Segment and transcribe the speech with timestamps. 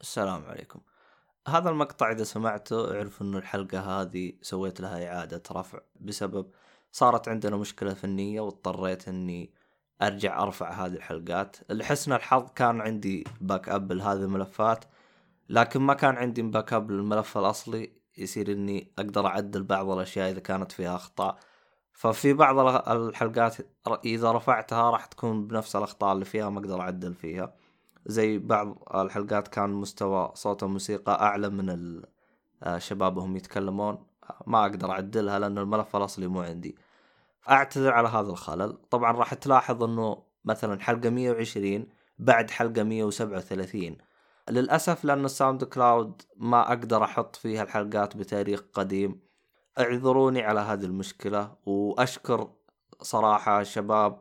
[0.00, 0.80] السلام عليكم.
[1.48, 6.50] هذا المقطع إذا سمعته اعرف إنه الحلقة هذه سويت لها إعادة رفع بسبب
[6.92, 9.54] صارت عندنا مشكلة فنية واضطريت إني
[10.02, 11.56] أرجع أرفع هذه الحلقات.
[11.70, 14.84] لحسن الحظ كان عندي back up لهذه الملفات
[15.48, 17.92] لكن ما كان عندي back up للملف الأصلي.
[18.18, 21.38] يصير إني أقدر أعدل بعض الأشياء إذا كانت فيها أخطاء.
[21.92, 22.58] ففي بعض
[22.88, 23.56] الحلقات
[24.04, 27.54] إذا رفعتها راح تكون بنفس الأخطاء اللي فيها ما أقدر أعدل فيها.
[28.08, 32.02] زي بعض الحلقات كان مستوى صوت الموسيقى أعلى من
[32.66, 34.06] الشباب وهم يتكلمون.
[34.46, 36.76] ما أقدر أعدلها لأن الملف الأصلي مو عندي.
[37.50, 38.78] اعتذر على هذا الخلل.
[38.90, 41.86] طبعا راح تلاحظ إنه مثلا حلقة 120
[42.18, 43.96] بعد حلقة 137
[44.50, 49.20] للأسف لأن ال SoundCloud ما أقدر أحط فيها الحلقات بتاريخ قديم.
[49.78, 52.50] اعذروني على هذه المشكلة وأشكر
[53.02, 54.18] صراحة الشباب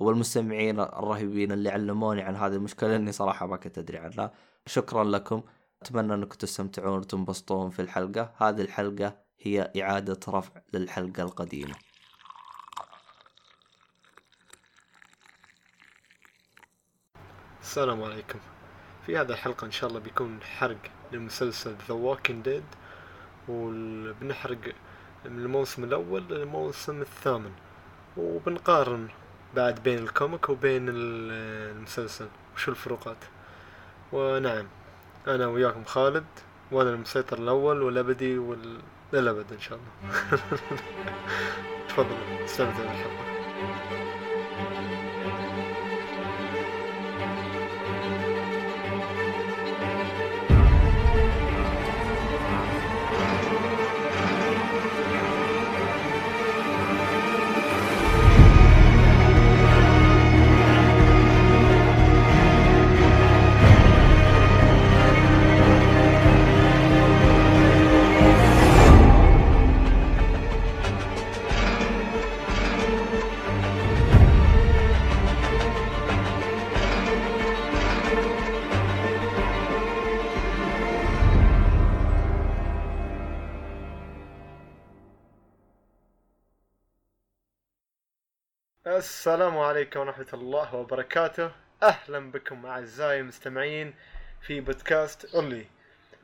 [0.00, 4.32] والمستمعين الرهيبين اللي علموني عن هذه المشكلة لأني صراحة ما كنت أدري عنها.
[4.66, 5.42] شكرا لكم.
[5.82, 8.32] أتمنى أنكم تستمتعون وتنبسطون في الحلقة.
[8.36, 11.74] هذه الحلقة هي إعادة رفع للحلقة القديمة.
[17.60, 18.38] السلام عليكم.
[19.06, 20.78] في هذه الحلقة إن شاء الله بيكون حرق
[21.12, 22.64] لمسلسل The Walking Dead
[23.48, 24.74] وبنحرق
[25.24, 27.52] من الموسم الأول للموسم الثامن.
[28.16, 29.08] وبنقارن
[29.58, 33.16] بعد بين الكوميك وبين المسلسل وشو الفروقات؟
[34.12, 34.66] ونعم
[35.28, 36.24] أنا وياكم خالد
[36.72, 38.78] وأنا المسيطر الأول والأبدي وال...
[39.12, 40.40] للأبد إن شاء الله.
[41.88, 44.07] تفضلوا استمتعوا بالحلقة.
[88.98, 91.50] السلام عليكم ورحمة الله وبركاته.
[91.82, 93.94] أهلا بكم أعزائي المستمعين
[94.40, 95.66] في بودكاست أولي.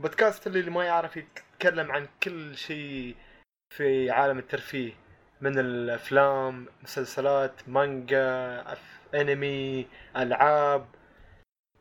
[0.01, 3.17] بودكاست اللي ما يعرف يتكلم عن كل شيء
[3.71, 4.93] في عالم الترفيه
[5.41, 8.65] من الأفلام مسلسلات مانجا.
[9.15, 9.87] أنمي
[10.17, 10.87] ألعاب.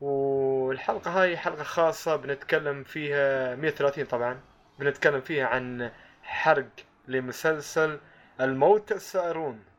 [0.01, 4.39] والحلقة هاي حلقة خاصة بنتكلم فيها 130 طبعا.
[4.79, 5.91] بنتكلم فيها عن
[6.23, 6.69] حرق
[7.07, 7.99] لمسلسل
[8.41, 9.72] الموت السائرون.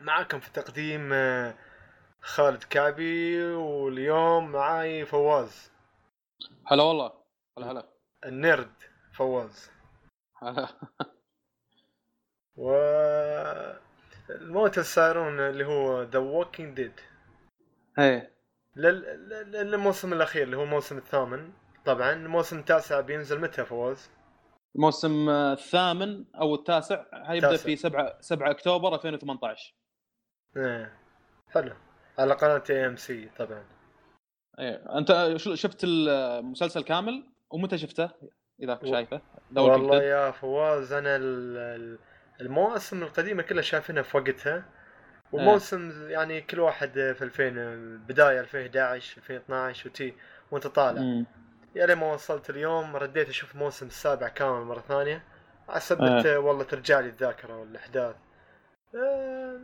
[0.00, 1.54] معكم في تقديم آه،
[2.20, 5.70] خالد كعبي واليوم معاي فواز.
[6.66, 7.12] هلا والله.
[7.58, 7.88] هلا هلا.
[8.26, 8.72] ال nerd
[9.12, 9.70] فواز.
[10.42, 10.68] هلا.
[12.56, 12.72] و
[14.30, 17.00] الموت السائرون اللي هو The Walking Dead
[17.98, 18.32] إيه.
[18.76, 21.52] للموسم الأخير اللي هو الموسم الثامن.
[21.84, 24.10] طبعا الموسم التاسع بينزل متى فواز؟
[24.76, 27.04] الموسم الثامن أو التاسع.
[27.24, 29.74] حيبدا في 7 7 أكتوبر 2018
[30.56, 30.92] إيه.
[31.48, 31.72] حلو.
[32.18, 33.64] على قناة AMC طبعا.
[34.58, 34.98] إيه.
[34.98, 38.10] أنت شفت المسلسل كامل؟ ومتى شفته؟
[38.62, 38.86] إذا و...
[38.86, 39.20] شايفه.
[39.56, 41.16] والله يا فواز أنا
[42.40, 44.64] المواسم القديمة كلها شايفينها في وقتها.
[45.32, 46.10] وموسم.
[46.10, 47.50] يعني كل واحد في 2000
[48.06, 50.14] بداية 2011 2012 وتي
[50.50, 51.24] وأنت طالع.
[51.74, 55.24] يا لين ما وصلت اليوم رديت أشوف موسم السابع كامل مرة ثانية.
[55.78, 56.38] سبة إيه.
[56.38, 58.16] والله ترجع لي الذاكرة والأحداث.
[58.94, 59.60] أه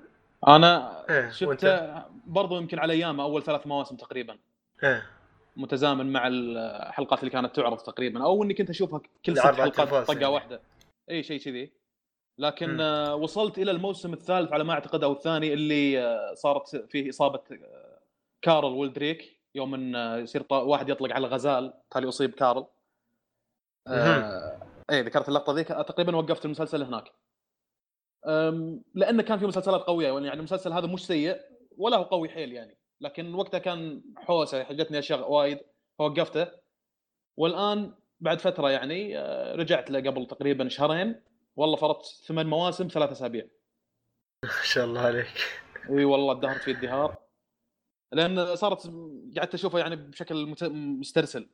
[0.48, 4.38] أنا إيه شفته برضو يمكن على أيام أول ثلاث مواسم تقريبا.
[4.82, 5.06] إيه.
[5.56, 10.28] متزامن مع الحلقات اللي كانت تعرض تقريبا أو إني كنت أشوفها كل ست حلقات طقة
[10.28, 10.60] واحدة.
[11.10, 11.72] اي شيء كذي.
[12.38, 13.22] لكن م.
[13.22, 17.98] وصلت إلى الموسم الثالث على ما أعتقد أو الثاني اللي آه، صارت فيه إصابة آه،
[18.42, 22.66] كارل ولدريك يوم إن آه، يصير واحد يطلق على الغزال تالي يصيب كارل.
[23.86, 24.58] آه
[24.90, 25.68] اي ذكرت اللقطة ذيك.
[25.68, 27.12] تقريبا وقفت المسلسل هناك.
[28.94, 31.40] لأنه كان في مسلسلات قوية يعني المسلسل هذا مش سيء
[31.76, 32.78] ولا هو قوي حيل يعني.
[33.00, 35.58] لكن وقتها كان حوسة حقتني أشياء وايد
[35.98, 36.46] فوقفته.
[37.36, 41.20] والآن بعد فترة يعني آه، رجعت له قبل تقريبا شهرين.
[41.56, 43.46] والله فرضت ثمان مواسم ثلاث أسابيع.
[44.44, 45.62] ما شاء الله عليك.
[45.90, 47.16] إي والله ادهرت في ازدهار
[48.12, 48.92] لأن صارت
[49.36, 51.48] قعدت أشوفه يعني بشكل مسترسل.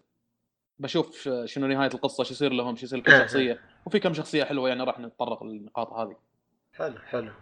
[0.79, 3.61] بشوف شنو نهاية القصة شو يصير لهم شو يصير لكل شخصية.
[3.87, 6.17] وفي كم شخصية حلوة يعني راح نتطرق للنقاط هذه.
[6.81, 7.33] حلو حلو.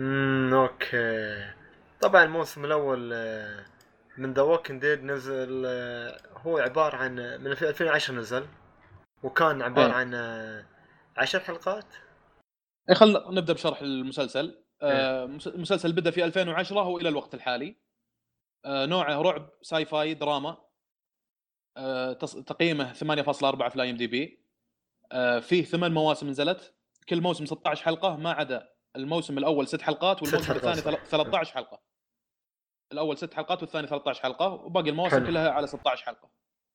[0.00, 1.50] امم okay.
[2.00, 3.66] طبعا الموسم الأول آه،
[4.18, 8.46] من The Walking Dead نزل آه، هو عبارة عن من 2010 نزل.
[9.22, 9.92] وكان عبارة إيه.
[9.92, 10.66] عن آه،
[11.16, 11.84] عشر حلقات.
[12.90, 14.64] اي خلينا نبدأ بشرح المسلسل.
[14.82, 14.90] إيه.
[15.22, 17.76] آه، مس- المسلسل بدأ في 2010 والى الوقت الحالي.
[18.64, 20.56] آه، نوعه رعب sci-fi دراما.
[21.76, 22.12] آه،
[22.46, 24.46] تقييمه 8.4 في ال IMDb
[25.40, 26.75] فيه ثمان مواسم نزلت.
[27.08, 30.82] كل موسم 16 حلقة ما عدا الموسم الأول ست حلقات والموسم الثاني صح.
[30.82, 31.80] ثل- 13 حلقة.
[32.92, 35.26] الأول ست حلقات والثاني 13 حلقة وباقي المواسم حلو.
[35.26, 36.28] كلها على 16 حلقة.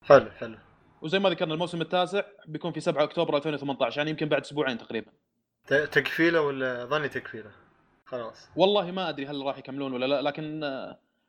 [0.03, 0.57] حلو حلو.
[1.01, 5.11] وزي ما ذكرنا الموسم التاسع بيكون في 7 أكتوبر 2018 يعني يمكن بعد أسبوعين تقريبا.
[5.67, 7.51] تقفيلة ولا ظني تقفيلة؟
[8.05, 8.49] خلاص.
[8.55, 10.61] والله ما أدري هل راح يكملون ولا لا لكن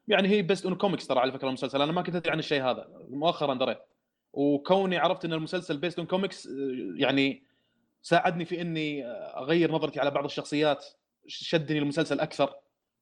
[0.09, 1.83] يعني هي based on comics ترى على فكرة المسلسل.
[1.83, 3.79] أنا ما كنت أدري عن الشيء هذا مؤخرا دريت.
[4.33, 6.49] وكوني عرفت إن المسلسل based on comics
[6.97, 7.43] يعني
[8.03, 10.87] ساعدني في إني آه، أغير نظرتي على بعض الشخصيات
[11.27, 12.55] شدني المسلسل أكثر.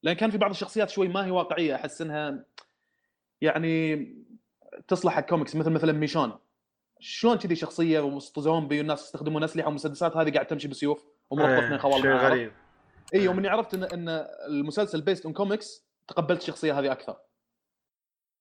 [0.03, 2.45] لأن كان في بعض الشخصيات شوي ما هي واقعية أحس إنها
[3.41, 4.07] يعني
[4.87, 6.33] تصلح حق كوميكس مثل مثلا ميشون.
[6.99, 11.77] شلون كذي شخصية وسط زومبي والناس يستخدمون أسلحة ومسدسات هذه قاعد تمشي بسيوف ومربط إيه،
[11.77, 12.51] خوال شيء؟ غريب.
[13.13, 17.17] اي يوم اني عرفت إن إن المسلسل based on comics تقبلت الشخصية هذه أكثر.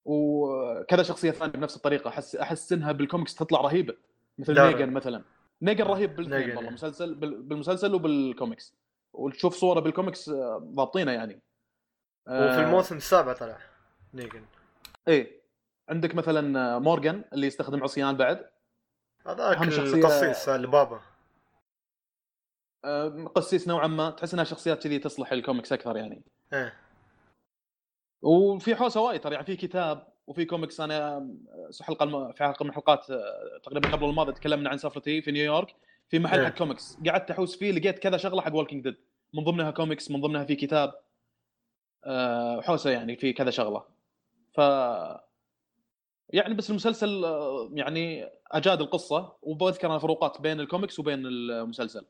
[0.04, 3.94] وكذا شخصية ثانية بنفس الطريقة أحس أحس إنها بالكوميكس تطلع رهيبة.
[4.38, 4.70] مثل لا.
[4.70, 5.22] نيجن مثلا.
[5.62, 6.70] نيجن رهيب بالاثنين والله.
[6.70, 8.74] مسلسل بال- بالمسلسل وبالكوميكس.
[9.12, 11.34] وتشوف صورة بالكوميكس آه، ضابطينه يعني.
[12.26, 13.58] وفي آه، الموسم السابع طلع
[14.14, 14.44] نيجن.
[15.08, 15.40] إيه.
[15.88, 18.50] عندك مثلا آه، مورغان اللي يستخدم عصيان بعد.
[19.26, 21.00] هذاك القسيس البابا
[22.84, 24.10] آه، قسيس نوعا ما.
[24.10, 26.22] تحس إنها شخصيات كذي تصلح الكوميكس أكثر يعني.
[26.52, 26.80] إيه.
[28.22, 31.28] وفي حوسة وايد ترى يعني في كتاب وفي كوميكس أنا
[31.72, 32.32] في حلقة الم...
[32.32, 35.74] في حلقة من الحلقات آه، تقريبا قبل الماضي تكلمنا عن سفرتي في نيويورك
[36.08, 36.46] في محل إيه.
[36.46, 36.98] حق كوميكس.
[37.08, 38.96] قعدت أحوس فيه لقيت كذا شغلة حق Walking Dead
[39.34, 40.94] من ضمنها كوميكس من ضمنها في كتاب.
[42.04, 43.84] آه، حوسة يعني في كذا شغلة.
[44.54, 44.58] ف
[46.28, 52.06] يعني بس المسلسل آه، يعني أجاد القصة وبذكر أنا فروقات بين الكوميكس وبين المسلسل.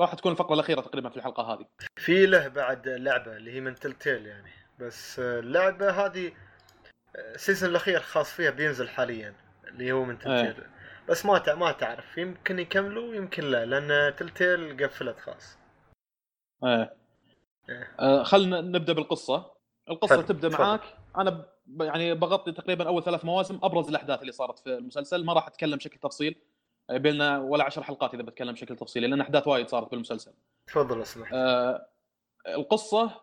[0.00, 1.66] راح تكون الفقرة الأخيرة تقريبا في الحلقة هذه.
[1.96, 4.50] في له بعد لعبة اللي هي من Telltale يعني.
[4.80, 6.32] بس اللعبة هذه
[7.16, 9.34] ال season الأخير خاص فيها بينزل حاليا
[9.68, 10.64] اللي هو من Telltale
[11.08, 15.58] بس ما ما تعرف يمكن يكملوا يمكن لا لأن Telltale قفلت خلاص.
[16.64, 16.96] إيه.
[17.68, 17.94] إيه.
[18.00, 19.52] آه خلينا نبدأ بالقصة.
[19.90, 20.48] القصة حلو، تبدأ.
[20.48, 20.80] معاك.
[21.18, 21.82] أنا ب...
[21.82, 25.24] يعني بغطي تقريبا أول ثلاث مواسم أبرز الأحداث اللي صارت في المسلسل.
[25.24, 26.36] ما راح أتكلم بشكل تفصيل
[26.90, 30.32] آه، بيننا ولا عشر حلقات إذا بتكلم بشكل تفصيلي لأن أحداث وايد صارت بالمسلسل
[30.66, 31.86] تفضل اسمح آه
[32.48, 33.20] القصة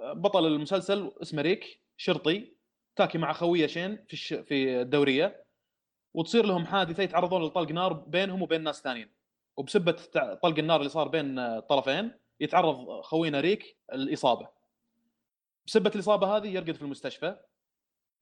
[0.00, 2.55] بطل المسلسل اسمه ريك شرطي.
[2.96, 4.34] تاكي مع خويه شين في الش...
[4.34, 5.44] في الدورية
[6.14, 9.16] وتصير لهم حادثة يتعرضون لطلق نار بينهم وبين ناس ثانيين.
[9.56, 9.92] وبسبة
[10.42, 14.48] طلق النار اللي صار بين الطرفين يتعرض خوينا ريك لإصابة
[15.66, 17.36] بسبة الإصابة هذه يرقد في المستشفى.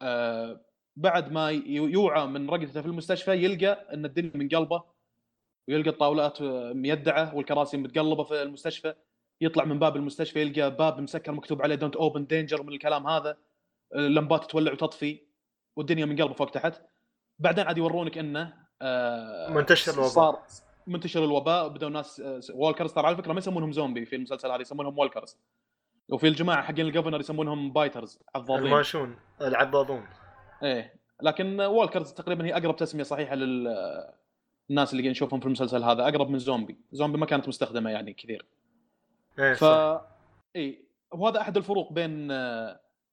[0.03, 0.65] آه
[0.97, 4.82] بعد ما يوعى من رقدته في المستشفى يلقى إن الدنيا من قلبه
[5.69, 6.43] ويلقى الطاولات
[6.73, 8.94] ميدعة والكراسي متقلبة في المستشفى.
[9.41, 13.37] يطلع من باب المستشفى يلقى باب مسكر مكتوب عليه don't open danger من الكلام هذا.
[13.94, 15.20] اللمبات تولع وتطفي
[15.76, 16.82] والدنيا من قلبه فوق تحت.
[17.38, 20.08] بعدين عاد يورونك إنه آه منتشر الوباء.
[20.08, 20.43] صار
[20.87, 24.61] منتشر الوباء بدون ناس آه، walkers ترى على فكرة ما يسمونهم زومبي في المسلسل هذا
[24.61, 25.39] يسمونهم walkers
[26.08, 30.06] وفي الجماعة حقين ال Governor يسمونهم biters عضاضين الماشون العضاضون.
[30.62, 33.69] إيه لكن walkers تقريبا هي أقرب تسمية صحيحة لل
[34.70, 38.46] الناس اللي نشوفهم في المسلسل هذا أقرب من زومبي زومبي ما كانت مستخدمة يعني كثير.
[39.39, 40.06] إيه ف صح.
[40.56, 42.29] اي وهذا أحد الفروق بين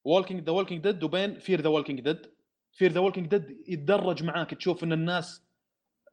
[0.05, 2.25] Walking The Walking Dead وبين Fear The Walking Dead
[2.71, 5.43] Fear The Walking Dead يتدرج معاك تشوف إن الناس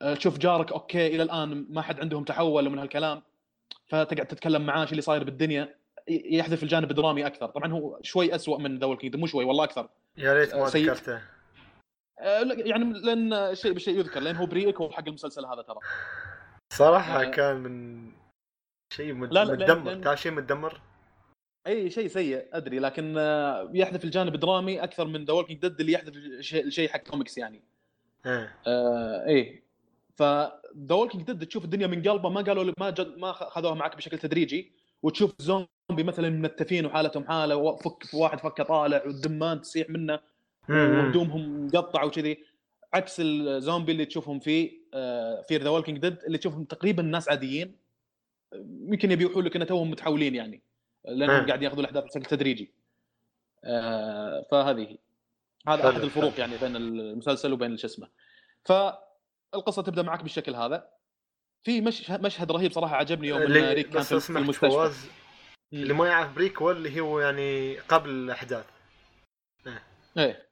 [0.02, 3.22] آه، تشوف جارك okay إلى الآن ما حد عندهم تحول من هالكلام
[3.86, 5.74] فتقعد تتكلم معاه شو اللي صاير بالدنيا
[6.08, 7.46] يحذف الجانب الدرامي أكثر.
[7.46, 9.88] طبعا هو شوي أسوأ من The Walking Dead مو شوي والله أكثر.
[10.16, 10.90] يا ريت ما سيء.
[10.90, 11.22] ذكرته.
[12.20, 15.78] آه، يعني لأن شيء بالشيء يذكر لأن هو prequel هو حق المسلسل هذا ترى.
[16.72, 17.24] صراحة آه.
[17.24, 18.06] كان من
[18.92, 19.32] شيء مد...
[19.32, 20.02] لا، لا، متدمر.
[20.02, 20.80] تعرف شيء متدمر؟
[21.68, 25.92] أي شيء سيء أدري لكن آه، يحذف الجانب الدرامي أكثر من The Walking Dead اللي
[25.92, 26.16] يحذف
[26.54, 27.62] الشيء حق كوميكس يعني.
[28.26, 29.62] إيه آه إيه.
[30.16, 33.96] ف The Walking Dead تشوف الدنيا من قلبه ما قالوا ما جد ما خذوها معك
[33.96, 34.72] بشكل تدريجي.
[35.02, 40.20] وتشوف زومبي مثلا منتفين وحالتهم حالة وفك واحد فكه طالع والدمان تسيح منه
[40.68, 40.76] مم.
[40.76, 42.38] وهدومهم مقطع وكذي.
[42.94, 44.70] عكس الزومبي اللي تشوفهم في
[45.48, 47.76] Fear The Walking Dead اللي تشوفهم تقريبا ناس عاديين.
[48.54, 50.67] يمكن يبي يوحوا لك ان توهم متحولين يعني.
[51.04, 51.46] لأنهم.
[51.46, 52.72] قاعد ياخذوا الاحداث بشكل تدريجي.
[53.64, 54.98] آه، فهذه.
[55.68, 58.08] هذا أحد الفروق يعني بين المسلسل وبين شو اسمه.
[58.64, 60.88] فالقصة تبدأ معك بالشكل هذا.
[61.62, 64.70] في مش مشهد رهيب صراحة عجبني يوم إن اللي ريك كان في, المستشفى.
[64.70, 65.08] فواز.
[65.72, 68.66] اللي ما يعرف prequel اللي هو يعني قبل الأحداث.
[70.18, 70.48] إيه.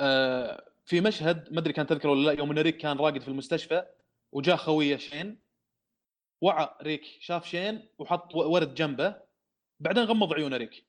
[0.00, 3.28] آه في مشهد ما أدري كان تذكر ولا لا يوم إن ريك كان راقد في
[3.28, 3.86] المستشفى
[4.32, 5.38] وجاء خويه شين
[6.40, 9.23] وعى ريك شاف شين وحط ورد جنبه.
[9.84, 10.84] بعدين غمض عيونه ريك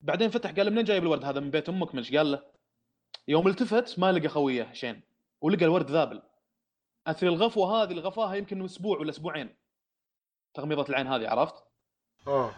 [0.00, 2.42] بعدين فتح قال منين جايب الورد هذا من بيت أمك؟ مش؟ قال له
[3.28, 5.02] يوم التفت ما لقى خويه شين
[5.40, 6.22] ولقى الورد ذابل.
[7.06, 9.56] اثر الغفوة هذه اللي غفاها يمكن أسبوع ولا أسبوعين.
[10.54, 11.54] تغميضة العين هذه عرفت؟
[12.26, 12.54] آه.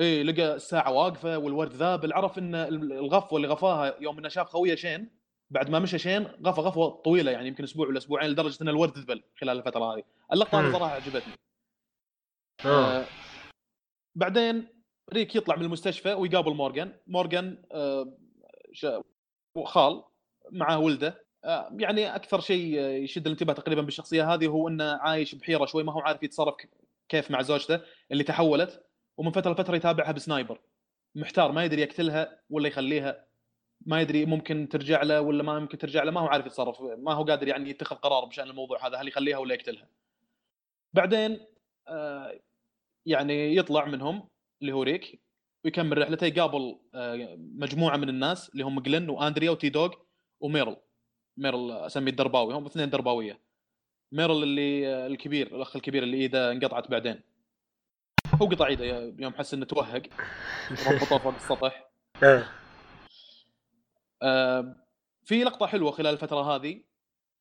[0.00, 2.12] إيه لقى الساعة واقفة والورد ذابل.
[2.12, 5.10] عرف إن الغفوة اللي غفاها يوم إنه شاف خويه شين
[5.50, 8.98] بعد ما مشى شين غفى غفوة طويلة يعني يمكن أسبوع ولا أسبوعين لدرجة إن الورد
[8.98, 10.02] ذبل خلال الفترة هذه.
[10.32, 11.32] اللقطة هذه صراحة عجبتني.
[12.64, 13.04] آه.
[14.14, 14.68] بعدين
[15.12, 18.14] ريك يطلع من المستشفى ويقابل مورجان مورجان آه
[19.64, 20.04] خال
[20.52, 21.24] معه ولده.
[21.44, 25.92] آه يعني أكثر شيء يشد الانتباه تقريبا بالشخصية هذه هو إنه عايش بحيرة شوي ما
[25.92, 26.54] هو عارف يتصرف
[27.08, 27.80] كيف مع زوجته
[28.12, 28.84] اللي تحولت.
[29.16, 30.60] ومن فترة لفترة يتابعها ب sniper.
[31.14, 33.24] محتار ما يدري يقتلها ولا يخليها.
[33.86, 36.80] ما يدري ممكن ترجع له ولا ما ممكن ترجع له ما هو عارف يتصرف.
[36.80, 39.88] ما هو قادر يعني يتخذ قرار بشأن الموضوع هذا هل يخليها ولا يقتلها.
[40.92, 41.46] بعدين
[41.88, 42.40] آه
[43.06, 44.28] يعني يطلع منهم
[44.62, 45.20] اللي هو ريك
[45.64, 49.94] ويكمل رحلته يقابل آه مجموعة من الناس اللي هم جلن وأندريا و T-Dog
[50.40, 50.76] وميرل.
[51.36, 53.40] ميرل أسميه الدرباوي هم اثنين درباوية.
[54.12, 57.20] ميرل اللي آه الكبير الأخ الكبير اللي إيده انقطعت بعدين.
[58.34, 58.84] هو قطع ايده
[59.18, 60.02] يوم حس إنه توهق
[60.86, 61.90] ربطوه فوق السطح
[65.24, 66.80] في لقطة حلوة خلال الفترة هذه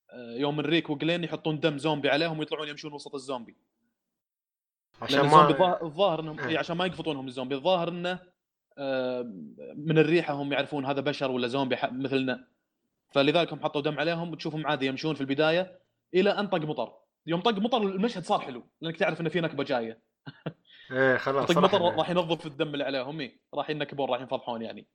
[0.09, 3.55] آه يوم ريك وجلين يحطون دم زومبي عليهم ويطلعون يمشون وسط الزومبي.
[5.01, 6.59] عشان ما الظاهر إنهم إيه.
[6.59, 7.55] عشان ما يقفطونهم الزومبي.
[7.55, 8.19] الظاهر إنه
[8.77, 9.21] آه
[9.75, 12.47] من الريحة هم يعرفون هذا بشر ولا زومبي مثلنا.
[13.11, 15.79] فلذلك هم حطوا دم عليهم وتشوفهم عادي يمشون في البداية
[16.13, 16.93] إلى أن طق مطر.
[17.27, 20.01] يوم طق مطر المشهد صار حلو لأنك تعرف إن في نكبة جاية.
[20.91, 23.19] إيه خلاص طق مطر راح ينظف الدم اللي عليهم.
[23.19, 24.87] إيه راح ينكبون راح ينفضحون يعني.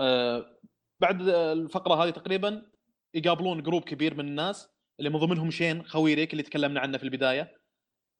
[0.00, 0.58] آه
[1.00, 2.66] بعد الفقرة هذه تقريبا
[3.14, 4.68] يقابلون group كبير من الناس
[4.98, 7.61] اللي من ضمنهم شين خوي ريك اللي تكلمنا عنه في البداية.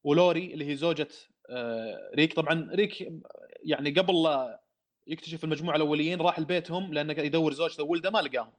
[0.04, 1.08] ولوري اللي هي زوجة
[1.50, 2.34] آه ريك.
[2.34, 3.12] طبعا ريك
[3.64, 4.60] يعني قبل لا
[5.06, 8.52] يكتشف المجموعة الأوليين راح لبيتهم لأنه يدور زوجته وولده ما لقاهم.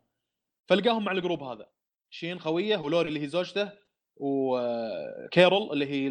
[0.66, 1.70] فلقاهم مع الجروب هذا.
[2.10, 3.70] شين خوية ولوري اللي هي زوجته
[4.16, 6.10] وكيرول اللي هي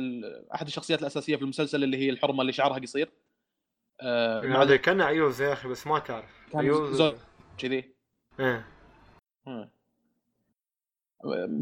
[0.54, 3.10] أحد الشخصيات الأساسية في المسلسل اللي هي الحرمة اللي شعرها قصير.
[4.00, 6.30] آه هذا كان عيوز يا أخي بس ما تعرف.
[6.54, 7.14] عيوز
[7.58, 7.94] كذي.
[8.40, 8.68] إيه.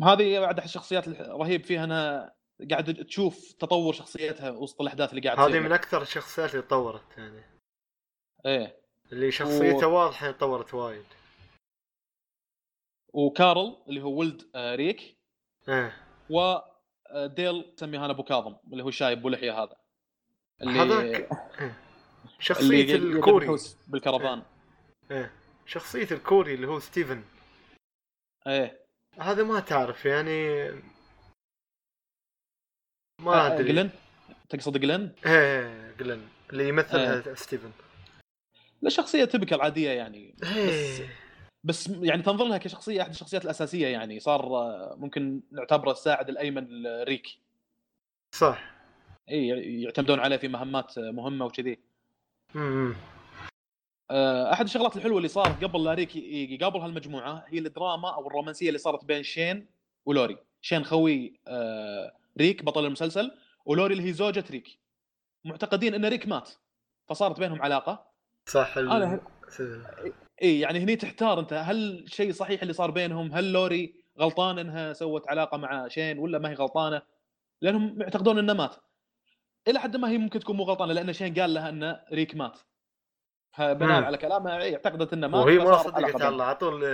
[0.03, 2.40] هذه بعد الشخصيات الرهيب فيها انها
[2.71, 7.43] قاعد تشوف تطور شخصيتها وسط الأحداث اللي قاعد هذه من أكثر الشخصيات اللي تطورت يعني.
[8.47, 8.81] إيه.
[9.13, 9.95] اللي شخصيته و...
[9.95, 11.05] واضحة تطورت وايد.
[13.13, 15.17] وكارل اللي هو ولد آه، ريك.
[15.69, 15.97] إيه.
[16.31, 19.77] وديل تسميه أنا أبو كاظم اللي هو شايب بلحيه هذا.
[20.63, 21.29] اللي هذاك
[22.39, 23.57] شخصية اللي الكوري.
[23.89, 24.43] بالكرفان.
[25.11, 25.33] إيه.
[25.67, 27.23] شخصية الكوري اللي هو ستيفن.
[28.47, 28.87] إيه.
[29.19, 30.71] هذا ما تعرف يعني
[33.23, 33.69] ما أدري.
[33.69, 33.91] جلن؟
[34.49, 36.21] تقصد جلن؟ إيه جلن
[36.53, 37.71] اللي يمثلها ستيفن.
[38.83, 41.03] لا شخصية تبكى عادية يعني بس
[41.65, 44.49] بس يعني تنظر لها كشخصية أحد الشخصيات الأساسية يعني صار
[44.97, 47.29] ممكن نعتبره الساعد الأيمن لريك
[48.35, 48.71] صح.
[49.31, 49.49] إي
[49.83, 51.79] يعتمدون عليه في مهمات مهمة وكذي.
[52.57, 52.95] امم
[54.53, 58.79] أحد الشغلات الحلوة اللي صارت قبل لا ريك يقابل هالمجموعه هي الدراما أو الرومانسية اللي
[58.79, 59.67] صارت بين شين
[60.07, 60.37] ولوري.
[60.63, 61.33] شين خوي
[62.39, 63.31] ريك بطل المسلسل
[63.65, 64.81] ولوري اللي هي زوجة ريك.
[65.45, 66.51] معتقدين إن ريك مات
[67.09, 68.11] فصارت بينهم علاقة.
[68.47, 69.21] صح أنا
[70.43, 74.93] إي يعني هني تحتار أنت هل شيء صحيح اللي صار بينهم هل لوري غلطان إنها
[74.93, 77.03] سوت علاقة مع شين ولا ما هي غلطانة؟
[77.61, 78.77] لأنهم يعتقدون إنه مات.
[79.69, 82.59] إلى حد ما هي ممكن تكون مو غلطانة لأن شين قال لها ان ريك مات.
[83.59, 86.85] بناء على كلامها اعتقدت إنه مات وهي ما صدقت الله على طول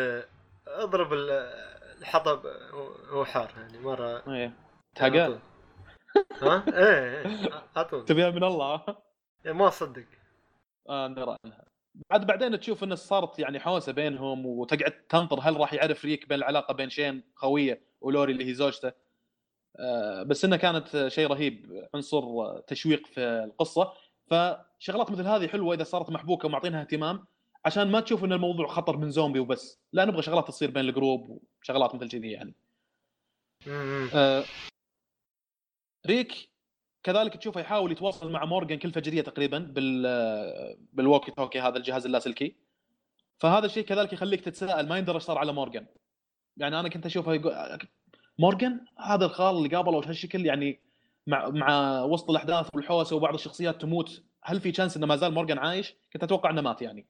[0.67, 1.13] اضرب
[2.01, 2.47] الحطب
[3.11, 4.66] هو حار يعني مرة إيه
[4.97, 5.39] تهقى
[6.43, 8.05] ها؟ إيه إيه على طول.
[8.05, 8.83] تبيها من الله؟
[9.47, 10.05] إيه، ما صدق.
[10.89, 11.65] آه نرى عنها
[12.11, 16.39] بعد بعدين تشوف انه صارت يعني حوسة بينهم وتقعد تنطر هل راح يعرف ريك بين
[16.39, 18.93] العلاقة بين شين خوية ولوري اللي هي زوجته؟
[19.77, 23.93] آه بس انها كانت شيء رهيب عنصر تشويق في القصة.
[24.31, 27.25] فشغلات مثل هذه حلوة إذا صارت محبوكة ومعطينها اهتمام
[27.65, 29.79] عشان ما تشوف إن الموضوع خطر من زومبي وبس.
[29.93, 32.55] لا نبغى شغلات تصير بين ال group وشغلات مثل كذي يعني.
[34.15, 34.45] آه
[36.07, 36.51] ريك
[37.03, 42.07] كذلك تشوفه يحاول يتواصل مع مورجان كل فجرية تقريبا بال بال walkie talkie هذا الجهاز
[42.07, 42.57] اللاسلكي
[43.39, 45.87] فهذا الشيء كذلك يخليك تتساءل ما يندرى إيش صار على مورجان
[46.57, 47.79] يعني أنا كنت أشوفه يقول
[48.39, 50.81] مورجان هذا الخال اللي قابله بهالشكل يعني
[51.27, 55.59] مع مع وسط الأحداث والحوسة وبعض الشخصيات تموت هل في chance إنه ما زال مورجان
[55.59, 57.07] عايش؟ كنت أتوقع إنه مات يعني.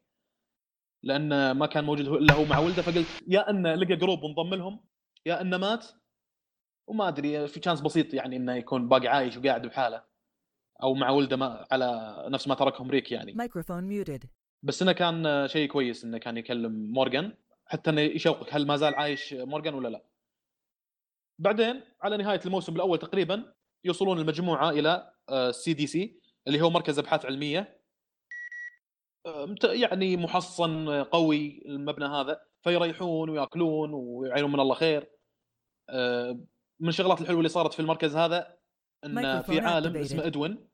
[1.03, 4.81] لأن ما كان موجود الا هو مع ولده فقلت يا إنه لقى group وانضم لهم
[5.27, 5.87] يا إنه مات
[6.87, 10.03] وما أدري في chance بسيط يعني إنه يكون باقي عايش وقاعد بحاله.
[10.83, 13.33] أو مع ولده ما على نفس ما تركهم ريك يعني.
[13.33, 14.25] microphone muted
[14.63, 17.33] بس إنه كان شيء كويس إنه كان يكلم مورجان
[17.67, 20.05] حتى إنه يشوقك هل ما زال عايش مورجان ولا لا؟
[21.39, 23.53] بعدين على نهاية الموسم الأول تقريبا
[23.85, 27.81] يوصلون المجموعة إلى ال CDC اللي هو مركز أبحاث علمية.
[29.27, 32.41] آه، يعني محصن قوي المبنى هذا.
[32.63, 35.11] فيريحون ويأكلون ويعينون من الله خير.
[35.91, 36.41] آه،
[36.81, 38.57] من الشغلات الحلوة اللي صارت في المركز هذا
[39.05, 40.69] إن في عالم اسمه إدوين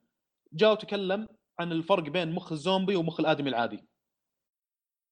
[0.53, 1.27] جاء وتكلم
[1.59, 3.83] عن الفرق بين مخ الزومبي ومخ الآدمي العادي.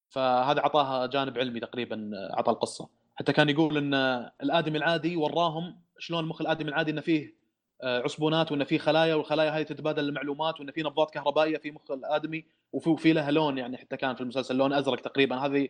[0.08, 2.88] فهذا اعطاها جانب علمي تقريبا اعطى القصة.
[3.14, 3.94] حتى كان يقول إن
[4.42, 7.42] الآدمي العادي وراهم شلون مخ الآدمي العادي انه فيه
[7.82, 11.90] آه، عصبونات وإن في خلايا والخلايا هذه تتبادل المعلومات وإن في نبضات كهربائية في مخ
[11.90, 15.36] الآدمي وفي لها لون يعني حتى كان في المسلسل لون أزرق تقريبا.
[15.36, 15.68] هذه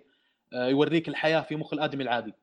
[0.52, 2.34] آه، يوريك الحياة في مخ الآدمي العادي.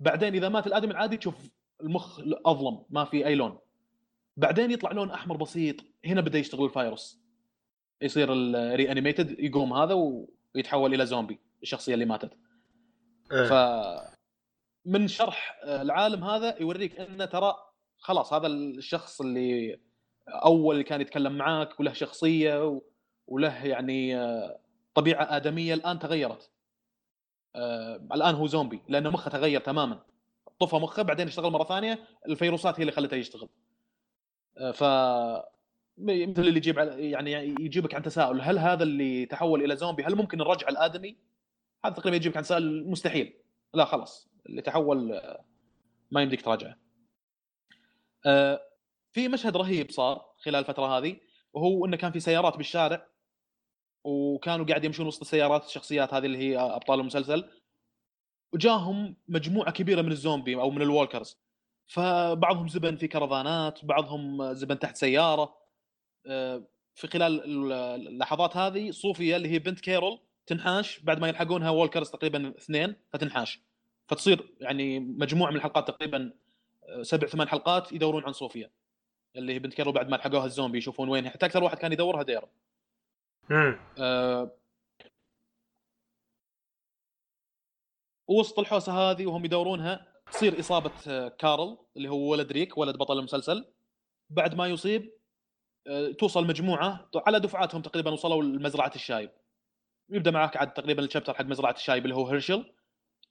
[0.00, 3.58] بعدين إذا مات الآدمي العادي تشوف المخ اظلم ما في أي لون.
[4.36, 7.20] بعدين يطلع لون أحمر بسيط هنا بدأ يشتغل الفيروس.
[8.02, 9.94] يصير ال reanimated يقوم هذا
[10.54, 12.38] ويتحول إلى زومبي الشخصية اللي ماتت.
[13.32, 13.48] إيه.
[13.48, 13.52] ف
[14.84, 17.54] من شرح العالم هذا يوريك إنه ترى
[17.98, 19.80] خلاص هذا الشخص اللي
[20.28, 22.80] أول كان يتكلم معاك وله شخصية
[23.26, 24.16] وله يعني
[24.94, 26.50] طبيعة آدمية الآن تغيرت.
[27.54, 30.04] آه، الآن هو زومبي لأنه مخه تغير تماما.
[30.58, 31.98] طفى مخه بعدين اشتغل مرة ثانية
[32.28, 33.48] الفيروسات هي اللي خلته يشتغل
[34.58, 34.82] آه، ف
[35.98, 40.38] مثل اللي يجيب يعني يجيبك عن تساؤل هل هذا اللي تحول إلى زومبي هل ممكن
[40.38, 41.16] نرجع الآدمي؟
[41.84, 43.32] هذا تقريبا يجيبك عن تساؤل مستحيل
[43.74, 45.44] لا خلاص اللي تحول آه،
[46.10, 46.76] ما يمديك تراجعه.
[48.26, 48.60] آه،
[49.12, 51.16] في مشهد رهيب صار خلال الفترة هذه
[51.52, 53.06] وهو إنه كان في سيارات بالشارع
[54.04, 57.44] وكانوا قاعد يمشون وسط السيارات الشخصيات هذه اللي هي أبطال المسلسل
[58.56, 61.38] وجاهم مجموعة كبيرة من الزومبي أو من ال walkers
[61.86, 65.56] فبعضهم زبن في كرفانات بعضهم زبن تحت سيارة.
[66.26, 66.62] آه،
[66.94, 67.42] في خلال
[68.06, 73.60] اللحظات هذه صوفيا اللي هي بنت كيرول تنحاش بعد ما يلحقونها walkers تقريبا اثنين فتنحاش.
[74.08, 76.32] فتصير يعني مجموعة من الحلقات تقريبا
[76.88, 78.70] آه، سبع ثمان حلقات يدورون عن صوفيا.
[79.36, 82.22] اللي هي بنت كيرول بعد ما لحقوها الزومبي يشوفون وين حتى أكثر واحد كان يدورها
[82.22, 82.42] دير
[83.50, 84.50] امم آه
[88.28, 93.18] وسط الحوسة هذه وهم يدورونها تصير إصابة آه، كارل اللي هو ولد ريك ولد بطل
[93.18, 93.72] المسلسل.
[94.30, 95.12] بعد ما يصيب
[95.86, 99.30] آه، توصل مجموعة على دفعاتهم تقريبا وصلوا لمزرعة الشايب.
[100.10, 102.74] يبدأ معك عاد تقريبا الشابتر حق مزرعة الشايب اللي هو هيرشل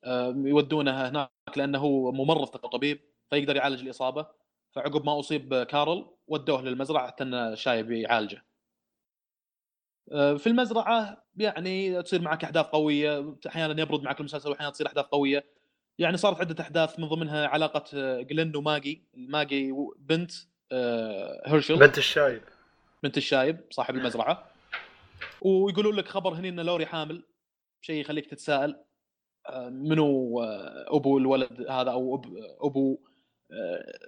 [0.04, 4.28] آه، يودونه هناك لأنه هو ممرض طبيب فيقدر يعالج الإصابة.
[4.76, 8.46] فعقب ما أصيب كارل ودوه للمزرعة حتى الشايب يعالجه.
[10.12, 15.46] في المزرعة يعني تصير معك أحداث قوية أحيانا يبرد معك المسلسل واحيانا تصير أحداث قوية.
[16.00, 20.32] يعني صارت عدة أحداث من ضمنها علاقة جلين وماجي ماجي بنت
[21.46, 22.42] هيرشل آه، بنت الشايب.
[23.04, 24.52] بنت الشايب صاحب المزرعة.
[25.42, 27.24] ويقولون لك خبر هني إن لوري حامل
[27.82, 28.76] شيء يخليك تتساءل
[29.50, 32.22] آه، منو آه، أبو الولد هذا أو
[32.62, 33.00] أبو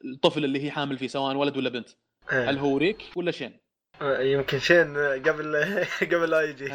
[0.05, 1.89] الطفل اللي هي حامل فيه سواء ولد ولا بنت.
[2.31, 2.49] إيه.
[2.49, 3.59] هل هو ريك ولا شين؟
[4.01, 5.65] يمكن شين قبل
[6.11, 6.73] قبل لا يجي.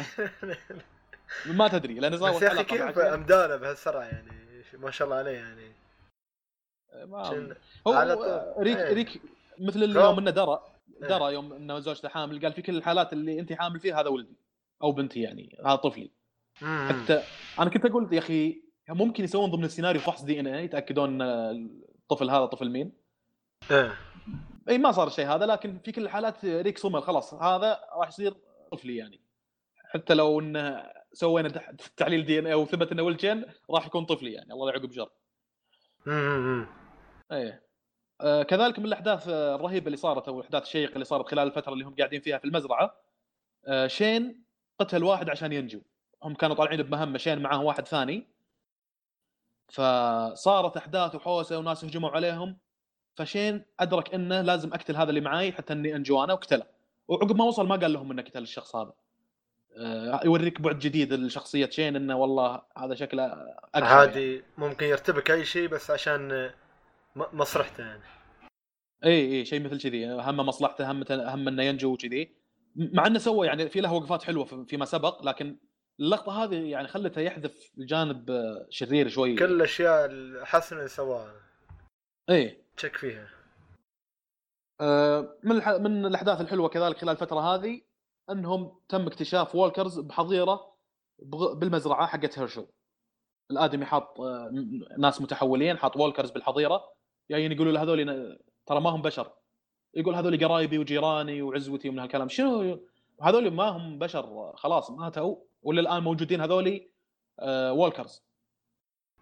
[1.45, 4.31] ما تدري لأن صار بس يا أخي كيف؟ امدانه بهالسرعة يعني
[4.73, 5.71] ما شاء الله عليه يعني.
[7.05, 7.57] ما
[7.87, 8.93] هو ريك إيه.
[8.93, 9.21] ريك
[9.59, 10.59] مثل اللي يوم إنه درى
[11.01, 11.07] إيه.
[11.07, 14.37] درى يوم إنه زوجته حامل قال في كل الحالات اللي أنت حامل فيها هذا ولدي
[14.83, 16.11] أو بنتي يعني هذا طفلي.
[16.61, 16.89] مم.
[16.89, 17.23] حتى
[17.59, 22.29] أنا كنت أقول يا أخي ممكن يسوون ضمن السيناريو فحص دي إن اي يتأكدون الطفل
[22.29, 22.91] هذا طفل مين؟
[23.71, 23.93] إيه.
[24.69, 27.33] إي ما صار الشيء هذا لكن في كل الحالات ريك صمل خلاص.
[27.33, 28.35] هذا راح يصير
[28.71, 29.21] طفلي يعني.
[29.77, 31.49] حتى لو إنه سوينا
[31.97, 34.53] تحليل دي إن اي وثبت إنه ولد راح يكون طفلي يعني.
[34.53, 35.09] الله يعقب شر.
[37.31, 37.63] إيه
[38.21, 41.85] آه كذلك من الأحداث الرهيبة اللي صارت أو الأحداث الشيقه اللي صارت خلال الفترة اللي
[41.85, 42.95] هم قاعدين فيها في المزرعة
[43.67, 44.43] آه شين
[44.79, 45.81] قتل واحد عشان ينجو.
[46.23, 48.27] هم كانوا طالعين بمهمة شين معاه واحد ثاني.
[49.69, 52.57] فصارت أحداث وحوسة وناس هجموا عليهم.
[53.15, 56.65] فشين أدرك إنه لازم أقتل هذا اللي معاي حتى إني انجو أنا وقتله.
[57.07, 58.93] وعقب ما وصل ما قال لهم إنه قتل الشخص هذا.
[59.77, 64.43] آه، يوريك بعد جديد لشخصيه شين إنه والله هذا شكله عادي يعني.
[64.57, 66.51] ممكن يرتبك أي شيء بس عشان
[67.15, 68.03] مصلحته يعني.
[69.05, 70.11] إي إي شيء مثل كذي.
[70.11, 72.31] هم مصلحته هم هم إنه ينجو وكذي.
[72.75, 75.57] مع إنه سوى يعني في له وقفات حلوة فيما سبق لكن
[75.99, 78.25] اللقطة هذه يعني خلته يحذف الجانب
[78.69, 79.35] شرير شوي.
[79.35, 81.33] كل الأشياء الحسنة اللي سواها.
[82.29, 82.62] إي.
[82.77, 83.29] تشك فيها.
[84.81, 87.81] آه، من من الأحداث الحلوة كذلك خلال الفترة هذه
[88.29, 90.73] أنهم تم اكتشاف walkers بحظيرة
[91.53, 92.67] بالمزرعة حقت هيرشل.
[93.51, 94.51] الآدمي حاط آه،
[94.97, 96.93] ناس متحولين حاط وولكرز بالحظيرة
[97.31, 99.31] جايين يقولوا له هذول ترى ما هم بشر.
[99.93, 102.29] يقول هذول قرايبي وجيراني وعزوتي ومن هالكلام.
[102.29, 102.79] شنو
[103.21, 106.89] هذول ما هم بشر خلاص ماتوا ولا الآن موجودين هذول
[107.47, 108.23] وولكرز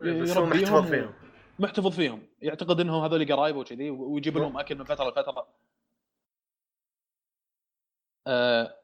[0.02, 1.14] محتفظ فيهم.
[1.62, 5.48] محتفظ فيهم يعتقد إنهم هذول قرايبه وكذي ويجيب لهم أكل من فترة لفترة
[8.28, 8.78] آه،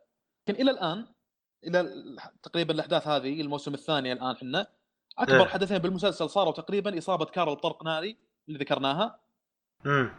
[0.47, 1.05] لكن إلى الآن
[1.63, 1.93] إلى
[2.43, 4.67] تقريبا الأحداث هذه الموسم الثاني الآن إحنا
[5.17, 5.45] أكبر إيه.
[5.45, 9.19] حدثين بالمسلسل صاروا تقريبا إصابة كارل طرق ناري اللي ذكرناها.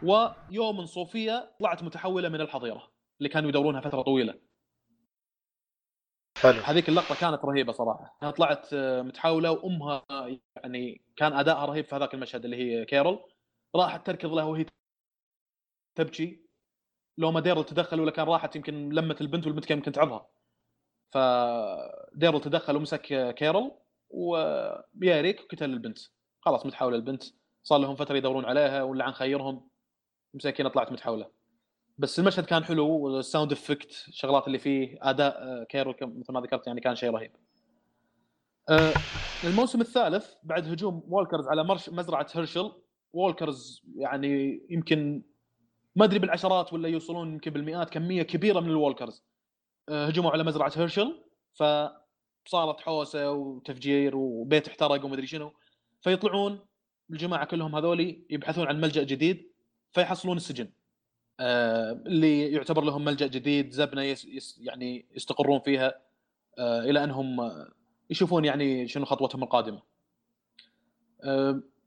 [0.03, 4.35] ويوم صوفيا طلعت متحولة من الحظيرة اللي كانوا يدورونها فترة طويلة
[6.43, 6.61] حلو.
[6.61, 8.17] هذيك اللقطة كانت رهيبة صراحة.
[8.21, 10.05] كانت طلعت آه، متحوله وأمها
[10.55, 13.19] يعني كان ادائها رهيب في هذاك المشهد اللي هي كيرول
[13.75, 14.65] راحت تركض له وهي
[15.95, 16.45] تبكي.
[17.17, 20.29] لو ما ديرل تدخل ولا كان راحت يمكن لمت البنت والبنت كان يمكن تعضها.
[21.13, 23.71] فديرل تدخل ومسك كيرول
[24.09, 25.99] وبياريك وقتل البنت.
[26.41, 27.23] خلاص متحوله البنت.
[27.63, 29.69] صار لهم فترة يدورون عليها ولا عن خيرهم.
[30.33, 31.38] مساكينه طلعت متحوله
[31.99, 36.41] بس المشهد كان حلو وال sound effect الشغلات اللي فيه أداء آه، كيرول مثل ما
[36.41, 37.31] ذكرت يعني كان شيء رهيب.
[38.69, 38.93] آه،
[39.43, 42.71] الموسم الثالث بعد هجوم walkers على مرش مزرعة هيرشل
[43.13, 45.23] walkers يعني يمكن
[45.95, 49.23] ما أدري بالعشرات ولا يوصلون يمكن بالمئات كمية كبيرة من ال walkers
[49.89, 55.53] آه، هجموا على مزرعة هيرشل فصارت حوسة وتفجير وبيت احترق وما أدري شنو.
[56.01, 56.59] فيطلعون
[57.11, 59.51] الجماعة كلهم هذولي يبحثون عن ملجأ جديد
[59.91, 60.69] فيحصلون السجن.
[61.39, 66.01] اللي يعتبر لهم ملجأ جديد زبنة يس يس يعني يستقرون فيها
[66.59, 67.51] آه، إلى أنهم
[68.09, 69.81] يشوفون يعني شنو خطوتهم القادمة.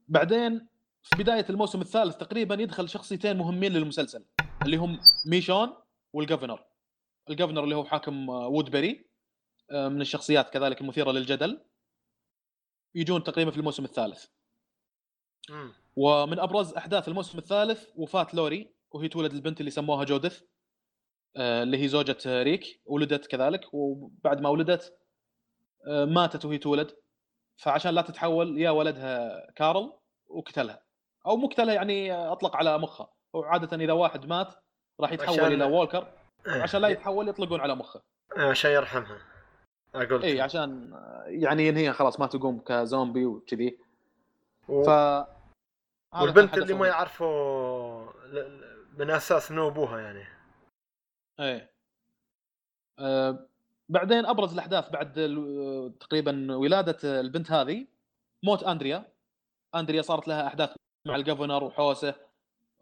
[0.09, 0.67] بعدين
[1.03, 4.25] في بداية الموسم الثالث تقريبا يدخل شخصيتين مهمين للمسلسل
[4.65, 5.75] اللي هم ميشون
[6.12, 6.64] وال Governor
[7.31, 9.07] ال Governor اللي هو حاكم وودبري
[9.71, 11.61] آه، من الشخصيات كذلك المثيرة للجدل.
[12.95, 14.27] يجون تقريبا في الموسم الثالث.
[15.97, 18.75] ومن أبرز أحداث الموسم الثالث وفاه لوري.
[18.94, 20.42] وهي تولد البنت اللي سموها جودث
[21.37, 24.98] آه، اللي هي زوجة ريك ولدت كذلك وبعد ما ولدت
[25.87, 26.96] آه، ماتت وهي تولد.
[27.57, 29.92] فعشان لا تتحول يا ولدها كارل
[30.26, 30.83] وقتلها.
[31.26, 34.55] أو مقتله يعني أطلق على مخه وعاده إذا واحد مات
[35.00, 35.52] راح يتحول عشان...
[35.52, 36.12] إلى وولكر.
[36.46, 36.62] إيه.
[36.62, 38.02] عشان لا يتحول يطلقون على مخه.
[38.37, 39.18] إيه، عشان يرحمها.
[39.94, 40.94] أقول اي عشان
[41.26, 43.78] يعني ينهيها خلاص ما تقوم كزومبي وكذي.
[44.68, 44.83] و...
[44.83, 44.88] ف
[46.14, 48.12] والبنت اللي ما يعرفوا
[48.98, 50.24] من أساس إنه أبوها يعني.
[51.40, 51.72] إيه.
[52.98, 53.48] أه
[53.88, 55.12] بعدين أبرز الأحداث بعد
[56.00, 57.87] تقريبا ولادة البنت هذه
[58.42, 59.12] موت أندريا.
[59.74, 60.70] أندريا صارت لها أحداث
[61.09, 62.14] مع ال Governor وحوسه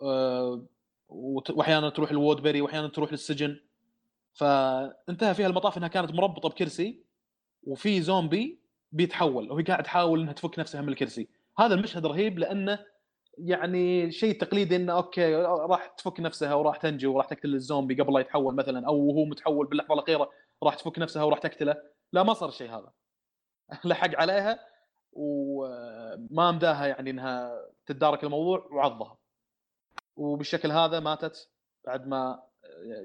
[0.02, 0.66] أه
[1.08, 3.60] واحيانا تروح الوودبري واحيانا تروح للسجن.
[4.34, 7.04] فانتهى فيها المطاف إنها كانت مربطة بكرسي
[7.62, 8.60] وفي زومبي
[8.92, 11.28] بيتحول وهي قاعد تحاول إنها تفك نفسها من الكرسي.
[11.58, 12.86] هذا المشهد رهيب لأنه
[13.44, 18.20] يعني شيء تقليدي إنه okay راح تفك نفسها وراح تنجو وراح تقتل الزومبي قبل لا
[18.20, 20.31] يتحول مثلا أو هو متحول باللحظة الأخيرة
[20.62, 21.76] راح تفك نفسها وراح تقتله.
[22.12, 22.92] لا ما صار الشيء هذا.
[23.85, 24.59] لحق عليها
[25.12, 27.53] وما مداها يعني إنها
[27.87, 29.16] تتدارك الموضوع وعضها.
[30.16, 31.50] وبالشكل هذا ماتت
[31.87, 32.42] بعد ما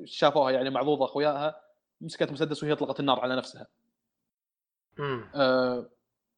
[0.06, 1.62] شافوها يعني معضوضه أخوياها
[2.02, 3.67] مسكت مسدس وهي أطلقت النار على نفسها.
[5.00, 5.89] امم آه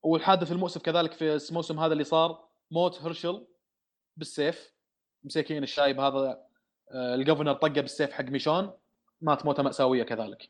[0.04, 3.48] والحادث المؤسف كذلك في الموسم هذا اللي صار موت هرشل
[4.17, 4.73] بالسيف
[5.23, 6.47] مسكين الشايب هذا
[6.91, 8.71] آه الجفنر طقه بالسيف حق ميشون.
[9.21, 10.49] مات موته مأساوية كذلك.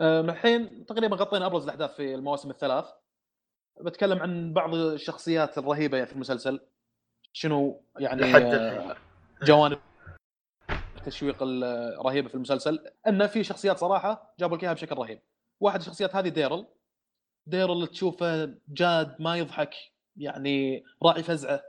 [0.00, 2.86] آه الحين تقريبا غطينا أبرز الأحداث في المواسم الثلاث.
[3.80, 6.60] بتكلم عن بعض الشخصيات الرهيبة في المسلسل.
[7.32, 8.96] شنو يعني آه
[9.42, 9.78] جوانب
[10.96, 12.92] التشويق الرهيبة في المسلسل.
[13.06, 15.20] أن في شخصيات صراحة جابوا لك اياها بشكل رهيب.
[15.60, 16.66] واحد الشخصيات هذه ديرل.
[17.46, 19.74] ديرل تشوفه جاد ما يضحك.
[20.16, 21.62] يعني راعي فزعه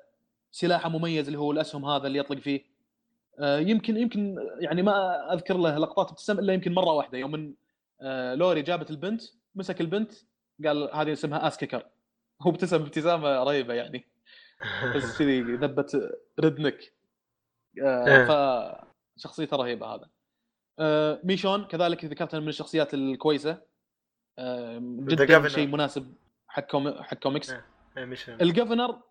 [0.51, 2.75] سلاحه مميز اللي هو الأسهم هذا اللي يطلق فيه.
[3.39, 7.53] آه، يمكن يمكن يعني ما أذكر له لقطات ابتسام إلا يمكن مرة واحدة يوم من
[8.01, 9.21] آه، لوري جابت البنت
[9.55, 10.11] مسك البنت
[10.65, 11.85] قال هذه اسمها اسكيكر
[12.41, 14.05] هو ابتسم ابتسامة رهيبة يعني.
[14.95, 16.93] بس كذي ذبت ردنك.
[17.83, 18.25] آه، إيه.
[18.25, 18.31] ف
[19.17, 20.09] شخصيته رهيبة هذا.
[21.23, 23.61] ميشون كذلك ذكرتها من الشخصيات الكويسة.
[24.79, 26.13] جدا شيء مناسب
[26.47, 26.77] حق.
[27.01, 27.53] حق كوميكس.
[27.97, 29.01] إيه، ال Governor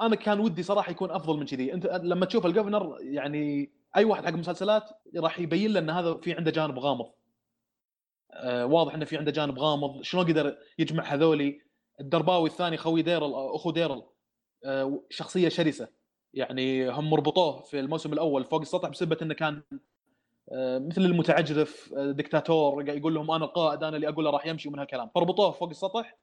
[0.00, 1.74] أنا كان ودي صراحة يكون أفضل من كذي.
[1.74, 6.14] أنت لما تشوف ال Governor يعني أي واحد حق مسلسلات راح يبين له إن هذا
[6.14, 7.10] في عنده جانب غامض.
[8.32, 10.02] آه واضح إنه في عنده جانب غامض.
[10.02, 11.60] شلون قدر يجمع هذولي؟
[12.00, 14.02] الدرباوي الثاني خوي ديرل أخو ديرل.
[14.64, 15.88] آه شخصية شرسة.
[16.34, 19.62] يعني هم ربطوه في الموسم الأول فوق السطح بسبب إنه كان
[20.52, 24.78] آه، مثل المتعجرف دكتاتور يقول لهم أنا القائد أنا اللي أقول له راح يمشي ومن
[24.78, 25.10] هالكلام.
[25.14, 26.18] فربطوه فوق السطح.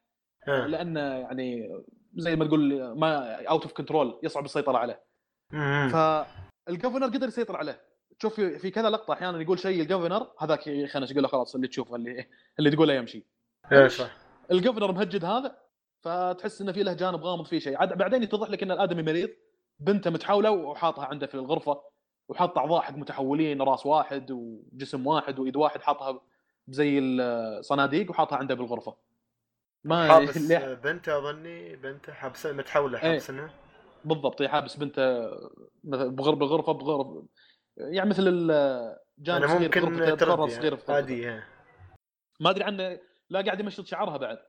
[0.47, 1.81] لأنه يعني
[2.15, 5.03] زي ما تقول ما out of control يصعب السيطرة عليه.
[6.67, 7.81] فال governor قدر يسيطر عليه.
[8.19, 11.67] تشوف في, كذا لقطة أحيانا يقول شيء ال governor هذاك خلينا يقول له؟ خلاص اللي
[11.67, 12.25] تشوفه اللي
[12.60, 13.25] اللي تقوله يمشي.
[13.71, 14.17] إيه صح.
[14.51, 15.57] ال governor مهجد هذا
[16.01, 17.86] فتحس إنه في له جانب غامض في شيء.
[17.86, 19.29] بعدين يتضح لك إن الآدمي مريض
[19.79, 21.81] بنته متحولة وحاطها عنده في الغرفة
[22.29, 26.21] وحاط أعضاء حق متحولين راس واحد وجسم واحد وإيد واحد حاطها
[26.67, 28.95] زي الصناديق وحاطها عنده بالغرفة.
[29.83, 30.37] ما حابس
[30.83, 32.97] بنته أظني بنته حابسة متحولة.
[32.97, 33.53] حابسنها
[34.05, 35.29] بالضبط حابس بنته
[35.83, 37.27] بالغرفه بغرفه
[37.77, 41.41] يعني مثل الجانب صغير ممكن تربي صغير عادي
[42.39, 44.39] ما أدري عنه لا قاعد يمشط شعرها بعد.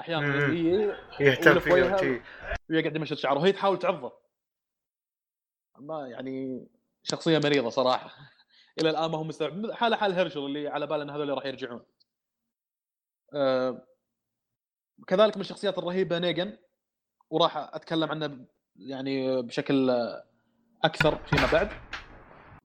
[0.00, 1.96] أحيانا هي يهتم فيها
[2.70, 4.12] وهي قاعد يمشط شعرها وهي تحاول تعضه.
[5.78, 6.66] ما يعني
[7.02, 8.10] شخصية مريضة صراحة.
[8.80, 11.84] إلى الآن ما هو مستوعب حالة حال هيرشل اللي على باله إن هذول راح يرجعون.
[13.34, 13.86] أه
[15.06, 16.56] كذلك من الشخصيات الرهيبة نيجن
[17.30, 19.90] وراح أتكلم عنه يعني بشكل
[20.84, 21.68] أكثر فيما بعد.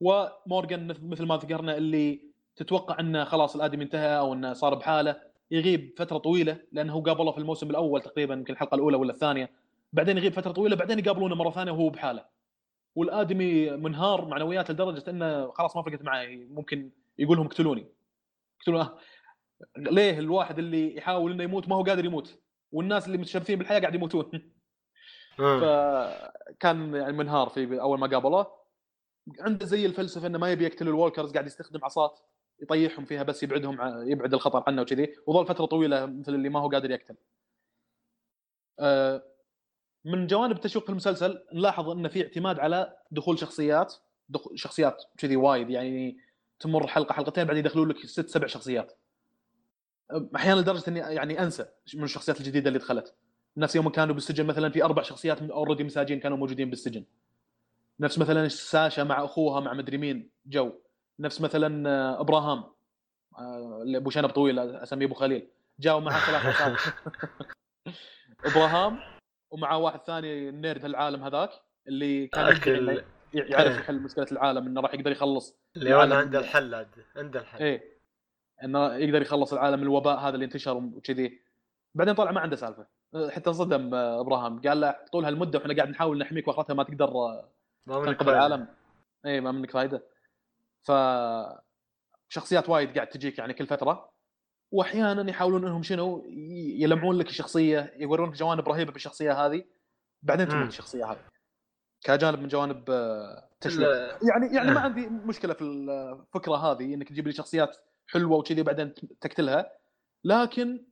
[0.00, 2.20] ومورجان مثل ما ذكرنا اللي
[2.56, 5.20] تتوقع إنه خلاص الأدمي انتهى أو إنه صار بحاله
[5.50, 9.50] يغيب فترة طويلة لأنه قابله في الموسم الأول تقريبا يمكن الحلقة الأولى ولا الثانية.
[9.92, 12.24] بعدين يغيب فترة طويلة بعدين يقابلونه مرة ثانية وهو بحاله.
[12.94, 17.86] والأدمي منهار معنوياته لدرجة إنه خلاص ما فرقت معه ممكن يقول لهم اقتلوني
[18.60, 18.88] اقتلوني
[19.76, 22.38] ليه الواحد اللي يحاول إنه يموت ما هو قادر يموت
[22.72, 24.30] والناس اللي متشرفين بالحياة قاعد يموتون
[25.40, 25.60] آه.
[25.60, 28.46] فكان يعني منهار في أول ما قابله
[29.40, 32.20] عنده زي الفلسفة إنه ما يبي يقتل ال walkers قاعد يستخدم عصات
[32.62, 36.68] يطيحهم فيها بس يبعدهم يبعد الخطر عنه وكذي وظل فترة طويلة مثل اللي ما هو
[36.68, 37.16] قادر يقتل.
[38.80, 39.22] آه،
[40.04, 43.94] من جوانب التشويق في المسلسل نلاحظ إنه في اعتماد على دخول شخصيات
[44.28, 46.18] دخول شخصيات كذي وايد يعني
[46.60, 48.92] تمر حلقة حلقتين بعدين يدخلون لك ست سبع شخصيات.
[50.36, 53.14] أحيانا لدرجة إني يعني أنسى من الشخصيات الجديدة اللي دخلت.
[53.56, 57.04] نفس يوم كانوا بالسجن مثلا في أربع شخصيات already مساجين كانوا موجودين بالسجن.
[58.00, 60.72] نفس مثلا ساشا مع أخوها مع مدري مين جو.
[61.20, 62.64] نفس مثلا آه، إبراهام
[63.38, 65.48] آه، اللي أبو شنب طويل أسميه أبو خليل.
[65.80, 66.76] جاوا معه ثلاثة
[68.50, 68.98] إبراهام
[69.50, 71.50] ومع واحد ثاني النيرد العالم هذاك
[71.88, 73.02] اللي كان أكل...
[73.34, 76.86] يعرف يحل مشكله العالم إنه راح يقدر يخلص اللي هو عنده الحل
[77.16, 77.58] عنده الحل.
[77.58, 77.93] إيه.
[78.64, 81.40] إنه يقدر يخلص العالم من الوباء هذا اللي انتشر وكذي.
[81.94, 82.86] بعدين طلع ما عنده سالفة.
[83.30, 87.08] حتى انصدم آه، ابراهام قال له طول هالمده وإحنا قاعد نحاول نحميك واخرتها ما تقدر
[87.86, 88.66] تنقذ العالم.
[89.26, 90.02] اي ما منك فايدة.
[90.82, 90.92] ف
[92.28, 94.10] شخصيات وايد قاعد تجيك يعني كل فترة.
[94.72, 96.24] وأحيانا يحاولون إنهم شنو
[96.78, 99.64] يلمعون لك الشخصية يورونك جوانب رهيبة بالشخصية هذه.
[100.22, 101.24] بعدين تموت الشخصية هذه.
[102.04, 103.88] كجانب من جوانب آه، تشويق.
[103.88, 107.76] يعني يعني ما عندي مشكلة في الفكرة هذه إنك تجيب لي شخصيات
[108.08, 109.72] حلوة وكذي وبعدين تقتلها.
[110.24, 110.84] لكن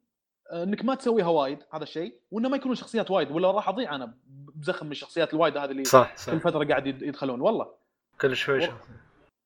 [0.51, 3.95] آه، إنك ما تسويها وايد هذا الشيء وإنه ما يكونون شخصيات وايد ولا راح أضيع
[3.95, 4.15] أنا
[4.55, 6.33] بزخم من الشخصيات الوايد هذه اللي صح صح.
[6.33, 7.41] كل فترة قاعد يدخلون.
[7.41, 7.75] والله.
[8.21, 8.73] كل شوي و...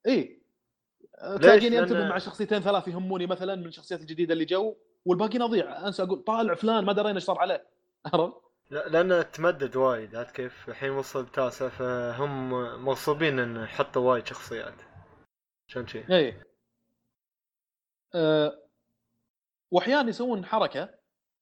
[0.06, 0.38] اي
[1.40, 4.74] تلاقيني انتبه مع شخصيتين ثلاث يهموني مثلا من الشخصيات الجديدة اللي جو
[5.04, 5.86] والباقيين أضيع.
[5.86, 7.66] أنسى أقول طالع فلان ما درينا إيش صار عليه.
[8.14, 8.34] عرفت؟
[8.70, 12.50] لا لأنه تمدد وايد عرفت كيف؟ الحين وصل تاسع فهم
[12.84, 14.74] مغصوبين انه يحطوا وايد شخصيات.
[15.68, 16.34] عشان شيء اي
[19.70, 20.94] واحيانا يسوون حركة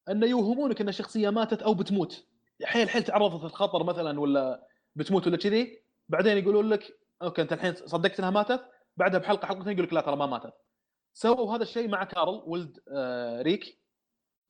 [0.09, 2.27] انه يوهمونك أن الشخصيه ماتت أو بتموت.
[2.65, 7.75] حيل حيل تعرضت للخطر مثلا ولا بتموت ولا كذي بعدين يقولون لك okay أنت الحين
[7.75, 8.65] صدقت إنها ماتت
[8.97, 10.53] بعدها بحلقة حلقتين يقول لك لا ترى ما ماتت.
[11.15, 13.81] سووا هذا الشيء مع كارل ولد آه ريك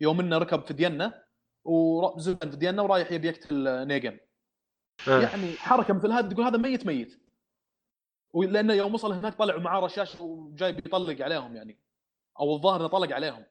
[0.01, 1.25] يوم إنه ركب في دينا
[1.65, 4.19] وزن في دينا ورايح يبي يقتل نيجن
[5.09, 5.21] آه.
[5.21, 7.21] يعني حركة مثل هذه تقول هذا ميت ميت.
[8.35, 11.84] لأنه يوم وصل هناك طلعوا معاه رشاش وجاي بيطلق عليهم يعني.
[12.41, 13.45] أو الظاهر إنه طلق عليهم.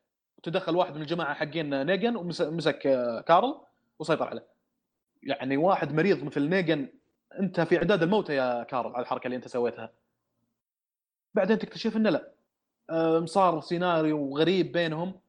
[0.44, 3.56] تدخل واحد من الجماعة حقين نيجن ومسك آه، كارل
[4.00, 4.46] وسيطر عليه.
[5.24, 6.90] يعني واحد مريض مثل نيجن
[7.40, 9.92] أنت في عداد الموتى يا كارل على الحركة اللي أنت سويتها.
[11.34, 12.34] بعدين تكتشف إنه لا.
[13.26, 15.20] صار سيناريو غريب بينهم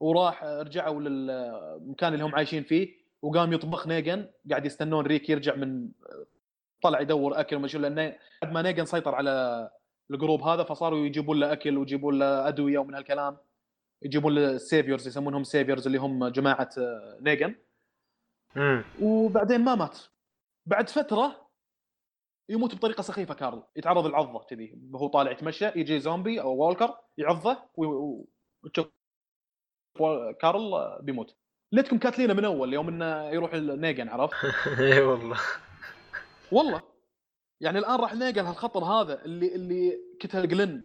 [0.00, 5.88] وراح رجعوا للمكان اللي هم عايشين فيه وقام يطبخ نيجن قاعد يستنون ريك يرجع من
[6.82, 9.70] طلع يدور أكل وما لأن بعد ما نيجن سيطر على
[10.10, 13.36] ال group هذا فصاروا يجيبون له أكل ويجيبون له أدوية ومن هالكلام.
[14.02, 16.70] يجيبون له ال saviors يسمونهم saviors اللي هم جماعة
[17.20, 17.54] نيجن
[19.02, 19.98] وبعدين ما مات.
[20.66, 21.50] بعد فترة
[22.48, 23.62] يموت بطريقة سخيفة كارل.
[23.76, 24.78] يتعرض للعضة كذي.
[24.92, 28.92] وهو طالع يتمشى يجي زومبي أو walker يعضه وتشوف
[30.40, 31.36] كارل بيموت.
[31.72, 34.34] ليتكم كاتلينا من أول يوم إنه يروح النيجن عرفت؟
[34.80, 35.38] إي والله.
[36.52, 36.91] والله.
[37.62, 40.84] يعني الآن راح نلقى هالخطر هذا اللي اللي كتل جلن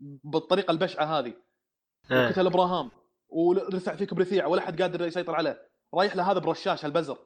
[0.00, 1.32] بالطريقة البشعة هذه.
[2.10, 2.26] إيه.
[2.26, 2.90] وكتل إبراهام.
[3.28, 5.68] ورفع فيك بريثيع ولا حد قادر يسيطر عليه.
[5.94, 7.18] رايح له هذا برشاش هالبزر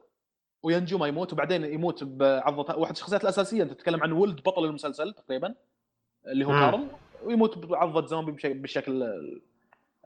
[0.63, 3.63] وينجو ما يموت وبعدين يموت بعضة واحد الشخصيات الأساسية.
[3.63, 5.55] أنت تتكلم عن ولد بطل المسلسل تقريبا
[6.27, 6.59] اللي هو مم.
[6.59, 6.87] كارل.
[7.23, 9.03] ويموت بعضة زومبي بالشكل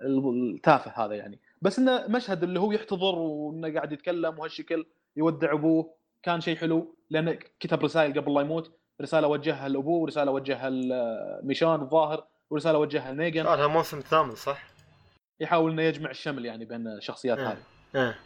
[0.01, 1.39] التافه هذا يعني.
[1.62, 5.93] بس إنه مشهد اللي هو يحتضر وإنه قاعد يتكلم وهالشكل يودع أبوه.
[6.23, 8.81] كان شيء حلو لأنه كتب رسائل قبل لا يموت.
[9.01, 14.63] رسالة وجهها لأبوه ورسالة وجهها لميشان الظاهر ورسالة وجهها لنيجن هذا الموسم الثامن صح؟
[15.39, 17.47] يحاول إنه يجمع الشمل يعني بين الشخصيات إيه.
[17.47, 17.63] هذه
[17.95, 18.19] إيه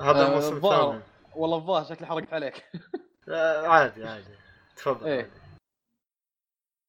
[0.00, 1.02] هذا آه، الموسم الثامن
[1.36, 2.64] والله الظاهر شكلي حرقت عليك
[3.28, 4.24] آه، عادي عادي
[4.76, 5.08] تفضل.
[5.08, 5.30] عادي.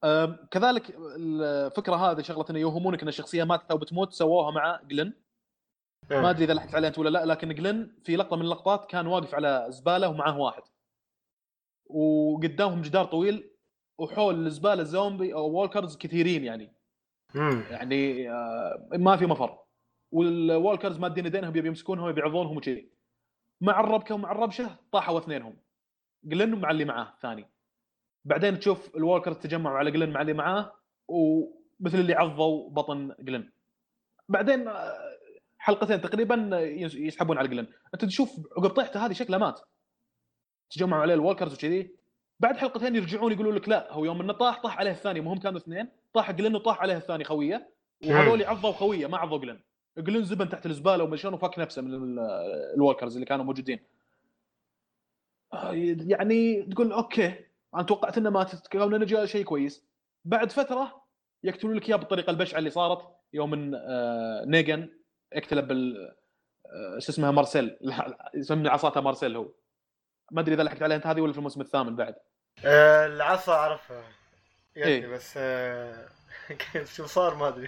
[0.03, 5.13] أم، كذلك الفكرة هذه شغله انه يوهمونك إن الشخصية ماتت أو بتموت سووها مع جلن
[6.11, 6.19] إيه.
[6.19, 9.07] ما أدري إذا لحقت عليه أنت ولا لا لكن جلن في لقطة من اللقطات كان
[9.07, 10.63] واقف على زبالة ومعاه واحد
[11.85, 13.49] وقدامهم جدار طويل
[13.99, 16.73] وحول الزبالة زومبي أو walkers كثيرين يعني.
[17.35, 17.63] مم.
[17.69, 19.57] يعني آه، ما في مفر.
[20.11, 22.89] وال walkers مادين يدينهم يبي يمسكونهم يبي يعضونهم وكذي
[23.61, 25.57] مع الربكة ومع الربشة طاحوا اثنينهم.
[26.23, 27.49] جلن مع اللي معاه ثاني.
[28.25, 30.71] بعدين تشوف ال walkers تجمعوا على جلن مع اللي معاه
[31.07, 33.51] ومثل اللي عضوا بطن جلن.
[34.29, 34.93] بعدين آه،
[35.57, 37.67] حلقتين تقريبا يس- يسحبون على جلن.
[37.93, 39.61] أنت تشوف عقب طيحته هذه شكله مات.
[40.69, 41.95] تجمعوا عليه ال walkers وكذي.
[42.39, 45.60] بعد حلقتين يرجعون يقولوا لك لا هو يوم إنه طاح طاح عليه الثاني مهم كانوا
[45.60, 45.89] اثنين.
[46.13, 47.69] طاح جلن وطاح عليه الثاني خوية.
[48.06, 49.60] وهذول عضوا خوية ما عضوا جلن
[49.97, 52.19] جلن زبن تحت الزبالة ومشان وفك نفسه من ال-
[52.75, 53.80] ال walkers اللي كانوا موجودين.
[55.54, 55.71] آه،
[56.08, 57.35] يعني تقول okay
[57.75, 59.86] أنا توقعت إنه مات يكون نجا شيء كويس.
[60.25, 61.01] بعد فترة
[61.43, 63.08] يقتلون لك إياه بالطريقة البشعة اللي صارت.
[63.34, 64.89] يوم إن آه، نيجن
[65.34, 65.97] اقتل بال
[66.65, 67.78] آه، شو اسمها مارسيل.
[68.36, 69.47] يسمي عصاته مارسيل هو.
[70.31, 70.97] ما أدري إذا لحقت عليها.
[70.97, 72.15] أنت هذه ولا في الموسم الثامن بعد؟
[72.65, 74.03] آه، العصا أعرفها.
[74.75, 75.07] يدي إيه.
[75.07, 76.07] بس آه،
[76.95, 77.67] شو صار ما أدري.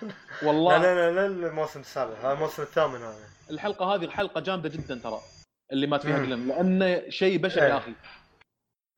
[0.44, 0.78] والله.
[0.78, 2.14] لا لا لا لا الموسم السابع.
[2.18, 3.28] هذا الموسم الثامن هذا.
[3.50, 5.20] الحلقة هذه حلقه جامدة جدا ترى
[5.72, 6.18] اللي مات فيها.
[6.18, 7.68] جلن لأنه شيء بشع إيه.
[7.68, 7.94] يا أخي.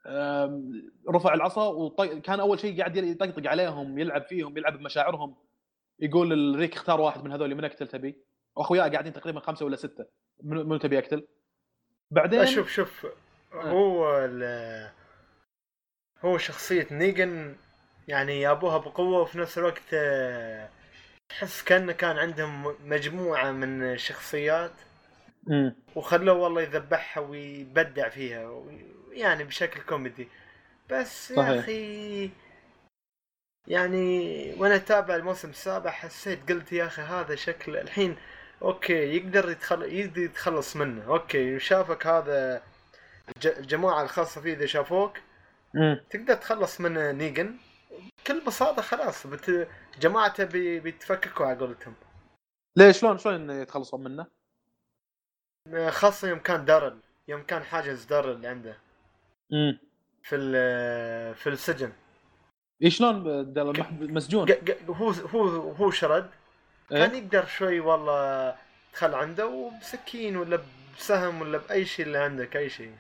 [0.07, 0.73] أم،
[1.11, 2.21] رفع العصا وطي...
[2.21, 5.35] كان أول شيء قاعد يطقطق عليهم يلعب فيهم يلعب بمشاعرهم.
[6.01, 8.17] يقول الريك اختار واحد من هذول من اقتل تبي.
[8.57, 10.07] واخوياه قاعدين تقريبا خمسة ولا ستة.
[10.43, 11.27] من من تبي اقتل
[12.12, 13.07] بعدين شوف شوف
[13.55, 14.90] هو ال-
[16.25, 17.57] هو شخصية نيجن
[18.09, 20.68] يعني يابوها بقوة وفي نفس الوقت آه،
[21.29, 24.72] تحس كأنه كان عندهم مجموعة من الشخصيات.
[25.96, 28.62] وخلوه والله يذبحها ويبدع فيها
[29.12, 30.29] يعني بشكل كوميدي
[30.90, 31.48] بس يا صحيح.
[31.59, 32.31] أخي
[33.66, 38.16] يعني وأنا أتابع الموسم السابع حسيت قلت يا أخي هذا شكل الحين
[38.62, 39.83] okay يقدر يتخل...
[39.83, 41.05] يقدر يتخلص منه.
[41.07, 42.62] okay شافك هذا
[43.37, 45.18] الج- الجماعة الخاصة فيه إذا شافوك
[45.75, 46.01] مم.
[46.11, 47.57] تقدر تخلص من نيجن.
[48.25, 49.68] بكل بساطة خلاص بت...
[50.01, 50.81] جماعته بي...
[50.81, 51.94] بيتفككوا على قولتهم.
[52.77, 54.27] ليش؟ شلون شلون يتخلصون منه؟
[55.90, 56.98] خاصة يوم كان دارل
[57.29, 58.77] يوم كان حاجز دارل اللي عنده.
[59.53, 59.79] امم
[60.22, 61.92] في ال- في السجن.
[62.83, 63.14] اي شلون
[63.59, 64.48] المح- مسجون.
[64.88, 66.31] هو هو هو شرد.
[66.93, 68.55] كان إيه؟ يقدر شوي والله
[68.93, 70.59] تدخل عنده وبسكين ولا
[70.99, 72.95] بسهم ولا بأي شيء اللي عندك أي شيء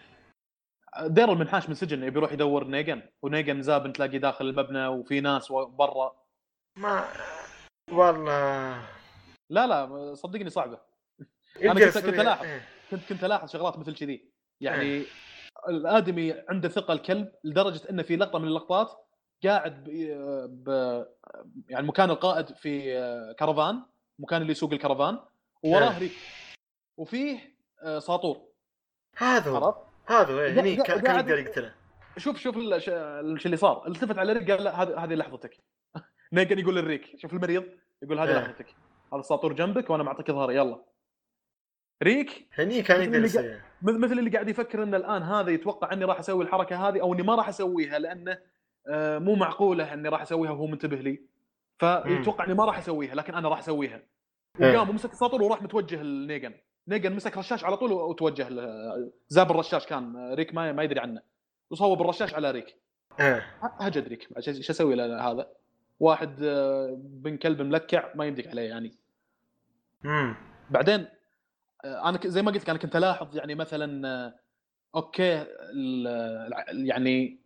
[1.02, 5.52] ديرل منحاش من سجن يبي يروح يدور نيجن ونيجن زابن تلاقيه داخل المبنى وفي ناس
[5.52, 6.16] برا
[6.76, 7.08] ما
[7.90, 8.82] والله
[9.50, 10.78] لا لا صدقني صعبة
[11.60, 12.44] يقدر كنت- كنت ألاحظ.
[12.44, 12.62] إيه.
[12.90, 15.04] كنت كنت ألاحظ شغلات مثل كذي يعني
[15.68, 18.92] الآدمي عنده ثقة الكلب لدرجة انه في لقطة من اللقطات
[19.44, 19.90] قاعد ب...
[20.68, 20.68] ب...
[21.68, 22.94] يعني مكان القائد في
[23.38, 23.82] كرفان
[24.18, 25.18] مكان اللي يسوق الكرفان
[25.62, 25.98] ووراه إيه.
[25.98, 26.12] ريك
[26.96, 27.38] وفيه
[27.82, 28.40] آه، ساطور.
[29.16, 29.56] هذا هو.
[29.64, 31.74] عرفت؟ هذا هو هني قا- كان يقدر يقتله.
[32.16, 33.86] شوف شوف الش- الشيء اللي صار.
[33.88, 35.56] التفت على ريك قال لا هذه هذه لحظتك.
[36.32, 37.64] نيجن يقول للريك شوف المريض
[38.02, 38.38] يقول هذه إيه.
[38.38, 38.66] لحظتك.
[39.12, 40.82] هذا الساطور جنبك وأنا معطيك ظهري يلا.
[42.02, 46.18] ريك؟ هني كان مثل يقدر مثل اللي قاعد يفكر ان الآن هذا يتوقع إني راح
[46.18, 48.38] أسوي الحركة هذه أو إني ما راح أسويها لأنه آه،
[49.18, 51.22] مو معقولة إني راح أسويها وهو منتبه لي.
[51.78, 54.02] فيتوقع إني ما راح أسويها لكن أنا راح أسويها.
[54.60, 54.76] إيه.
[54.76, 56.54] وقام ومسك الساطور وراح متوجه لنيجن
[56.88, 58.48] نيجن مسك رشاش على طول وتوجه
[59.28, 61.22] زاب الرشاش كان آه، ريك ما ما يدري عنه.
[61.70, 62.76] وصوب الرشاش على ريك.
[63.20, 63.46] إيه.
[63.60, 64.28] هجد ريك.
[64.36, 65.48] إيش إيش أسوي هذا؟
[66.00, 68.94] واحد آه، بن كلب ملكع ما يمديك عليه يعني.
[70.70, 71.06] بعدين
[71.84, 74.34] آه، أنا زي ما قلت أنا كنت ألاحظ يعني مثلا آه،
[74.94, 75.46] okay
[76.72, 77.41] يعني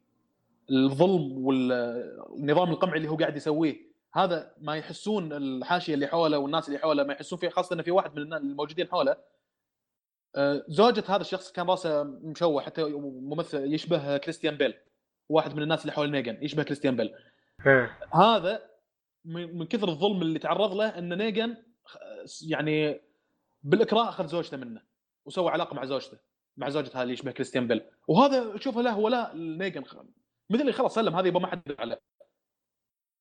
[0.70, 3.76] الظلم والنظام القمعي اللي هو قاعد يسويه.
[4.14, 7.90] هذا ما يحسون الحاشية اللي حوله والناس اللي حوله ما يحسون فيه خاصة انه في
[7.90, 9.16] واحد من الموجودين حوله.
[10.36, 14.74] آه، زوجة هذا الشخص كان راسه مشوه حتى ممثل يشبه كريستيان بيل.
[15.28, 17.14] واحد من الناس اللي حول نيجن يشبه كريستيان بيل.
[18.14, 18.62] هذا
[19.24, 21.56] من كثر الظلم اللي تعرض له إن نيجن
[22.48, 23.00] يعني
[23.62, 24.82] بالإكراه أخذ زوجته منه
[25.24, 26.18] وسوى علاقة مع زوجته
[26.56, 27.82] مع زوجته اللي يشبه كريستيان بيل.
[28.08, 29.84] وهذا شوفه له ولاء نيجن
[30.51, 32.01] مثل اللي خلاص سلم هذه يبغى ما حد عليه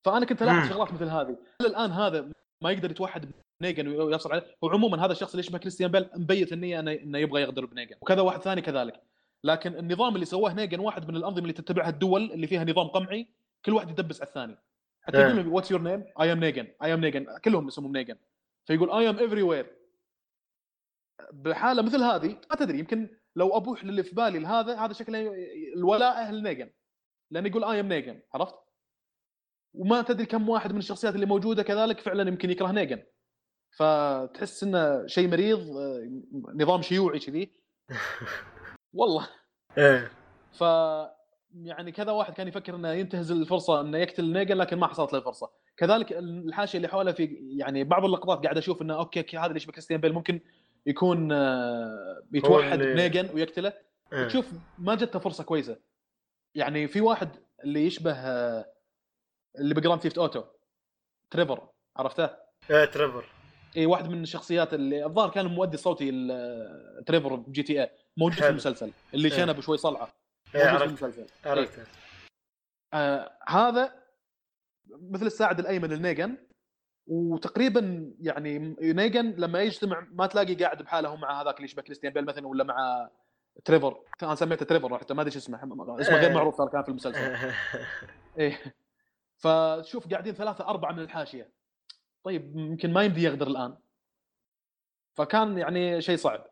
[0.06, 1.38] فأنا كنت ألاحظ شغلات مثل هذه.
[1.62, 6.10] الآن هذا ما يقدر يتوحد بنيجن ويصل عليه؟ وعموما هذا الشخص اللي يشبه كريستيان بيل
[6.16, 9.02] مبيت النيه إنه يبغى يغدر بنيجن وكذا واحد ثاني كذلك.
[9.44, 13.28] لكن النظام اللي سواه نيجن واحد من الأنظمة اللي تتبعها الدول اللي فيها نظام قمعي
[13.66, 14.58] كل واحد يدبس على الثاني.
[15.02, 18.16] حتى يقول what's your name I am Negan I am Negan كلهم اسمهم نيجن
[18.66, 19.76] فيقول I am everywhere
[21.34, 25.34] بحالة مثل هذه ما تدري يمكن لو أبوح للي في بالي لهذا هذا شكله
[25.76, 26.70] الولاء أهل نيجن
[27.32, 28.56] لأنه يقول I am Negan عرفت؟
[29.74, 33.04] وما تدري كم واحد من الشخصيات اللي موجودة كذلك فعلا يمكن يكره نيجن
[33.78, 36.22] فتحس إنه شيء مريض آه،
[36.56, 37.52] نظام شيوعي كذي.
[38.94, 39.30] والله.
[39.78, 40.12] إيه.
[40.54, 40.62] ف
[41.64, 45.20] يعني كذا واحد كان يفكر إنه ينتهز الفرصة إنه يقتل نيجن لكن ما حصلت له
[45.20, 49.58] الفرصه كذلك الحاشية اللي حوله في يعني بعض اللقطات قاعد أشوف إنه okay هذا اللي
[49.58, 50.40] يشبه كريستيان بيل ممكن
[50.86, 53.74] يكون آه، يتوحد بنيجن ويقتله.
[54.14, 54.28] آه.
[54.28, 55.78] تشوف ما جته فرصة كويسة.
[56.56, 57.30] يعني في واحد
[57.64, 58.74] اللي يشبه آه،
[59.60, 60.44] اللي ب Grand Theft Auto
[61.32, 62.30] تريفر عرفته؟
[62.70, 63.26] إيه تريفر.
[63.78, 66.12] اي واحد من الشخصيات اللي الظاهر كان المؤدي الصوتي
[67.08, 69.38] تريفر ب GTA موجود في المسلسل اللي إيه.
[69.38, 70.14] شنب شوي صلعة.
[70.56, 71.28] موجود إيه في المسلسل.
[71.46, 71.88] عرفته إيه.
[72.94, 74.04] آه هذا
[74.88, 76.38] مثل الساعد الأيمن لنيجن
[77.08, 82.26] وتقريبا يعني نيجن لما يجتمع ما تلاقي قاعد بحاله مع هذاك اللي يشبه كريستيان بيل
[82.26, 83.10] مثلا ولا مع
[83.66, 84.02] تريفر.
[84.24, 85.58] أنا سميته تريفر حتى ما أدري شو اسمه
[86.02, 87.38] اسمه غير معروف ترى كان في المسلسل.
[88.40, 88.60] إيه.
[89.38, 91.52] فشوف قاعدين ثلاثة أربعة من الحاشية.
[92.24, 93.78] طيب يمكن ما يمدي يغدر الآن.
[95.14, 96.48] فكان يعني شيء صعب.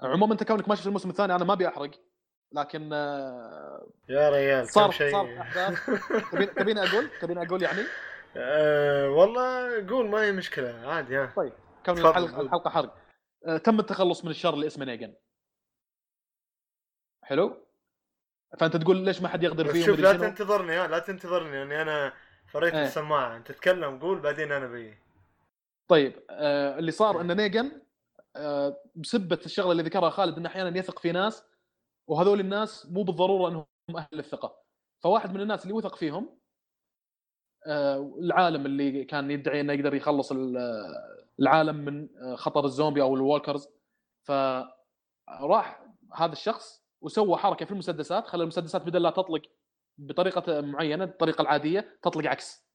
[0.00, 1.90] عموما أنت كونك ما شفت الموسم الثاني أنا ما أبي أحرق.
[2.52, 5.12] لكن آه، يا ريال صار شيء.
[5.12, 5.90] صار أحداث.
[6.56, 7.82] تبيني أقول؟ تبيني أقول يعني؟
[8.36, 10.88] أه والله قول ما هي مشكلة.
[10.88, 11.32] عادي ها.
[11.36, 11.52] طيب
[11.86, 12.94] كون الحلقة الحلقة حرق.
[13.46, 15.14] أه تم التخلص من الشر اللي اسمه نيجن.
[17.26, 17.56] حلو؟
[18.58, 22.12] فأنت تقول ليش ما حد يغدر فيهم شوف لا تنتظرني لا تنتظرني اني أنا
[22.46, 22.84] فريت إيه.
[22.84, 23.36] السماعة.
[23.36, 24.94] أنت تتكلم قول بعدين أنا بي.
[25.88, 27.82] طيب آه اللي صار إن نيجن
[28.36, 31.44] آه بسبة الشغلة اللي ذكرها خالد إنه أحيانا يثق في ناس
[32.08, 33.66] وهذول الناس مو بالضرورة إنهم
[33.96, 34.62] أهل الثقة.
[34.98, 36.38] فواحد من الناس اللي وثق فيهم
[37.66, 40.32] آه العالم اللي كان يدعي إنه يقدر يخلص
[41.40, 43.68] العالم من آه، خطر الزومبي أو ال walkers
[44.22, 49.42] فراح هذا الشخص وسوى حركة في المسدسات خلى المسدسات بدل لا تطلق
[49.98, 52.66] بطريقة معينة الطريقة العادية تطلق عكس.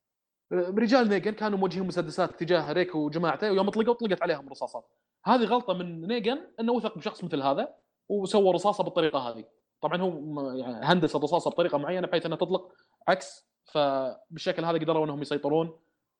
[0.52, 4.86] رجال نيجن كانوا موجهين مسدسات تجاه ريك وجماعته ويوم طلقوا طلقت عليهم رصاصات.
[5.26, 7.74] هذه غلطة من نيجن إنه وثق بشخص مثل هذا
[8.10, 9.46] وسوى رصاصة بالطريقة هذه.
[9.82, 12.72] طبعا هو يعني هندس الرصاصة بطريقة معينة بحيث إنها تطلق
[13.08, 15.80] عكس فبالشكل هذا قدروا إنهم يسيطرون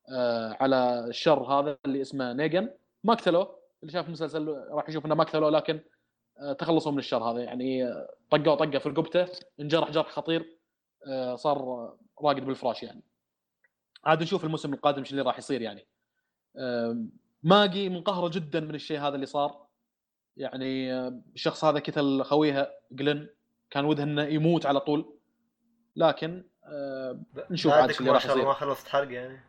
[0.10, 2.70] آه، على الشر هذا اللي اسمه نيجن
[3.04, 5.80] ما قتلوه اللي شاف المسلسل راح يشوف إنه ما قتلوه لكن
[6.60, 7.40] تخلصوا من الشر هذا.
[7.40, 9.28] يعني آه، طقوا طقة في رقبته
[9.60, 10.58] انجرح جرح خطير
[11.36, 11.90] صار
[12.24, 13.04] راقد بالفراش يعني.
[14.06, 15.88] عاد نشوف الموسم القادم إيش اللي راح يصير يعني.
[17.44, 19.68] ماجي منقهره جدا من الشيء هذا اللي صار.
[20.38, 23.30] يعني الشخص هذا قتل خويها جلن
[23.70, 25.18] كان ودها إنه يموت على طول.
[25.96, 26.44] لكن
[27.50, 28.46] نشوف عاد اللي راح يصير.
[28.46, 29.40] ما خلصت حرق يعني.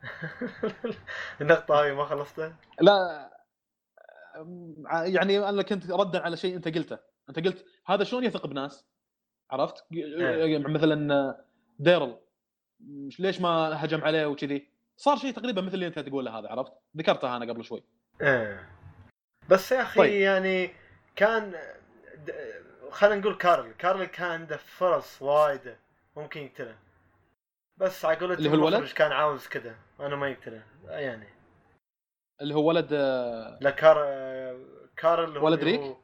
[1.40, 3.30] النقطة هاي ما خلصتها؟ لا
[4.90, 8.86] يعني أنا كنت ردا على شيء أنت قلته، أنت قلت هذا شلون يثق بناس؟
[9.50, 10.58] عرفت؟ إيه.
[10.58, 11.36] مثلا
[11.78, 12.18] ديرل.
[13.18, 17.36] ليش ما هجم عليه وكذي؟ صار شيء تقريبا مثل اللي أنت تقوله هذا عرفت؟ ذكرتها
[17.36, 17.82] أنا قبل شوي.
[18.22, 18.68] إيه.
[19.48, 20.12] بس يا أخي طيب.
[20.12, 20.70] يعني
[21.16, 21.54] كان
[22.90, 23.72] خلينا نقول كارل.
[23.72, 25.76] كارل كان عنده فرص وايده
[26.16, 26.76] ممكن يقتله.
[27.76, 30.62] بس على قولة اللي هو الولد؟ كان عاوز كذا أنا ما يقتله.
[30.84, 31.28] يعني
[32.40, 32.92] اللي هو ولد
[33.60, 33.96] لا كار
[34.96, 35.96] كارل ولد ريك؟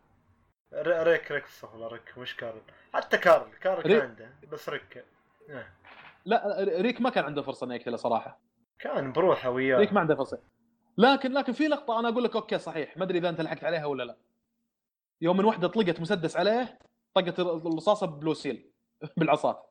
[0.74, 2.60] ريك ريك والله ريك مش كارل.
[2.94, 5.04] حتى كارل كارل كان عنده بس ريك.
[5.50, 5.66] آه.
[6.24, 8.40] لا ريك ما كان عنده فرصة إنه يقتله صراحة.
[8.78, 9.78] كان بروحه وياه.
[9.78, 10.38] ريك ما عنده فرصة.
[10.98, 13.86] لكن لكن في لقطة أنا أقول لك okay صحيح ما أدري إذا أنت لحقت عليها
[13.86, 14.16] ولا لا.
[15.20, 16.78] يوم من وحدة طلقت مسدس عليه
[17.14, 18.70] طقت الرصاصة بلوسيل
[19.16, 19.62] بالعصا.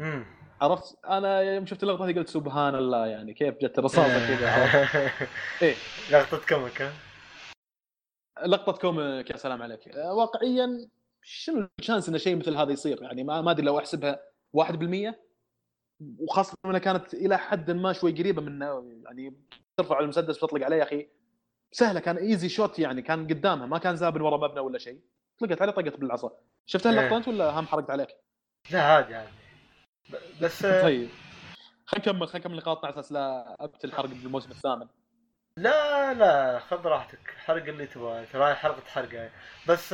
[0.00, 0.26] امم
[0.60, 4.54] عرفت؟ أنا يوم شفت اللقطة هذه قلت سبحان الله يعني كيف جت الرصاصه كذا
[5.62, 5.74] إيه.
[6.12, 6.92] لقطة comic ها؟
[8.46, 9.80] لقطة comic يا سلام عليك.
[9.96, 10.88] واقعيا
[11.22, 14.20] شنو ال chance إن شيء مثل هذا يصير؟ يعني ما أدري لو أحسبها
[14.56, 15.14] 1%
[16.18, 18.62] وخاصة انها كانت إلى حد ما شوي قريبة من
[19.04, 19.36] يعني
[19.76, 21.08] ترفع المسدس وتطلق عليه يا أخي
[21.72, 25.00] سهلة كان ايزي شوت يعني كان قدامها ما كان زابن ورا مبنى ولا شيء.
[25.38, 26.30] طلقت عليه طقت بالعصا.
[26.66, 28.08] شفت اللقطة أنت ولا هم حرقت عليك؟
[28.70, 29.39] لا عادي عادي.
[30.42, 31.08] بس طيب.
[31.86, 34.86] خلينا نكمل خلينا نكمل نقاطنا على أساس لا أبت الحرق بالموسم الثامن.
[35.56, 37.34] لا لا خذ راحتك.
[37.44, 38.24] حرق اللي تبغاه.
[38.24, 39.30] ترى حلقه حرقة
[39.68, 39.92] بس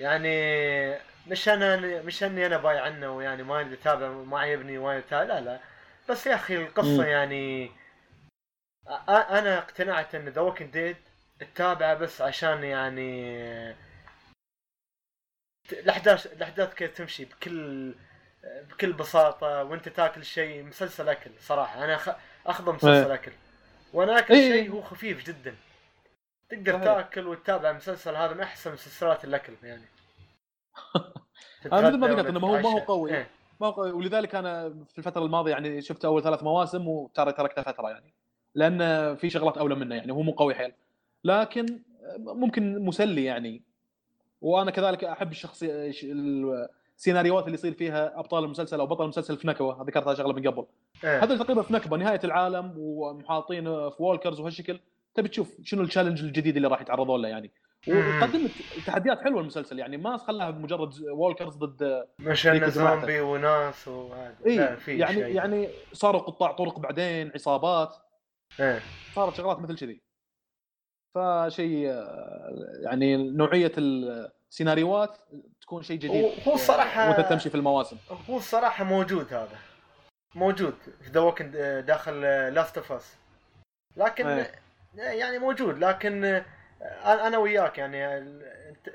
[0.00, 5.40] يعني مش أنا مش أني أنا بايع عنه ويعني ما أتابع ما عجبني وايد لا
[5.40, 5.60] لا.
[6.08, 7.06] بس يا أخي القصة م.
[7.06, 7.70] يعني
[9.08, 10.96] أنا اقتنعت إن The Walking Dead
[11.40, 13.40] تتابعه بس عشان يعني
[15.72, 17.94] الأحداث الأحداث كيف تمشي بكل
[18.44, 21.84] بكل بساطة وأنت تاكل شيء مسلسل أكل صراحة.
[21.84, 22.16] أنا
[22.46, 23.32] اخذه مسلسل أكل.
[23.92, 24.52] وأنا أكل إيه.
[24.52, 25.54] شيء هو خفيف جدا.
[26.50, 26.78] تقدر.
[26.78, 29.84] تاكل وتتابع المسلسل هذا من أحسن مسلسلات الأكل يعني.
[31.72, 33.14] أنا مثل ما ذكرت إنه ما هو ما هو قوي.
[33.14, 33.30] إيه.
[33.60, 33.92] ما هو قوي.
[33.92, 38.14] ولذلك أنا في الفترة الماضية يعني شفت أول ثلاث مواسم وترى تركته فترة يعني.
[38.54, 40.12] لأن في شغلات أولى منه يعني.
[40.12, 40.72] هو مو قوي حيل.
[41.24, 41.82] لكن
[42.18, 43.62] ممكن مسلي يعني.
[44.40, 45.92] وأنا كذلك أحب الشخصيه
[47.00, 50.66] السيناريوهات اللي يصير فيها أبطال المسلسل أو بطل المسلسل في نكبه ذكرتها شغلة من قبل.
[51.04, 51.24] إيه.
[51.24, 54.80] هذا تقريبا في نكبه نهاية العالم ومحاطين في walkers وهالشكل.
[55.14, 57.50] تبي تشوف شنو ال challenge الجديد اللي راح يتعرضون له يعني.
[57.88, 58.50] وقدمت
[58.86, 64.36] تحديات حلوة المسلسل يعني ما خلاها مجرد walkers ضد مش إنه زومبي وناس وهذا.
[64.46, 65.34] إيه يعني شيء.
[65.36, 67.96] يعني صاروا قطاع طرق بعدين عصابات.
[68.60, 68.80] إيه.
[69.14, 70.00] صارت شغلات مثل كذي.
[71.14, 72.04] فشيء
[72.82, 73.72] يعني نوعية
[74.50, 75.18] السيناريوهات
[75.62, 76.48] تكون شيء جديد.
[76.48, 77.96] هو الصراحه وانت تمشي في المواسم.
[78.30, 79.58] هو الصراحه موجود هذا.
[80.34, 82.20] موجود في The داخل
[82.54, 83.16] Last of Us
[83.96, 84.52] لكن أيه.
[84.94, 86.42] يعني موجود لكن
[87.04, 88.04] أنا وياك يعني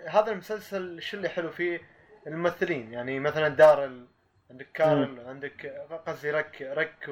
[0.07, 1.81] هذا المسلسل شو اللي حلو فيه؟
[2.27, 2.93] الممثلين.
[2.93, 4.07] يعني مثلا دارل
[4.49, 5.65] عندك كارل عندك
[6.07, 7.09] قصدي ريك ريك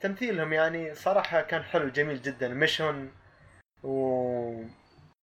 [0.00, 2.48] وتمثيلهم يعني صراحة كان حلو جميل جدا.
[2.48, 3.12] ميشون
[3.82, 4.64] و...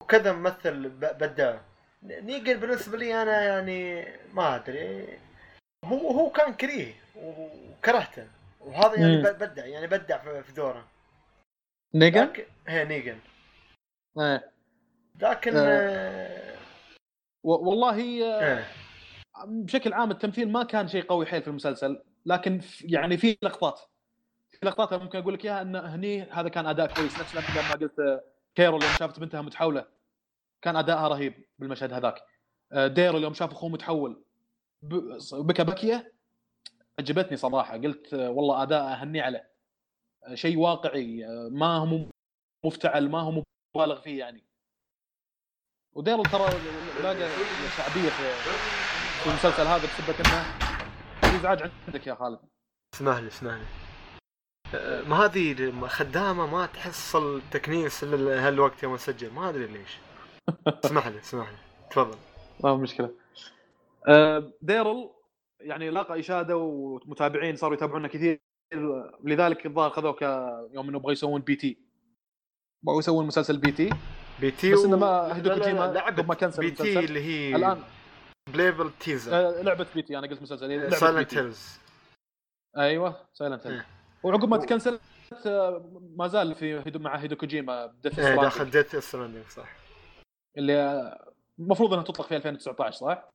[0.00, 1.58] وكذا ممثل بدع
[2.02, 5.18] نيجن بالنسبة لي أنا يعني ما أدري.
[5.84, 8.26] هو هو كان كريه وكرهته.
[8.60, 10.84] وهذا يعني بدع يعني بدع في دوره.
[11.94, 12.32] نيجن؟
[12.66, 13.18] هي نيجن
[14.18, 14.50] إيه.
[15.20, 15.62] لكن آه.
[15.62, 16.58] آه
[17.44, 18.64] والله آه.
[19.44, 22.02] بشكل عام التمثيل ما كان شيء قوي حيل في المسلسل.
[22.26, 23.80] لكن يعني في لقطات.
[24.50, 27.20] في لقطات ممكن أقول لك إياها إن هني هذا كان أداء كويس.
[27.20, 28.24] نفس لما قلت
[28.54, 29.97] كيرول يوم شافت بنتها متحولة.
[30.62, 32.22] كان ادائها رهيب بالمشهد هذاك.
[32.72, 34.24] آه، ديرل يوم شاف أخوه متحول.
[35.32, 36.12] بكى بكية.
[36.98, 37.76] عجبتني صراحة.
[37.76, 39.50] قلت آه، والله اداء أهني عليه.
[40.34, 41.26] شيء واقعي.
[41.50, 42.06] ما هو
[42.64, 43.44] مفتعل ما هو
[43.76, 44.44] مبالغ فيه يعني.
[45.92, 46.48] وديرل ترى
[47.02, 47.28] لاقى
[47.76, 48.32] شعبية في
[49.22, 50.42] في المسلسل هذا بسبب إنه
[51.20, 52.38] في ازعاج عندك يا خالد.
[52.94, 53.66] اسمح لي اسمح لي
[55.08, 59.98] ما هذه خدامه ما تحصل تكنيس الا هالوقت يوم اسجل ما أدري ليش.
[60.84, 61.56] اسمح لي اسمح لي
[61.90, 62.18] تفضل.
[62.64, 63.10] ما مشكلة.
[64.08, 65.10] أه، ديرل
[65.60, 68.40] يعني لاقى إشادة ومتابعين صاروا يتابعونا كثير.
[69.24, 70.22] لذلك الظاهر خذوك
[70.72, 71.78] يوم إنه يبغوا يسوون بي تي.
[72.82, 73.90] بغوا يسوون مسلسل بي تي.
[74.40, 77.82] بي تي بس إنه ما هيدو كوجيما ما كنسل بي تي اللي هي الان
[78.52, 80.92] بليبل تيزر آه لعبه بي تي أنا قلت مسلسل.
[80.92, 81.78] سايلنت هيلز
[82.76, 83.82] أيوه Silent Hills
[84.22, 85.00] وعقب ما تكنسلت
[85.46, 88.96] آه، ما زال في هيديو مع هيديو كوجيما إيه داخل Death
[89.54, 89.77] صح.
[90.58, 91.18] اللي
[91.58, 93.28] المفروض إنها تطلق في 2019 صح؟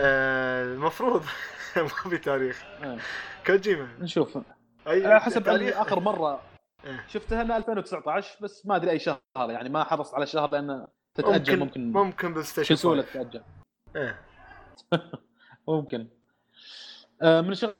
[0.00, 1.22] آه المفروض.
[1.76, 2.64] ما في تاريخ.
[2.82, 2.98] آه.
[3.46, 3.88] كوجيما.
[4.00, 4.38] نشوف.
[4.86, 6.42] أي حسب آخر مرة
[6.84, 7.04] إيه.
[7.08, 11.58] شفتها انها 2019 بس ما أدري أي شهر يعني ما حرصت على الشهر لأن تتأجل
[11.58, 13.42] ممكن ممكن, ممكن بسهولة تتأجل.
[13.96, 14.20] إيه.
[15.68, 16.08] ممكن.
[17.22, 17.76] آه من الشغلات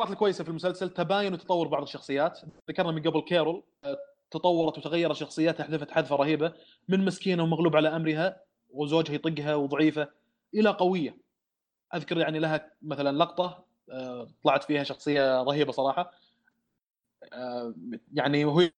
[0.00, 2.40] الكويسة في المسلسل تباين وتطور بعض الشخصيات.
[2.70, 3.62] ذكرنا من قبل كيرول.
[4.32, 6.52] تطورت وتغير شخصيتها حذفت حذفة رهيبة
[6.88, 10.08] من مسكينة ومغلوب على أمرها وزوجها يطقها وضعيفة
[10.54, 11.16] إلى قوية.
[11.94, 16.12] أذكر يعني لها مثلا لقطة آه، طلعت فيها شخصية رهيبة صراحة.
[17.32, 17.74] آه،
[18.14, 18.70] يعني وهي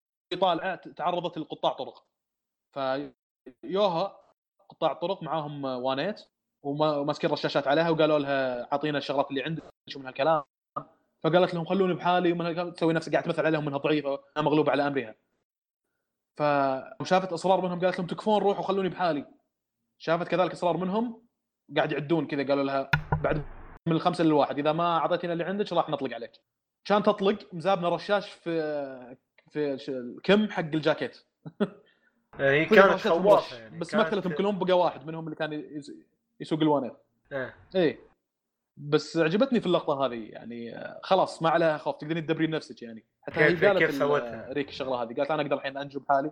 [0.41, 2.05] طالعة تعرضت لقطاع طرق.
[3.63, 4.19] فيوها
[4.69, 6.21] قطاع طرق معاهم وانيت
[6.63, 10.43] وماسكين رشاشات عليها وقالوا لها أعطينا الشغلات اللي عندك شو من هالكلام؟
[11.25, 15.15] فقالت لهم خلوني بحالي ومن تسوي نفسها قاعد تمثل عليهم انها ضعيفه مغلوبة على أمرها.
[16.37, 19.27] فشافت أصرار منهم قالت لهم تكفون روحوا خلوني بحالي.
[19.99, 21.23] شافت كذلك أصرار منهم
[21.77, 22.91] قاعد يعدون كذا قالوا لها
[23.23, 23.45] بعد
[23.87, 26.33] من الخمسة للواحد إذا ما أعطيتنا اللي عندك راح نطلق عليك.
[26.85, 29.17] كان تطلق مزابنا رشاش في
[29.51, 31.19] في الكم حق الجاكيت.
[32.39, 35.83] هي كانت خوافه يعني بس ما كلهم كلهم بقى واحد منهم اللي كان
[36.41, 36.93] يسوق الوانيت
[37.33, 37.55] إيه.
[37.75, 38.12] إيه.
[38.77, 43.41] بس عجبتني في اللقطة هذه يعني خلاص ما عليها خوف تقدرين تدبرين نفسك يعني حتى
[43.41, 46.31] هي كيف قالت كيف سوتها؟ ريك الشغلة هذه قالت أنا أقدر الحين انجو بحالي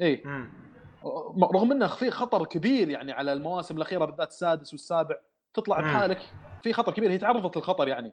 [0.00, 0.22] اي.
[1.54, 5.16] رغم إنه في خطر كبير يعني على المواسم الأخيرة بالذات السادس والسابع
[5.54, 5.84] تطلع مم.
[5.84, 6.20] بحالك
[6.62, 8.12] في خطر كبير هي تعرضت للخطر يعني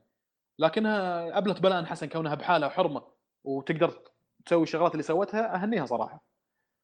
[0.60, 3.02] لكنها قبلت بلاء حسن كونها بحالها وحرمه
[3.43, 3.93] وتقدر
[4.45, 6.24] تسوي الشغلات اللي سوتها أهنيها صراحة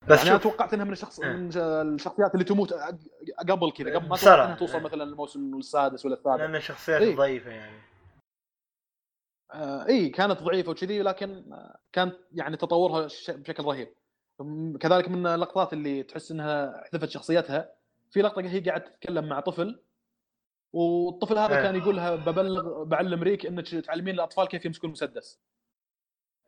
[0.09, 1.33] بس يعني أنا توقعت إنها من الشخص إيه.
[1.33, 2.73] من الشخصيات اللي تموت
[3.49, 4.15] قبل كذا قبل ما.
[4.17, 4.83] توقعت انها توصل إيه.
[4.83, 7.15] مثلا الموسم السادس ولا السابع لأن شخصيات إيه.
[7.15, 7.81] ضعيفة يعني
[9.53, 13.93] آه إي كانت ضعيفة وكذي لكن آه، كانت يعني تطورها بشكل رهيب
[14.79, 17.75] كذلك من اللقطات اللي تحس إنها حذفت شخصيتها
[18.11, 19.81] في لقطة هي قاعدة تتكلم مع طفل
[20.73, 21.61] والطفل هذا.
[21.61, 25.39] كان يقول لها ببلغ بعلم ريك إنك تعلمين الأطفال كيف يمسكون مسدس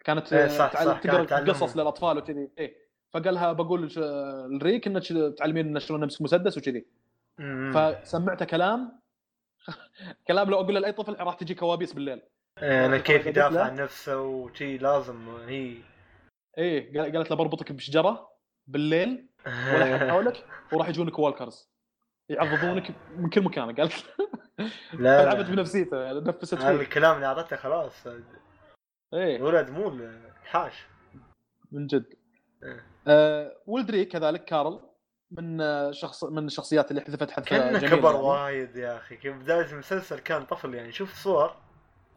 [0.05, 1.51] كانت إيه، آه، صح، تقرأ.
[1.51, 2.86] قصص للأطفال وكذي إيه
[3.20, 3.91] فقال لها بقول
[4.59, 5.03] لريك انك
[5.38, 6.86] تعلمين شلون نمسك مسدس وكذي.
[7.74, 8.99] فسمعته كلام.
[10.28, 12.22] كلام لو أقول لأي طفل راح تجي كوابيس بالليل.
[12.61, 13.63] إيه، أنا كيف يدافع.
[13.63, 15.78] عن نفسه وشي لازم هي.
[16.57, 18.30] إيه قال- قالت له بربطك بشجرة
[18.68, 21.70] بالليل ولا حد حولك وراح يجونك والكرز
[22.30, 23.93] يعضضونك من كل مكان قالت
[24.93, 26.70] لا لعبت بنفسيته يعني نفست فيه.
[26.72, 28.07] الكلام اللي اعطته خلاص.
[29.13, 29.36] إيه.
[29.36, 30.09] الولد مو
[30.43, 30.86] حاش.
[31.72, 32.13] من جد.
[32.63, 32.86] إيه.
[33.08, 34.80] آه ولد ريك كذلك كارل
[35.32, 38.24] من آه، شخص من الشخصيات اللي حذفت كأنه جميلة كبر يعني.
[38.26, 39.18] وايد يا أخي.
[39.18, 40.91] كيف بداية المسلسل كان طفل يعني.
[40.91, 41.55] شوف صور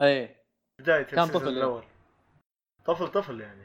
[0.01, 0.43] إيه.
[0.79, 1.53] بداية كان طفل، إيه.
[1.53, 1.83] الأول.
[2.85, 3.63] طفل طفل يعني.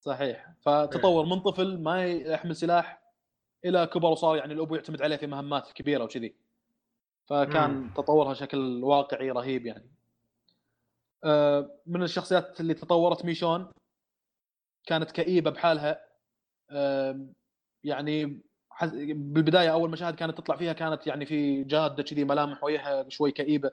[0.00, 0.50] صحيح.
[0.60, 3.02] فتطور من طفل ما يحمل سلاح
[3.64, 6.36] إلى كبر وصار يعني الابو يعتمد عليه في مهمات كبيرة وكذي.
[7.26, 7.90] فكان مم.
[7.96, 9.90] تطورها بشكل واقعي رهيب يعني.
[11.24, 13.72] آه، من الشخصيات اللي تطورت ميشون
[14.86, 16.13] كانت كئيبة بحالها.
[17.84, 18.40] يعني
[19.14, 23.70] بالبداية أول مشاهد كانت تطلع فيها كانت يعني في جادة كذي ملامح وجهها شوي كئيبة.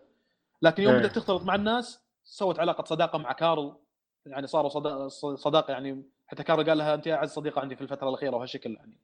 [0.61, 0.99] لكن يوم إيه.
[0.99, 3.75] بدأت تختلط مع الناس سوت علاقة صداقة مع كارل.
[4.25, 8.09] يعني صاروا صدا- صداقة يعني حتى كارل قال لها أنت اعز صديقة عندي في الفترة
[8.09, 8.97] الأخيرة وهالشكل يعني.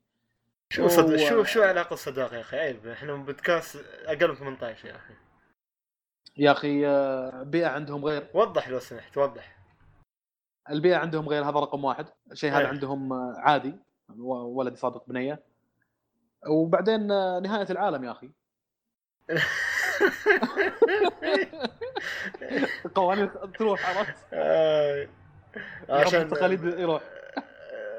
[0.69, 1.13] شو صد...
[1.13, 5.13] و- شو شو علاقة الصداقة يا أخي؟ عيب إحنا بودكاست أقل من 18 يا أخي.
[6.37, 8.27] يا أخي آه، بيئة عندهم غير.
[8.33, 9.56] وضح لو سمحت وضح.
[10.69, 12.05] البيئة عندهم غير هذا رقم واحد.
[12.31, 12.67] الشيء هذا إيه.
[12.67, 13.75] عندهم آه، عادي.
[14.19, 15.43] ولد يصادق بنية.
[16.47, 18.31] وبعدين آه، نهاية العالم يا أخي.
[22.95, 25.07] قوانين تروح عرفت؟ آه،
[25.89, 27.01] عشان التقاليد يروح.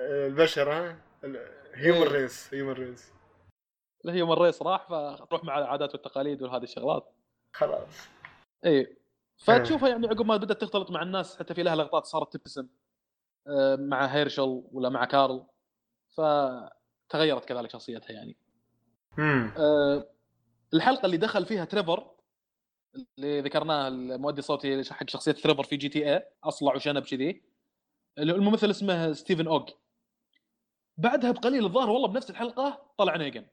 [0.00, 0.96] البشر ها؟
[1.74, 2.02] هيومن.
[2.02, 3.12] ريس هيومن ريس
[4.04, 7.12] اللي هي من الريس راح فتروح مع العادات والتقاليد وهذه الشغلات.
[7.52, 8.08] خلاص.
[8.64, 8.96] اي
[9.38, 12.68] فتشوفها يعني عقب ما بدأت تختلط مع الناس حتى في لها لقطات صارت تبتسم
[13.46, 15.46] آه، مع هيرشل ولا مع كارل.
[16.08, 18.36] فتغيرت كذلك شخصيتها يعني.
[19.18, 19.52] امم
[20.74, 22.10] الحلقة اللي دخل فيها تريفر
[23.18, 27.42] اللي ذكرناه المؤدي الصوتي حق شخصية تريفر في GTA أصلع وشنب كذي
[28.18, 29.70] الممثل اسمه ستيفن أوغ
[30.96, 33.46] بعدها بقليل الظاهر والله بنفس الحلقة طلع نيجن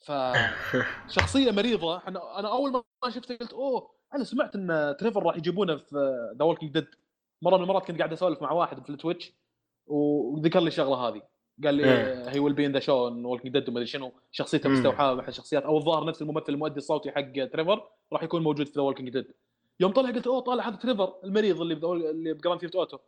[0.00, 2.08] فشخصيه مريضة.
[2.08, 5.96] أنا أول ما شفته قلت أوه أنا سمعت إن تريفر راح يجيبونه في
[6.38, 6.86] The Walking Dead
[7.42, 9.32] مرة من المرات كنت قاعد أسولف مع واحد في ال Twitch
[9.86, 11.22] وذكر لي الشغلة هذه.
[11.64, 12.28] قال لي إيه.
[12.30, 14.12] he will be in the show in Walking Dead وما شنو.
[14.30, 14.68] شخصيته.
[14.68, 15.62] مستوحاة من الشخصيات.
[15.62, 19.26] أو الظاهر نفس الممثل المؤدي الصوتي حق تريفر راح يكون موجود في The Walking Dead
[19.80, 21.74] يوم طلع قلت أوه طالع هذا تريفر المريض اللي.
[22.10, 22.98] اللي ب Grand Theft Auto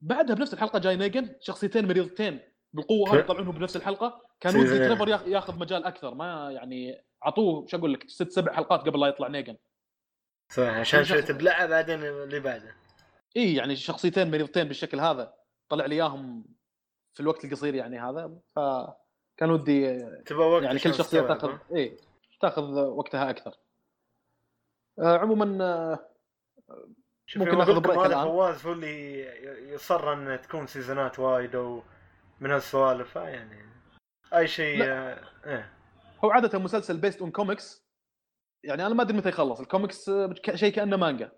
[0.00, 2.40] بعدها بنفس الحلقة جاي نيجن شخصيتين مريضتين
[2.72, 4.20] بالقوة هذه يطلعونهم بنفس الحلقة.
[4.40, 4.88] كان سيزن ودي إيه.
[4.88, 6.14] تريفر ياخ- ياخذ مجال أكثر.
[6.14, 9.56] ما يعني عطوه شو أقول لك ست سبع حلقات قبل لا يطلع نيجن
[10.52, 12.74] صح عشان شخص- شوي تبلعه بعدين اللي بعده
[13.36, 15.34] إي يعني شخصيتين مريضتين بالشكل هذا
[15.68, 16.44] طلع لي إياهم
[17.14, 21.96] في الوقت القصير يعني هذا فكان ودي تبغى وقت يعني كل شخصية تاخذ؟ إي
[22.40, 23.54] تأخذ وقتها أكثر
[24.98, 25.98] آه، عموما آه،
[27.36, 28.24] ممكن نأخذ break الآن.
[28.24, 29.22] فواز هو اللي
[29.74, 31.82] يصر إن تكون سيزونات وايد أو
[32.40, 33.62] من هالسوالف ها يعني
[34.34, 34.84] أي شيء.
[34.84, 35.72] آه، إيه
[36.24, 37.81] هو عادة مسلسل based on comics
[38.64, 39.60] يعني أنا ما أدري متى يخلص.
[39.60, 40.10] الكوميكس
[40.54, 41.32] شيء كأنه مانجا.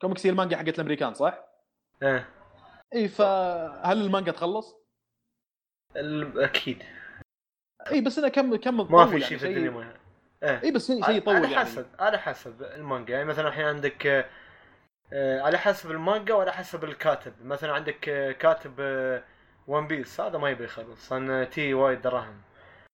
[0.00, 1.44] كوميكس هي المانجا حقت الأمريكان صح؟
[2.02, 2.28] إيه.
[2.94, 4.76] إي فهل المانجا تخلص؟
[6.36, 6.82] أكيد.
[7.90, 9.94] إي بس أنا كم كم ما تطول في يعني شيء في الدنيا ما
[10.42, 10.62] إيه.
[10.64, 11.64] إي بس شيء يطول على يعني.
[11.64, 13.14] حسب على حسب المانجا.
[13.14, 14.06] يعني مثلا الحين عندك
[15.12, 17.32] آه، على حسب المانجا وعلى حسب الكاتب.
[17.44, 18.72] مثلا عندك آه، كاتب
[19.66, 21.12] One Piece هذا ما يبي يخلص.
[21.12, 22.40] لأن تي وايد دراهم.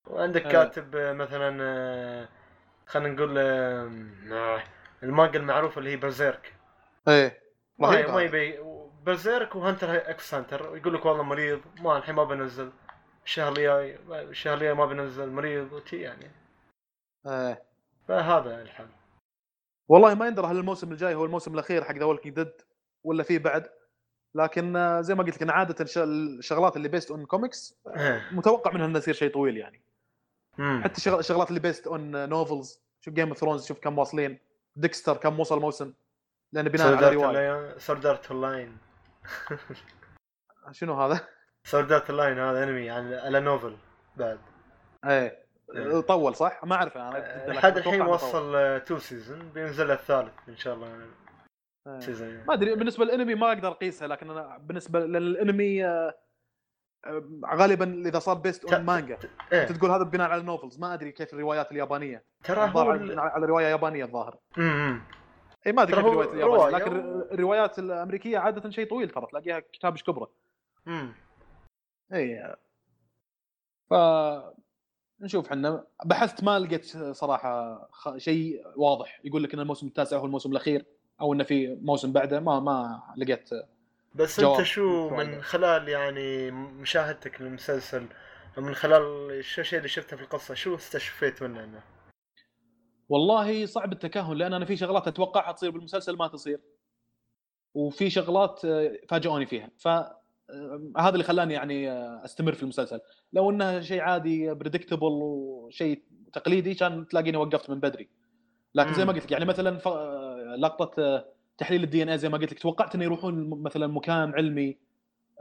[0.07, 0.53] وعندك إيه.
[0.53, 2.29] كاتب مثلا
[2.87, 4.63] خلينا نقول آه،
[5.03, 6.55] المانجا المعروفة اللي هي Berserk
[7.09, 7.41] إيه
[7.79, 8.23] ما.
[8.23, 8.59] يبي
[9.03, 12.73] Berserk و Hunter x Hunter يقول لك والله مريض ما الحين ما بنزل.
[13.25, 16.31] الشهر الجاي الشهر الجاي ما بنزل مريض وتي يعني.
[17.27, 17.63] إيه.
[18.09, 18.89] فهذا الحل.
[19.89, 22.53] والله ما يندرى هل الموسم الجاي هو الموسم الأخير حق The Walking Dead
[23.05, 23.67] ولا في بعد.
[24.35, 27.81] لكن آه، زي ما قلت لك أنا عادة الشغلات اللي based on comics
[28.33, 29.83] متوقع منها انها تصير شيء طويل يعني.
[30.59, 30.81] مم.
[30.85, 34.39] حتى الشغلات اللي based on novels شوف Game of Thrones شوف كم واصلين.
[34.77, 35.93] Dexter كم وصل موسم.
[36.53, 37.79] لأنه بناء على رواية.
[37.79, 38.79] Sword Art Online
[40.73, 41.21] شنو هذا؟
[41.65, 43.77] Sword Art Online هذا انمي يعني على novel
[44.17, 44.39] بعد.
[45.05, 45.45] إيه,
[45.75, 46.01] إيه.
[46.01, 50.87] طول صح؟ ما أعرف أنا لحد الحين وصل two season بينزل الثالث إن شاء الله.
[51.87, 52.45] إيه.
[52.47, 56.15] ما أدري بالنسبة للانمي ما أقدر أقيسها لكن أنا بالنسبة للانمي آه، آه،
[57.55, 59.19] غالبا إذا صار based on manga؟
[59.53, 62.25] انت تقول هذا بناء على ال novels ما أدري كيف الروايات اليابانية.
[62.45, 62.81] ترى هو
[63.19, 64.39] على رواية يابانية الظاهر.
[65.67, 66.97] اي ما أدري كيف الروايات اليابانية لكن
[67.33, 69.27] الروايات الأمريكية عادة شيء طويل ترى.
[69.27, 70.31] تلاقيها كتاب إيش كبره
[70.87, 71.15] امم
[72.13, 72.57] اي
[73.91, 73.95] ف
[75.21, 79.21] نشوف إحنا بحثت ما لقيت صراحة شيء واضح.
[79.25, 80.85] يقول لك إن الموسم التاسع هو الموسم الأخير
[81.21, 82.41] أو انه في موسم بعده.
[82.41, 83.51] ما ما لقيت
[84.15, 88.07] بس انت شو من خلال يعني مشاهدتك للمسلسل
[88.59, 91.83] ومن خلال الشيء اللي شفته في القصة شو استشفيت منه؟
[93.09, 96.61] والله صعب التكهن لأن أنا في شغلات أتوقعها تصير بالمسلسل ما تصير.
[97.75, 98.61] وفي شغلات
[99.09, 99.71] فاجئوني فيها.
[99.79, 101.93] ف آه، هذا اللي خلاني يعني
[102.25, 103.01] أستمر في المسلسل.
[103.33, 106.03] لو إنه شيء عادي بريدكتبل وشيء
[106.33, 108.09] تقليدي كان تلاقيني وقفت من بدري.
[108.75, 109.79] لكن زي ما قلت لك يعني مثلا
[110.57, 111.25] لقطة
[111.59, 114.79] تحليل ال DNA زي ما قلت لك توقعت إنه يروحون مثلا مكان علمي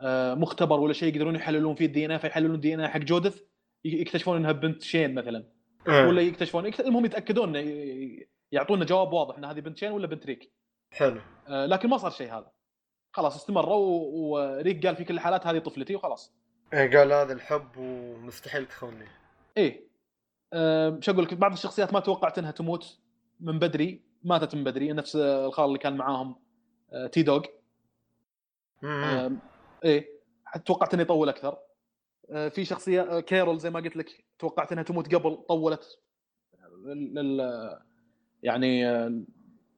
[0.02, 3.42] آه، مختبر ولا شيء يقدرون يحللون فيه ال DNA فيحللون ال DNA حق جوديث
[3.86, 5.46] يكتشفون إنها بنت شين مثلا.
[5.88, 6.08] أه.
[6.08, 7.56] ولا يكتشفون المهم يتأكدون
[8.52, 10.52] يعطونا جواب واضح إن هذه بنت شين ولا بنت ريك.
[10.92, 11.22] حلو.
[11.48, 12.52] آه، لكن ما صار شيء هذا.
[13.12, 16.34] خلاص استمروا وريك قال في كل الحالات هذه طفلتي وخلاص.
[16.74, 19.06] إيه قال هذا الحب ومستحيل تخوني.
[19.58, 19.88] إيه.
[20.54, 23.00] أه شو أقول لك بعض الشخصيات ما توقعت إنها تموت
[23.40, 24.02] من بدري.
[24.24, 26.36] ماتت من بدري نفس الخال اللي كان معاهم
[26.94, 27.44] آه، تي دوغ.
[29.84, 30.10] إيه
[30.66, 31.58] توقعت إنه يطول أكثر.
[32.32, 36.00] آه، في شخصية آه، كيرول زي ما قلت لك توقعت إنها تموت قبل طولت
[36.86, 37.80] لل
[38.44, 38.88] يعني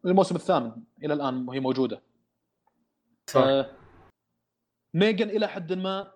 [0.06, 0.72] الموسم الثامن
[1.04, 2.02] إلى الآن وهي موجودة.
[3.30, 3.66] صح.
[4.94, 6.12] نيجن إلى حد ما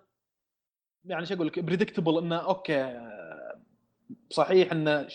[1.04, 3.00] يعني شو أقول لك predictable إنه okay
[4.30, 5.08] صحيح إنه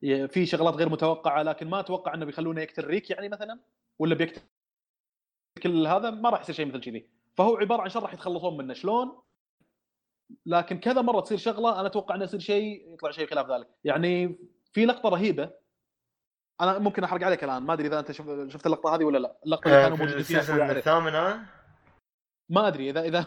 [0.00, 3.60] في شغلات غير متوقعة لكن ما أتوقع إنه بيخلونه يقتل ريك يعني مثلا
[3.98, 4.40] ولا بيقتل
[5.62, 7.08] كل هذا ما راح يصير شيء مثل كذي.
[7.36, 9.22] فهو عبارة عن شر راح يتخلصون منه شلون؟
[10.46, 13.68] لكن كذا مرة تصير شغلة أنا أتوقع إنه يصير شيء يطلع شيء خلاف ذلك.
[13.84, 14.38] يعني
[14.72, 15.50] في لقطة رهيبة
[16.60, 18.12] أنا ممكن أحرق عليك الآن ما أدري إذا أنت
[18.52, 19.36] شفت اللقطة هذه ولا لا.
[19.44, 21.46] اللقطة اللي آه، كانوا موجودين فيها الثامنه
[22.48, 23.24] ما أدري إذا إذا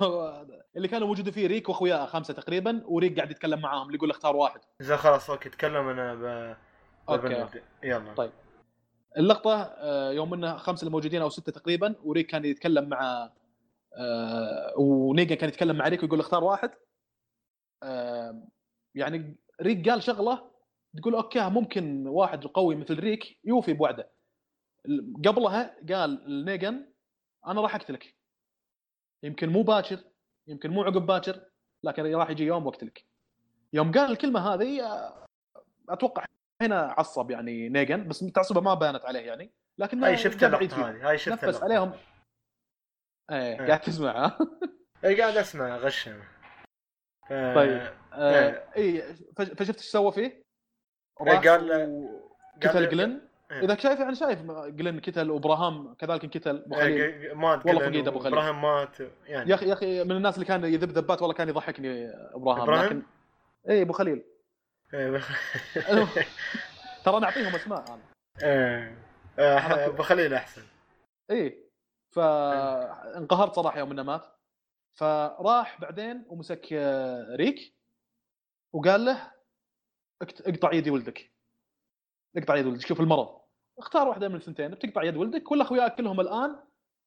[0.75, 4.35] اللي كانوا موجودين فيه ريك واخوياه خمسة تقريبا وريك قاعد يتكلم معاهم اللي يقول اختار
[4.35, 4.59] واحد.
[4.81, 6.55] إذا خلاص okay تكلم أنا ب...
[7.09, 7.61] okay.
[7.83, 8.13] يلا.
[8.13, 8.31] طيب.
[9.17, 13.29] اللقطة آه، يوم إنه خمسة الموجودين أو ستة تقريبا وريك كان يتكلم مع
[13.97, 16.71] آه، ونيجن كان يتكلم مع ريك ويقول اختار واحد.
[18.95, 20.51] يعني ريك قال شغلة
[20.97, 24.09] تقول okay ممكن واحد قوي مثل ريك يوفي بوعده.
[25.25, 26.85] قبلها قال لنيجن
[27.47, 28.18] أنا راح أقتلك.
[29.23, 29.99] يمكن مو باكر
[30.47, 31.45] يمكن مو عقب باكر
[31.83, 33.05] لكن راح يجي يوم واقتلك
[33.73, 34.81] يوم قال الكلمة هذه
[35.89, 36.25] أتوقع
[36.61, 41.09] هنا عصب يعني نيجن بس تعصبة ما بانت عليه يعني لكن هاي شفت اللقطة هذه
[41.09, 41.93] هاي شفت نفس عليهم.
[43.31, 44.37] إيه قاعد تسمع ها؟
[45.05, 46.19] اي قاعد أسمع غشم.
[47.31, 49.01] آه، طيب آه اي
[49.37, 50.43] فشفت إيش سوى فيه؟
[51.21, 51.69] راح قال
[52.63, 53.28] قتل جلن؟ إيه.
[53.51, 57.01] إذا شايف يعني شايف جلن كتل وإبراهام كذلك كتل أبو خليل.
[57.01, 58.33] إيه، مات والله فقيد أبو خليل.
[58.33, 59.49] إبراهام مات يعني.
[59.49, 62.85] يا أخي يا أخي من الناس اللي كان يذب ذبات والله كان يضحكني إبراهام, إبراهيم؟
[62.85, 63.01] لكن
[63.69, 64.23] اي أبو خليل.
[64.93, 65.21] إيه،
[67.05, 68.01] ترى نعطيهم أسماء أنا.
[69.39, 70.61] إيه أبو خليل أحسن.
[71.29, 71.69] إيه
[72.11, 74.25] فانقهرت صراحة يوم إنه مات.
[74.93, 77.73] فراح بعدين ومسك آه، ريك
[78.73, 79.31] وقال له
[80.21, 81.31] اقطع يدي ولدك.
[82.37, 83.38] اقطع يد ولدك شوف المرض.
[83.79, 86.55] اختار واحدة من الثنتين بتقطع يد ولدك ولا أخوياك كلهم الآن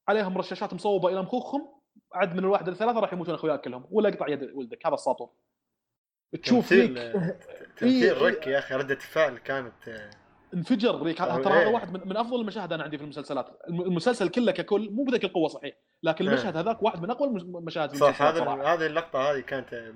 [0.07, 1.67] عليهم رشاشات مصوبة إلى مخوخهم
[2.13, 5.29] عد من الواحد للثلاثه راح يموتون أخوياك كلهم ولا اقطع يد ولدك هذا الساطور
[6.43, 6.97] تشوف ريك
[7.77, 10.11] تمثيل ريك يا أخي رده فعل كانت
[10.53, 11.67] انفجر ريك ترى هذا إيه.
[11.67, 15.47] واحد من, من أفضل المشاهد أنا عندي في المسلسلات المسلسل كله ككل مو بذيك القوة
[15.47, 16.33] صحيح لكن إيه.
[16.33, 19.93] المشهد هذاك واحد من أقوى المشاهد في صح هذا هذه اللقطة هذه كانت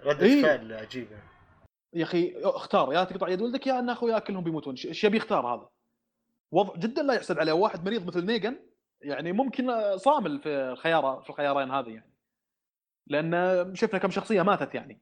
[0.00, 1.16] رده إيه؟ فعل عجيبة
[1.94, 5.46] يا أخي اختار يا تقطع يد ولدك يا أن أخوياك كلهم بيموتون إيش يبي يختار
[5.46, 5.68] هذا
[6.52, 7.52] وضع جدا لا يحسد عليه.
[7.52, 8.56] واحد مريض مثل نيجن
[9.00, 12.10] يعني ممكن صامل في الخيار في الخيارين هذه يعني.
[13.06, 15.00] لأن شفنا كم شخصية ماتت يعني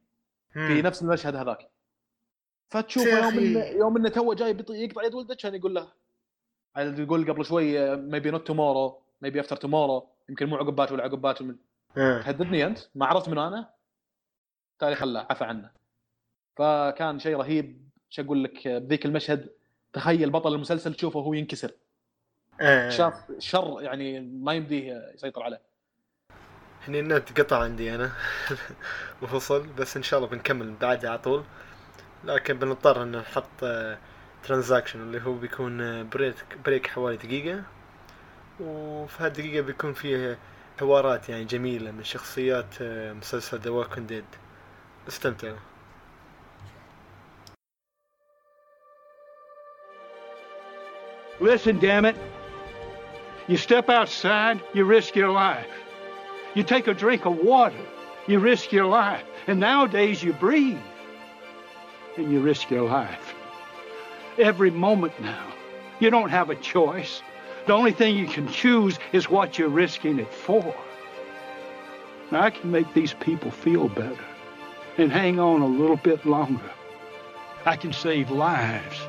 [0.53, 1.71] في نفس المشهد هذاك.
[2.71, 5.93] فتشوف يوم إن يوم إنه تو جاي يقطع يد ولده كان يقول له
[6.75, 11.21] تقول قبل شوي maybe not tomorrow maybe after tomorrow يمكن مو عقب باكر ولا عقب
[11.21, 11.57] باكر من.
[11.95, 13.71] تهددني أنت؟ ما عرفت من أنا؟
[14.79, 15.71] تالي خلاه عفى عنه.
[16.57, 17.89] فكان شيء رهيب.
[18.11, 19.58] شو أقول لك؟ بذيك المشهد
[19.93, 21.71] تخيل بطل المسلسل تشوفه هو ينكسر.
[22.61, 22.89] إيه.
[22.89, 25.61] شاف شر يعني ما يمديه يسيطر عليه.
[26.89, 28.13] هني النت قطع عندي أنا.
[29.23, 31.45] مفصل بس إن شاء الله بنكمل بعدها على طول.
[32.25, 33.65] لكن بنضطر إن نحط
[34.43, 37.63] transaction اللي هو بيكون break break حوالي دقيقة.
[38.61, 40.39] وفي هالدقيقة بيكون فيه
[40.81, 44.25] حوارات يعني جميلة من شخصيات آه، مسلسل ذا ديد
[45.09, 45.59] استمتعوا.
[51.41, 52.17] Listen, damn it.
[53.47, 55.67] You step outside, you risk your life.
[56.55, 57.79] You take a drink of water,
[58.27, 59.23] you risk your life.
[59.47, 60.79] And nowadays you breathe
[62.17, 63.35] and you risk your life.
[64.39, 65.55] Every moment now.
[66.01, 67.23] You don't have a choice.
[67.67, 70.75] The only thing you can choose is what you're risking it for.
[72.31, 74.25] Now, I can make these people feel better
[74.97, 76.71] and hang on a little bit longer.
[77.65, 79.01] I can save lives.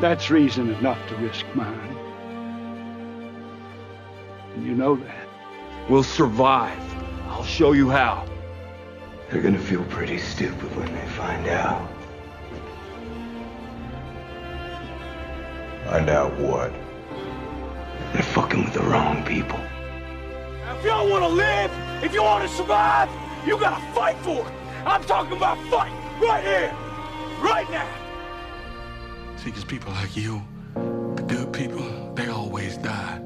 [0.00, 1.96] That's reason enough to risk mine.
[4.54, 5.28] And you know that.
[5.90, 6.80] We'll survive.
[7.28, 8.26] I'll show you how.
[9.28, 11.86] They're gonna feel pretty stupid when they find out.
[15.84, 16.72] Find out what?
[18.14, 19.60] They're fucking with the wrong people.
[20.78, 21.70] If y'all want to live,
[22.02, 23.10] if you want to survive,
[23.46, 24.52] you gotta fight for it.
[24.86, 25.92] I'm talking about fight
[26.22, 26.74] right here,
[27.42, 28.09] right now.
[29.42, 30.42] See, because people like you,
[30.74, 33.16] the good people, they always die.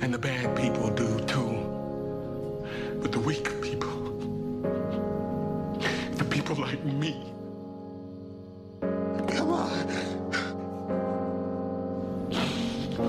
[0.00, 2.68] And the bad people do too.
[3.02, 3.90] But the weak people,
[6.12, 7.32] the people like me,
[8.80, 9.88] come on.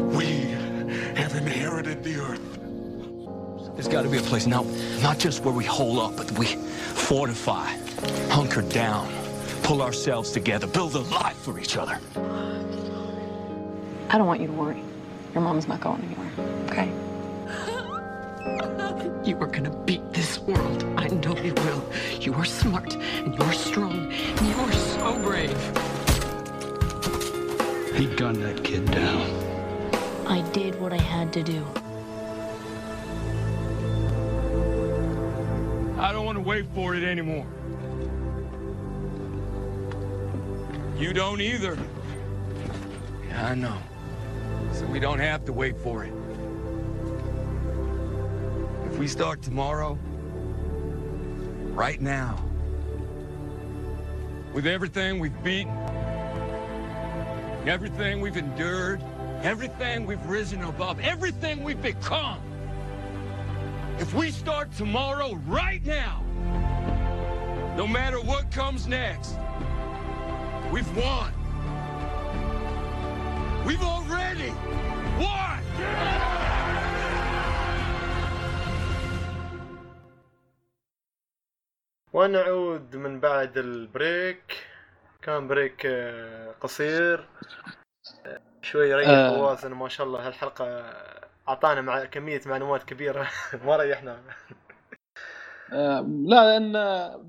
[0.10, 0.26] We
[1.16, 2.42] have inherited the earth.
[3.76, 4.66] There's got to be a place now,
[5.04, 7.78] not just where we hole up, but we fortify,
[8.32, 9.08] hunker down,
[9.66, 12.00] pull ourselves together, build a life for each other.
[14.10, 14.84] I don't want you to worry.
[15.34, 16.32] Your mom's not going anywhere,
[16.70, 16.92] okay?
[19.26, 20.84] You are gonna beat this world.
[20.98, 21.84] I know you will.
[22.22, 25.58] You are smart and you're strong and you are so brave.
[27.96, 29.26] He gunned that kid down.
[30.28, 31.66] I did what I had to do.
[36.00, 37.48] I don't want to wait for it anymore.
[41.06, 41.78] You don't either.
[43.28, 43.78] Yeah, I know.
[44.74, 46.12] So we don't have to wait for it.
[48.88, 50.00] If we start tomorrow,
[51.76, 52.44] right now,
[54.52, 55.78] with everything we've beaten,
[57.68, 59.00] everything we've endured,
[59.44, 62.40] everything we've risen above, everything we've become,
[64.00, 66.24] if we start tomorrow, right now,
[67.78, 69.38] no matter what comes next,
[70.76, 71.32] we've won.
[73.66, 74.52] We've already
[75.24, 75.62] won!
[82.14, 84.68] ونعود من بعد ال break
[85.22, 87.28] كان break آه، قصير
[88.26, 89.30] آه، شوي ريح آه.
[89.30, 90.66] فواز انه ما شاء الله هالحلقة
[91.50, 93.28] أعطانا مع كمية معلومات كبيرة
[93.66, 94.65] ما ريحنا آه،
[95.70, 96.02] لا
[96.60, 96.74] لأن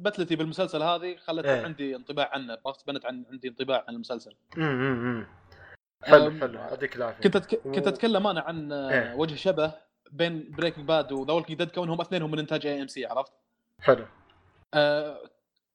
[0.03, 1.65] بتلتي بالمسلسل هذه خلت إيه.
[1.65, 5.27] عندي انطباع عنه عرفت بنت عن عندي انطباع عن المسلسل امم
[6.05, 7.61] حلو حلو يعطيك العافية كنت أتك...
[7.63, 9.15] كنت أتكلم أنا عن إيه.
[9.15, 9.73] وجه شبه
[10.13, 13.33] بين بريكنج باد وذا وولكينج ديد كونهم أثنينهم من إنتاج اي ام سي عرفت؟
[13.81, 14.07] حلو
[14.75, 15.19] أه...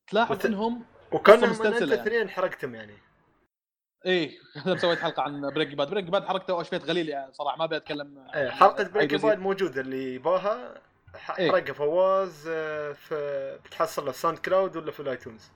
[0.07, 2.07] تلاحظ وت- إنهم وكانهم مستلسلة يعني.
[2.07, 2.93] اثنين حرقتم يعني
[4.05, 4.31] إيه
[4.65, 7.77] أنا سويت حلقة عن بريكنج باد بريكنج باد حركته واشفيت غليل يعني صراحة ما أبي
[7.77, 9.15] أتكلم إيه حلقه بريك.
[9.21, 10.81] باد موجودة اللي يباها
[11.15, 11.71] ح- إيه.
[11.73, 15.51] فواز آه، في بتحصل له ساوند كلاود ولا في الايتونز؟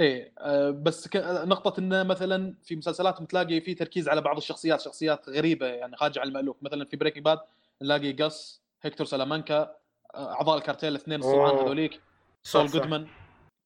[0.00, 1.16] إيه آه، بس ك...
[1.46, 6.20] نقطة إنه مثلا في مسلسلات تلاقي في تركيز على بعض الشخصيات شخصيات غريبة يعني خارجة
[6.20, 6.56] عن المألوف.
[6.62, 7.38] مثلا في بريكنج باد
[7.82, 9.76] نلاقي قص هيكتور سلامانكا
[10.14, 11.62] آه، أعضاء الكارتيل الاثنين الصبعان أوه.
[11.64, 12.00] هذوليك.
[12.42, 12.66] سول.
[12.66, 13.06] جودمان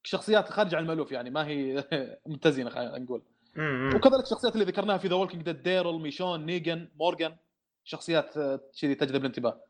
[0.03, 1.85] شخصيات خارجة عن المألوف يعني ما هي
[2.27, 3.23] متزنة خلينا نقول.
[3.97, 7.37] وكذلك الشخصيات اللي ذكرناها في ذا وولكينج ديد ديرل ميشون نيجن مورغان
[7.85, 9.61] شخصيات آه، كذي تجذب الانتباه.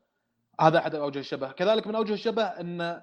[0.61, 1.51] هذا أحد أوجه الشبه.
[1.51, 3.01] كذلك من أوجه الشبه إن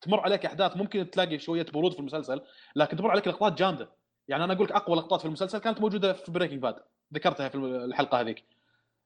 [0.00, 2.40] تمر عليك أحداث ممكن تلاقي شوية برود في المسلسل
[2.76, 3.88] لكن تمر عليك لقطات جامدة.
[4.28, 6.76] يعني أنا أقول لك أقوى لقطات في المسلسل كانت موجودة في بريكنج باد
[7.14, 8.44] ذكرتها في الحلقة هذيك.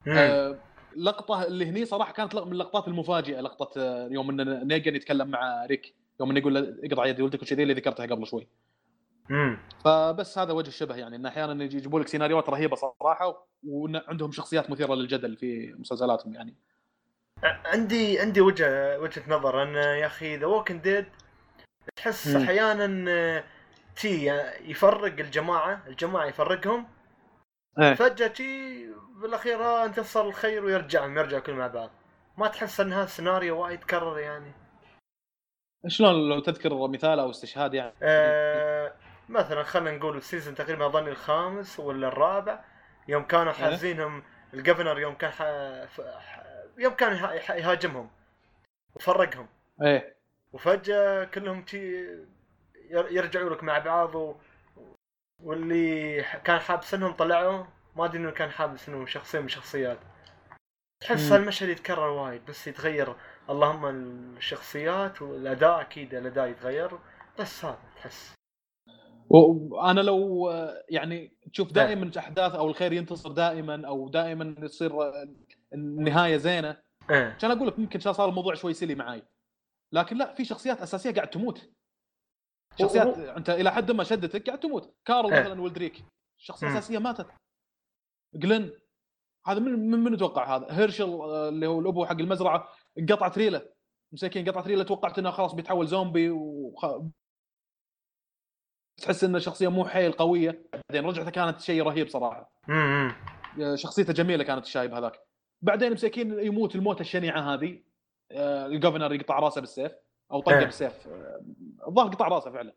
[0.09, 0.59] آه،
[0.97, 5.67] لقطة اللي هني صراحة كانت من اللقطات المفاجئة لقطة آه، يوم إن نيجن يتكلم مع
[5.67, 8.49] ريك يوم انه يقول له اقطع يد ولدك وشذي اللي ذكرتها قبل شوي.
[9.85, 11.17] فبس هذا وجه الشبه يعني.
[11.17, 16.57] إن أحيانا يجيبوا لك سيناريوهات رهيبة صراحة وعندهم شخصيات مثيرة للجدل في مسلسلاتهم يعني.
[17.45, 19.63] عندي عندي وجهه وجهة نظر.
[19.63, 21.07] أن يا أخي ذا ووكينج ديد
[21.97, 22.37] تحس.
[22.37, 23.45] أحيانا
[23.97, 24.27] تي
[24.61, 26.87] يفرق الجماعة الجماعة يفرقهم.
[27.81, 27.95] إيه.
[27.95, 28.85] فجأة تي
[29.23, 31.91] بالأخير انتصر الخير ويرجعهم يرجعوا كل مع بعض.
[32.39, 34.53] ما تحس أن هذا السيناريو وايد تكرر يعني؟
[35.87, 38.93] شلون لو تذكر مثال أو استشهاد يعني؟ آه
[39.29, 42.61] مثلا خلينا نقول ال season تقريبا اظني الخامس ولا الرابع
[43.09, 43.59] يوم كانوا إيه.
[43.59, 44.23] حازينهم
[44.55, 45.31] الجفنر يوم كان
[46.79, 47.13] يوم كان
[47.59, 48.11] يهاجمهم.
[48.95, 49.47] وفرقهم.
[49.83, 50.17] إيه.
[50.53, 51.79] وفجأة كلهم تي
[52.91, 54.35] ير- يرجعوا لك مع بعض و...
[55.43, 57.65] واللي كان حابسنهم طلعوا.
[57.97, 59.99] ما أدري إنه كان حابس انه شخصيه من الشخصيات
[61.01, 61.33] تحس.
[61.33, 63.15] هالمشهد يتكرر وايد بس يتغير.
[63.51, 63.87] اللهم
[64.37, 66.91] الشخصيات والأداء أكيد الأداء يتغير
[67.39, 68.35] بس هذا تحس.
[69.31, 70.51] وأنا لو
[70.89, 71.75] يعني تشوف نعم.
[71.87, 74.93] دائما احداث أو الخير ينتصر دائما أو دائما يصير
[75.75, 76.83] النهاية زينة.
[77.11, 77.39] إيه.
[77.41, 79.23] كان أقول لك ممكن صار الموضوع شوي سلي معاي.
[79.93, 81.71] لكن لا في شخصيات أساسية قاعد تموت.
[82.79, 84.97] شخصيات أنت إلى حد ما شدتك قاعد تموت.
[85.05, 85.41] كارل إيه.
[85.41, 86.05] مثلا ولدريك.
[86.41, 86.73] الشخصيه مم.
[86.73, 87.31] الاساسيه ماتت.
[88.35, 88.73] جلن
[89.47, 93.73] هذا من من, من أتوقع هذا؟ هيرشل آه، اللي هو الأبو حق المزرعة انقطعت ريلة.
[94.13, 96.87] مساكين انقطعت ريلة توقعت انه خلاص بيتحول زومبي وخ...
[99.03, 100.67] تحس انه شخصيه مو حيل قوية.
[100.73, 102.51] بعدين رجعته كانت شيء رهيب صراحة.
[103.75, 105.28] شخصيته جميلة كانت الشايب هذاك.
[105.63, 107.79] بعدين مساكين يموت الموت الشنيعة هذه
[108.33, 109.93] آه، الجفنر يقطع راسه بالسيف
[110.33, 110.65] أو طقه إيه.
[110.65, 111.09] بالسيف.
[111.09, 111.41] آه،
[111.89, 112.75] الظاهر قطع راسه فعلا.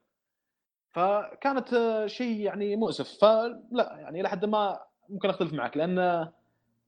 [0.90, 3.18] فكانت آه، شيء يعني مؤسف.
[3.22, 4.80] فلا يعني إلى حد ما
[5.10, 6.30] ممكن أختلف معك لأن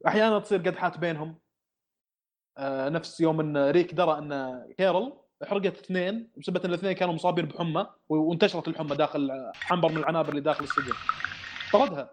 [0.07, 1.43] أحيانا تصير قدحات بينهم.
[2.59, 5.13] نفس يوم إن ريك درى إن كيرل
[5.43, 10.41] حرقت اثنين بسبب إن الاثنين كانوا مصابين بحمى وانتشرت الحمى داخل عنبر من العنابر اللي
[10.41, 10.93] داخل السجن.
[11.73, 12.09] طردها.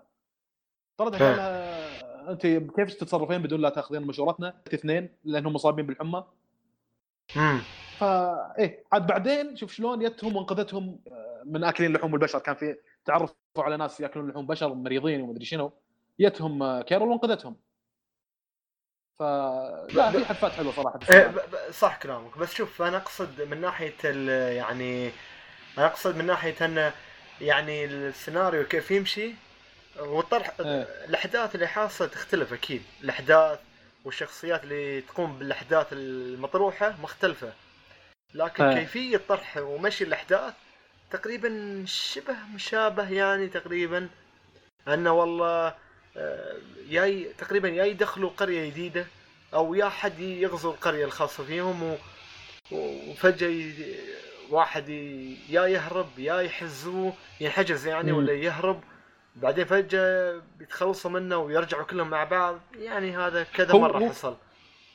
[0.97, 1.69] طردها لها
[2.31, 6.24] أنت كيف تتصرفين بدون لا تاخذين مشورتنا؟ اثنين لأنهم مصابين بالحمى.
[7.37, 7.61] امم
[7.99, 12.39] فا إيه عاد بعدين شوف شلون يتهم وانقذتهم آه، من آكلين لحوم البشر.
[12.39, 15.72] كان في تعرفوا على ناس يأكلون لحوم بشر مريضين ومدري شنو.
[16.18, 17.57] يتهم آه، كيرل وانقذتهم.
[19.18, 21.33] ف لا في حدفات حلوة صراحة إيه السيناريو.
[21.33, 22.39] ب- ب- صح كلامك.
[22.39, 25.11] بس شوف أنا أقصد من ناحية ال- يعني
[25.78, 26.93] أنا أقصد من ناحية أن
[27.41, 29.35] يعني السيناريو كيف يمشي
[29.99, 30.82] والطرح إيه.
[31.09, 33.59] الأحداث اللي حاصلة تختلف أكيد الأحداث
[34.05, 37.53] والشخصيات اللي تقوم بالأحداث المطروحة مختلفة
[38.34, 38.78] لكن إيه.
[38.78, 40.55] كيفية طرح ومشي الأحداث
[41.11, 44.09] تقريبا شبه مشابه يعني تقريبا
[44.88, 45.74] انه والله
[46.16, 46.57] آه،
[46.88, 49.07] ياي تقريبا يا يدخلوا قرية جديدة
[49.55, 51.97] أو يا حد يغزو القرية الخاصة فيهم.
[52.72, 53.72] وفجأة.
[54.51, 54.88] واحد.
[55.49, 58.18] يا يهرب يا يحزوه ينحجز يعني مم.
[58.18, 58.80] ولا يهرب
[59.37, 62.59] بعدين فجأة بيتخلصوا منه ويرجعوا كلهم مع بعض.
[62.74, 64.37] يعني هذا كذا مرة حصل.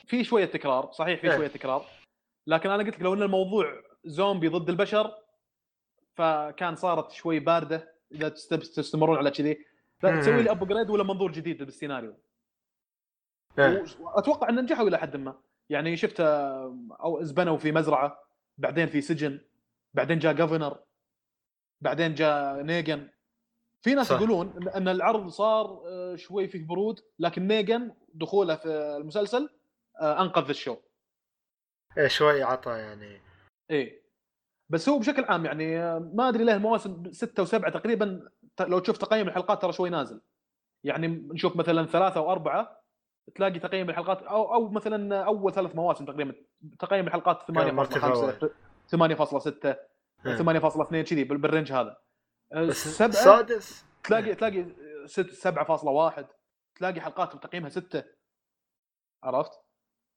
[0.08, 1.38] في شوية تكرار صحيح في إيه.
[1.38, 1.86] شوية تكرار.
[2.48, 5.14] لكن أنا قلت لك لو إن الموضوع زومبي ضد البشر
[6.16, 9.66] فكان صارت شوي باردة إذا تست- تستمرون على كذي.
[10.02, 12.18] تسوي لي upgrade ولا منظور جديد بالسيناريو.
[13.60, 13.86] إيه.
[14.00, 15.42] وأتوقع ان نجحوا إلى حد ما.
[15.70, 18.20] يعني شفت أو زبنوا في مزرعة
[18.58, 19.40] بعدين في سجن
[19.94, 20.80] بعدين جاء governor
[21.82, 23.10] بعدين جاء نيجن
[23.86, 24.16] في ناس صح.
[24.16, 28.68] يقولون إن العرض صار آه، شوي فيه برود لكن نيجن دخوله في
[29.02, 29.50] المسلسل
[30.02, 30.76] آه، أنقذ ال show.
[31.98, 33.22] إيه شوي عطى يعني.
[33.72, 34.02] إيه.
[34.70, 38.30] بس هو بشكل عام يعني آه، ما أدري ليه المواسم ستة وسبعة تقريبا
[38.60, 40.22] لو تشوف تقييم الحلقات ترى شوي نازل.
[40.84, 42.82] يعني نشوف مثلا ثلاثة أو أربعة
[43.36, 46.36] تلاقي تقييم الحلقات أو أو مثلا أول ثلاث مواسم تقريبا
[46.80, 48.32] تقييم الحلقات 8.5 مرتفع
[48.88, 49.76] 8.6
[50.26, 50.36] إيه.
[50.38, 51.98] 8.2 كذي بال- بالرينج هذا.
[52.54, 54.66] آه، سبعة السادس تلاقي تلاقي
[55.06, 56.26] ست 7.1
[56.76, 58.04] تلاقي حلقات تقييمها 6
[59.24, 59.52] عرفت؟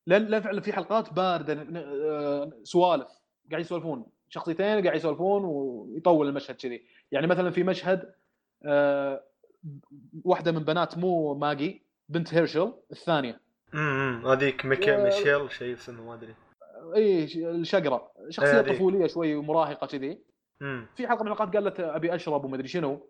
[0.06, 1.54] لأن لأن فعلا في حلقات باردة.
[1.54, 3.08] ن- آه، سوالف.
[3.50, 4.06] قاعد يسولفون.
[4.28, 6.82] شخصيتين قاعد يسولفون ويطول المشهد كذي.
[7.12, 8.14] يعني مثلا في مشهد
[8.66, 9.24] آه،
[10.24, 13.40] واحدة من بنات مو ماجي بنت هيرشل الثانية.
[13.74, 16.34] امم هذيك ميكي و- ميشيل شيء اسمه ما أدري.
[16.94, 18.12] اي الشقرة.
[18.18, 18.60] إيه، شخصيه.
[18.60, 20.18] طفولية شوي ومراهقة كذي.
[20.96, 23.08] في حلقة من الحلقات قالت أبي أشرب ومدري شنو.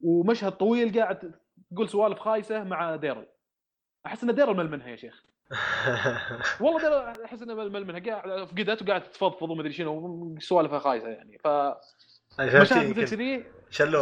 [0.00, 1.34] ومشهد طويل قاعد
[1.74, 3.26] تقول سوالف خايسة مع ديرل.
[4.06, 5.24] أحس إن ديرل مل منها يا شيخ.
[6.60, 10.36] والله ديرل أحس إنه مل منها قاعد فقدت وقاعد تفضفض ومدري شنو.
[10.38, 11.38] سوالفها خايسة يعني.
[11.38, 11.46] ف
[12.40, 13.44] مشاهد مثل كذي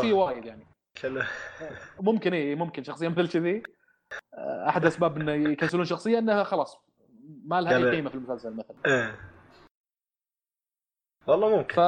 [0.00, 0.66] في وايد يعني.
[0.94, 1.26] شلوه
[2.00, 3.62] ممكن اي ممكن شخصيه مثل كذي.
[4.68, 6.78] أحد أسباب إنه يكنسلون شخصيه إنها خلاص
[7.44, 8.76] ما لها أي قيمة في المسلسل مثلا.
[8.86, 9.20] إيه.
[11.26, 11.74] والله ممكن.
[11.74, 11.80] ف.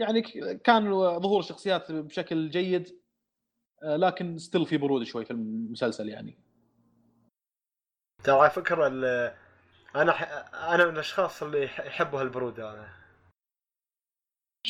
[0.00, 0.22] يعني
[0.64, 0.90] كان
[1.20, 3.00] ظهور الشخصيات بشكل جيد
[3.82, 6.38] آه، لكن still في برود شوي في المسلسل يعني.
[8.24, 8.86] ترى فكرة
[9.96, 10.22] أنا ح...
[10.54, 12.88] أنا من الأشخاص اللي يحبوا هالبرود هذا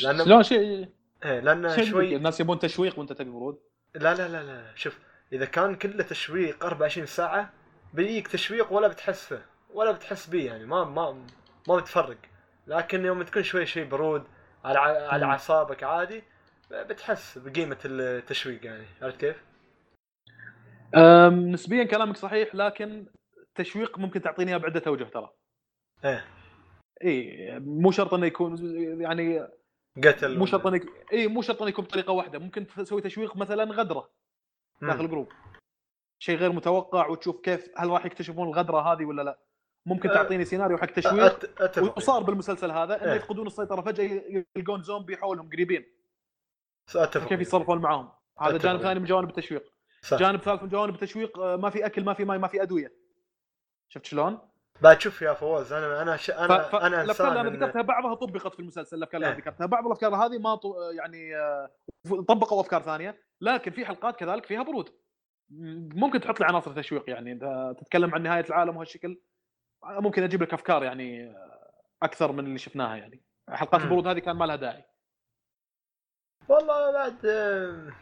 [0.02, 0.88] لأنه شلون شيء
[1.24, 3.58] إيه لأن شوي الناس يبون تشويق وأنت تبي برود؟
[3.94, 4.98] لا لا لا لا شوف
[5.32, 7.52] إذا كان كله تشويق 24 ساعة
[7.94, 11.26] بيجيك تشويق ولا بتحس فيه ولا بتحس بيه يعني ما ما
[11.68, 12.18] ما بتفرق.
[12.66, 14.24] لكن يوم تكون شوي شوي برود
[14.64, 16.22] على على اعصابك عادي
[16.70, 19.44] بتحس بقيمة التشويق يعني عرفت كيف؟
[21.52, 23.06] نسبيا كلامك صحيح لكن
[23.36, 25.30] التشويق ممكن تعطيني بعدة اوجه ترى.
[26.04, 26.24] إيه.
[27.04, 28.56] إي مو شرط إنه يكون
[29.00, 29.48] يعني
[30.04, 30.80] قتل مو شرط إنه
[31.12, 34.10] إي مو شرط إنه يكون بطريقة واحدة ممكن تسوي تشويق مثلا غدرة
[34.82, 35.32] داخل ال group.
[36.18, 39.38] شيء غير متوقع وتشوف كيف هل راح يكتشفون الغدرة هذه ولا لا.
[39.90, 41.48] ممكن أه تعطيني سيناريو حق تشويق.
[41.96, 43.14] وصار بالمسلسل هذا إنه أه.
[43.14, 44.22] يفقدون السيطرة فجأة
[44.56, 45.84] يلقون زومبي حولهم قريبين.
[46.96, 49.72] اتفق كيف يتصرفون معاهم؟ هذا جانب ثاني من جوانب التشويق.
[50.02, 50.18] صح.
[50.18, 52.92] جانب ثالث من جوانب التشويق آه، ما في أكل ما في ماي ما في أدوية.
[53.88, 54.38] شفت شلون؟
[54.80, 56.30] بعد شوف يا فواز أنا أنا ش...
[56.30, 56.74] أنا ف...
[56.76, 59.66] أنا الأفكار اللي أنا ذكرتها بعضها طبقت في المسلسل الأفكار اللي أنا ذكرتها.
[59.66, 60.62] بعض الأفكار هذه ما ط...
[60.92, 61.70] يعني آه،
[62.28, 63.18] طبقوا أفكار ثانية.
[63.40, 64.88] لكن في حلقات كذلك فيها برود.
[65.94, 69.20] ممكن تحط لي عناصر تشويق يعني انت تتكلم عن نهاية العالم وهالشكل.
[69.84, 71.70] ممكن أجيب لك أفكار يعني آه،
[72.02, 73.20] أكثر من اللي شفناها يعني.
[73.50, 74.84] حلقات البرود هذه كان ما لها داعي.
[76.48, 77.92] والله بعد آه،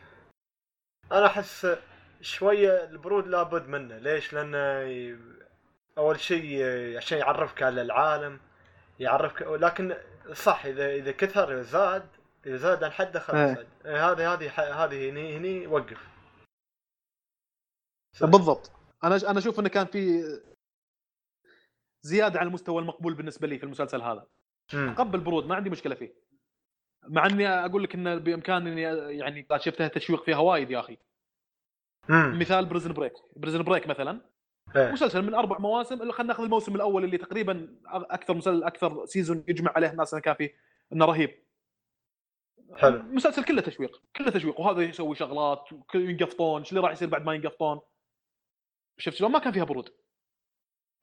[1.12, 1.66] أنا أحس
[2.20, 3.98] شوية البرود لابد منه.
[3.98, 4.58] ليش؟ لأنه
[5.98, 6.62] أول شيء
[6.96, 8.40] عشان يعرفك على العالم
[9.00, 9.96] يعرفك لكن
[10.32, 12.08] صح إذا إذا كثر زاد
[12.46, 14.50] إذا زاد عن حده خلاص إيه، هذه هذه
[14.84, 16.08] هذه هني هني وقف.
[18.20, 18.70] بالضبط.
[19.04, 20.22] أنا أنا أشوف إنه كان في
[22.02, 24.26] زيادة عن المستوى المقبول بالنسبة لي في المسلسل هذا.
[24.96, 26.14] قبل برود ما عندي مشكلة فيه.
[27.08, 28.82] مع إني أقول لك انه بإمكاني
[29.18, 30.98] يعني شفتها تشويق فيها وايد يا أخي.
[32.08, 32.38] مم.
[32.38, 34.20] مثال بريزون بريك بريزون بريك مثلا.
[34.76, 34.92] إيه.
[34.92, 36.12] مسلسل من أربع مواسم.
[36.12, 40.54] خلينا ناخذ الموسم الأول اللي تقريبا أكثر مسلسل أكثر season يجمع عليه الناس كان فيه
[40.92, 41.44] إنه رهيب.
[42.76, 42.96] حلو.
[42.96, 44.02] المسلسل كله تشويق.
[44.16, 44.60] كله تشويق.
[44.60, 46.60] وهذا يسوي شغلات ينقفطون.
[46.60, 47.80] إيش اللي راح يصير بعد ما ينقفطون؟
[48.98, 49.94] شفت شلون؟ ما كان فيها برود.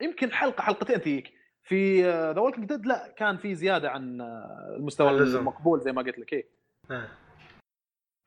[0.02, 1.34] يمكن حلقة حلقتين تجيك
[1.64, 6.20] في ذا Walking Dead لا كان في زيادة عن آه، المستوى المقبول زي ما قلت
[6.20, 6.50] لك إيه.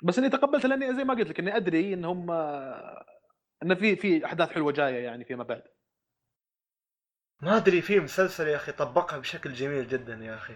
[0.02, 2.30] بس إني تقبلت لأني زي ما قلت لك إني أدري إنهم
[3.62, 5.62] انه في في أحداث حلوة جاية يعني فيما بعد.
[7.42, 10.54] ما أدري في مسلسل يا أخي طبقها بشكل جميل جدا يا أخي.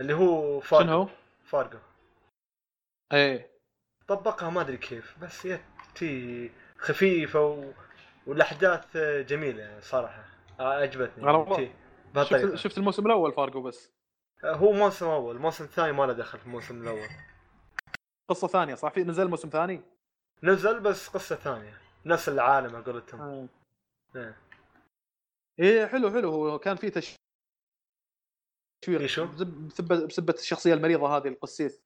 [0.00, 0.86] اللي هو فارجو.
[0.86, 1.08] شنو هو؟
[1.44, 1.78] فارجو.
[3.12, 3.50] إيه.
[4.08, 5.48] طبقها ما أدري كيف بس
[5.94, 7.72] تي خفيفة و...
[8.28, 8.96] والأحداث
[9.28, 10.24] جميلة يعني صراحة
[10.60, 11.72] عجبتني.
[12.16, 13.92] شفت, شفت الموسم الأول فارجو بس.
[14.44, 15.36] هو موسم أول.
[15.36, 17.08] الموسم الثاني ما له دخل في الموسم الأول.
[18.28, 19.82] قصة ثانية صح؟ في نزل موسم ثاني؟
[20.42, 21.78] نزل بس قصة ثانية.
[22.06, 23.20] نفس العالم على قولتهم.
[23.20, 23.48] آه.
[24.16, 24.34] إيه
[25.58, 26.30] إيه حلو حلو.
[26.30, 27.18] هو كان في تشويق.
[29.80, 31.82] بسبة الشخصية المريضة هذه القسيس.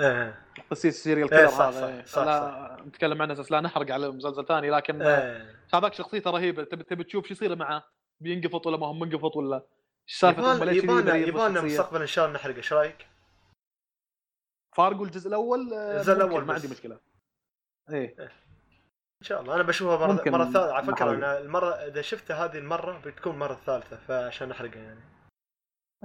[0.00, 0.44] إيه.
[0.72, 2.04] serial killer إيه هذا إيه.
[2.04, 2.86] صح لا صح.
[2.86, 5.56] نتكلم عنه أساس لا نحرق على مسلسل ثاني لكن إيه.
[5.74, 6.64] هذاك شخصيته رهيبة.
[6.64, 7.84] تبي تبي تشوف شو يصير معه؟
[8.20, 12.56] بينقفط ولا ما هو منقفط ولا؟ إيش سالفة؟ يبانا يبانا مستقبلا إن شاء الله نحرق
[12.56, 13.06] إيش رأيك؟
[14.76, 17.00] فارجو الجزء الأول؟ آه، الجزء الأول ما عندي مشكلة.
[17.90, 18.32] إيه, إيه.
[19.22, 19.54] إن شاء الله.
[19.54, 23.34] أنا بشوفها مره ممكن مرة ثالثه على فكرة أنا المره إذا شفتها هذه المرة بتكون
[23.34, 25.00] المره الثالثه فعشان احرقها يعني.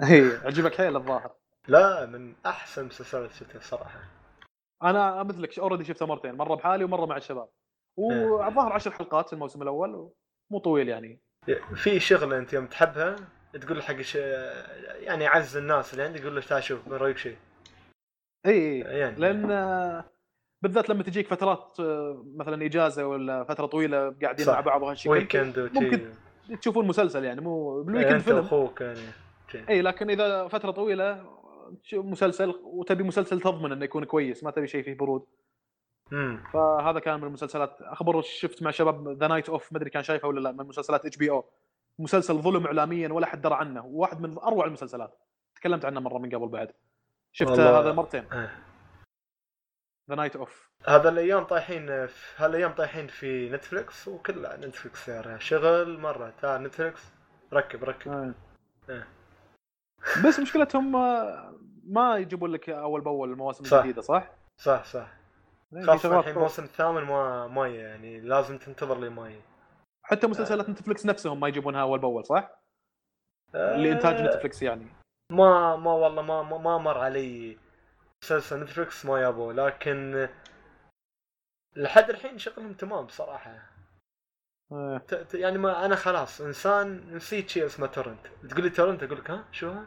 [0.04, 1.36] اي عجبك حيل الظاهر.
[1.68, 4.00] لا من أحسن المسلسلات شفتها الصراحه
[4.84, 7.50] أنا مثلك اوريدي شفتها مرتين مرة بحالي ومرة مع الشباب.
[7.98, 10.12] والظاهر عشر حلقات في الموسم الأول
[10.52, 11.20] مو طويل يعني.
[11.76, 13.16] في شغلة أنت يوم تحبها
[13.54, 14.16] تقول حق ش...
[14.16, 17.38] يعني عز الناس اللي عندك يقول له تعال شوف رأيك شيء؟
[18.46, 19.20] اي يعني.
[19.20, 20.04] لأن
[20.64, 21.76] بالذات لما تجيك فترات
[22.36, 26.14] مثلا إجازة ولا فترة طويلة قاعدين مع بعض وهالشيء weekend ممكن
[26.62, 28.38] تشوفون مسلسل يعني مو بال weekend فيلم.
[28.38, 29.00] أخوك يعني.
[29.70, 31.43] اي لكن إذا فترة طويلة
[31.94, 35.26] مسلسل وتبي مسلسل تضمن إنه يكون كويس ما تبي شيء فيه برود.
[36.12, 37.82] امم فهذا كان من المسلسلات.
[37.82, 41.06] اخبر شفت مع شباب The Night Of ما أدري كان شايفه ولا لا من مسلسلات
[41.06, 41.46] HBO
[42.00, 43.86] مسلسل ظلم اعلاميا ولا حد درى عنه.
[43.86, 45.20] واحد من أروع المسلسلات.
[45.56, 46.72] تكلمت عنه مرة من قبل بعد.
[47.32, 48.28] شفت هذا مرتين.
[50.10, 56.00] The Night Of هذا الأيام طايحين في هالأيام طايحين في Netflix وكلها Netflix يا شغل
[56.00, 56.34] مرة.
[56.42, 57.14] تعال Netflix
[57.54, 58.12] ركب ركب.
[58.12, 58.34] آه.
[58.90, 59.04] آه.
[60.26, 60.92] بس مشكلتهم
[61.84, 63.78] ما يجيبون لك أول بأول المواسم صح.
[63.78, 65.08] الجديده صح؟ صح صح
[65.72, 69.32] يعني خاصة الحين الموسم الثامن ما ما يعني لازم تنتظر لي ما
[70.04, 72.50] حتى مسلسلات Netflix نفسهم ما يجيبونها أول بأول صح؟
[73.56, 74.88] آه لانتاج Netflix يعني
[75.32, 77.58] ما ما والله ما ما, مر علي
[78.24, 80.30] مسلسل Netflix ما يابوه لكن
[81.76, 83.73] لحد الحين شغلهم تمام بصراحه
[84.72, 84.98] آه.
[84.98, 88.20] ت- يعني ما أنا خلاص إنسان نسيت شيء اسمه torrent
[88.50, 89.86] تقول لي torrent أقول لك ها شو ها؟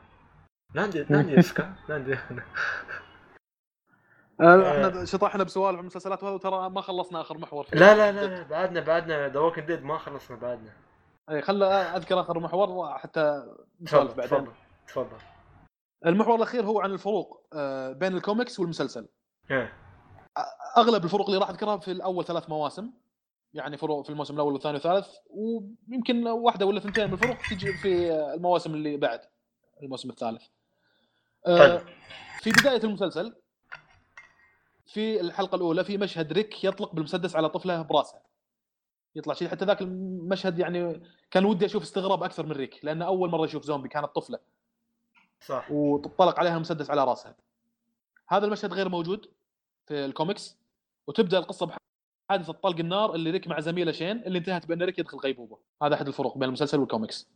[0.75, 2.43] ناندي ناندي اسكا ناندي إحنا
[5.05, 7.79] شطحنا بسوالف المسلسلات وهذا ترى ما خلصنا آخر محور فيه.
[7.79, 10.71] لا لا لا بعدنا بعدنا The Walking Dead ما خلصنا بعدنا
[11.31, 13.43] اي خل أذكر آخر محور حتى
[13.81, 14.53] نسولف بعدين تفضل
[14.89, 15.17] تفضل
[16.07, 19.09] المحور الأخير هو عن الفروق آه، بين الكوميكس والمسلسل
[19.51, 19.73] إيه.
[20.77, 22.91] أغلب الفروق اللي راح أذكرها في الأول ثلاث مواسم
[23.55, 28.13] يعني فروق في الموسم الأول والثاني والثالث ويمكن واحدة ولا ثنتين من الفروق تجي في
[28.13, 29.21] المواسم اللي بعد
[29.83, 30.43] الموسم الثالث.
[31.47, 31.87] آه، طيب.
[32.41, 33.35] في بداية المسلسل
[34.87, 38.23] في الحلقة الأولى في مشهد ريك يطلق بالمسدس على طفله براسها.
[39.17, 43.31] يطلع شيء حتى ذاك المشهد يعني كان ودي أشوف استغراب أكثر من ريك لأنه أول
[43.31, 44.39] مرة أشوف زومبي كانت طفلة
[45.41, 47.37] صح وطلق عليها مسدس على راسها.
[48.29, 49.31] هذا المشهد غير موجود
[49.87, 50.57] في الكوميكس
[51.07, 51.77] وتبدأ القصة
[52.29, 55.59] بحادثه طلق النار اللي ريك مع زميله شين اللي انتهت بأن ريك يدخل غيبوبة.
[55.83, 57.29] هذا أحد الفروق بين المسلسل والكوميكس.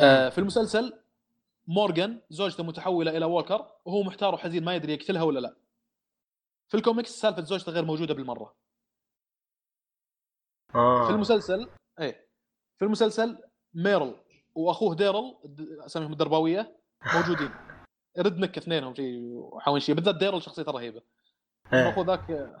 [0.00, 0.98] آه في المسلسل
[1.66, 5.56] مورغان زوجته متحولة إلى walker وهو محتار وحزين ما يدري يقتلها ولا لا.
[6.68, 8.54] في الكوميكس سالفة زوجته غير موجودة بالمرة.
[10.74, 11.06] آه.
[11.06, 12.28] في المسلسل إيه.
[12.78, 13.38] في المسلسل
[13.74, 14.16] ميرل
[14.54, 15.38] وأخوه ديرل
[15.86, 16.76] أساميهم الدرباوية
[17.14, 17.50] موجودين.
[18.18, 21.02] redneck اثنينهم شيء وحاونشيه بالذات ديرل شخصيته رهيبة.
[21.72, 21.90] إيه.
[21.90, 22.52] اخو ذاك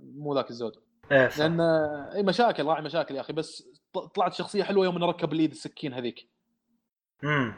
[0.00, 0.72] مو ذاك الزود
[1.12, 3.68] إيه صح لأن آه، اي مشاكل راعي مشاكل يا أخي بس
[4.14, 6.28] طلعت شخصية حلوة يوم ركب اليد السكين هذيك
[7.24, 7.54] امم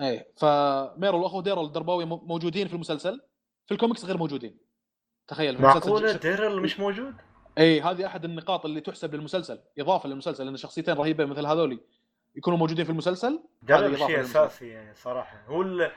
[0.00, 3.20] إيه فميرل واخوه ديرل الدرباوي مو- موجودين في المسلسل
[3.66, 4.58] في الكوميكس غير موجودين
[5.28, 7.14] تخيل معقولة ديرل مش موجود؟
[7.58, 11.80] اي هذه أحد النقاط اللي تحسب للمسلسل إضافة للمسلسل لأن شخصيتين رهيبة مثل هذولي
[12.36, 14.20] يكونوا موجودين في المسلسل ديرل شيء.
[14.20, 15.90] أساسي يعني صراحة هو ال...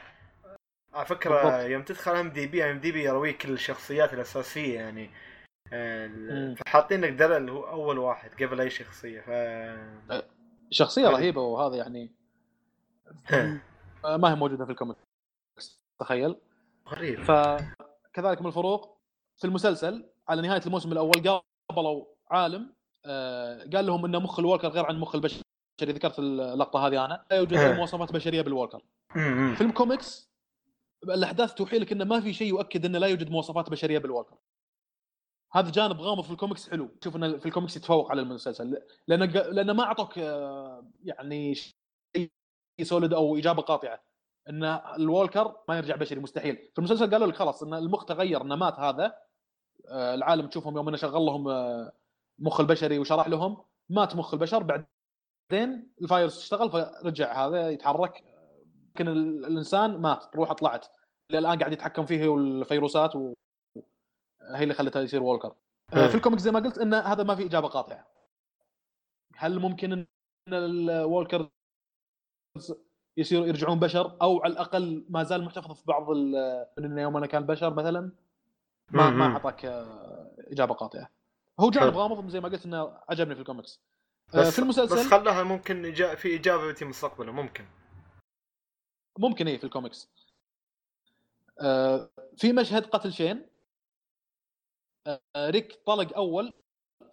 [0.93, 1.71] على فكرة بالضبط.
[1.71, 5.09] يوم تدخل إم دي بي إم دي بي يرويك الشخصيات الأساسية يعني.
[6.56, 9.30] فحاطين لك ديرل هو أول واحد قبل أي شخصية ف
[10.69, 11.15] شخصية حلو.
[11.15, 12.11] رهيبة وهذا يعني
[14.22, 15.02] ما هي موجودة في الكوميكس
[15.99, 16.35] تخيل.
[16.89, 17.23] غريب.
[17.23, 18.98] فكذلك من الفروق
[19.38, 22.73] في المسلسل على نهاية الموسم الأول قابلوا عالم
[23.06, 25.41] آه، قال لهم ان مخ ال walker غير عن مخ البشري
[25.84, 27.26] ذكرت اللقطة هذه أنا.
[27.31, 28.81] لا يوجد اي مواصفات بشرية بال walker.
[29.15, 29.56] مم.
[29.56, 30.31] في الكوميكس
[31.03, 34.38] الأحداث توحي لك انه ما في شيء يؤكد انه لا يوجد مواصفات بشرية بال walker.
[35.53, 36.90] هذا جانب غامض في الكوميكس حلو.
[37.03, 38.82] شوف انه في الكوميكس يتفوق على المسلسل.
[39.07, 42.32] لأن لأن ما أعطوك آه، يعني شيء
[42.81, 44.03] solid أو إجابة قاطعة.
[44.49, 44.64] إن
[44.97, 46.56] ال walker ما يرجع بشري مستحيل.
[46.56, 49.15] في المسلسل قالوا لك خلاص إن المخ تغير انه مات هذا
[49.90, 51.91] آه، العالم تشوفهم يوم إنه شغل لهم آه،
[52.40, 53.64] مخ البشري وشرح لهم.
[53.90, 58.23] مات مخ البشر بعدين الفايروس اشتغل فرجع هذا يتحرك.
[58.95, 60.88] لكن ال- الإنسان مات روحه طلعت.
[61.32, 63.14] الآن قاعد يتحكم فيه الفيروسات
[64.55, 65.55] هي اللي خلته يصير walker
[65.93, 68.07] آه، في الكوميكس زي ما قلت إن هذا ما في إجابة قاطعة.
[69.35, 70.07] هل ممكن إن
[70.47, 71.49] ال walker
[73.18, 77.27] يصيروا يرجعون بشر؟ أو على الأقل ما زال محتفظ في بعض من إنه يوم أنا
[77.27, 78.11] كان بشر مثلا؟
[78.91, 79.26] ما ما.
[79.26, 81.09] أعطاك آه، إجابة قاطعة.
[81.59, 81.99] هو جانب حلو.
[81.99, 83.81] غامض زي ما قلت إنه عجبني في الكوميكس.
[84.35, 85.93] آه، بس في المسلسل بس خلاها ممكن.
[85.93, 87.65] في إجابة في مستقبله ممكن.
[89.19, 90.09] ممكن إيه في الكوميكس.
[92.38, 93.51] في مشهد قتل شين.
[95.38, 96.53] ريك طلق أول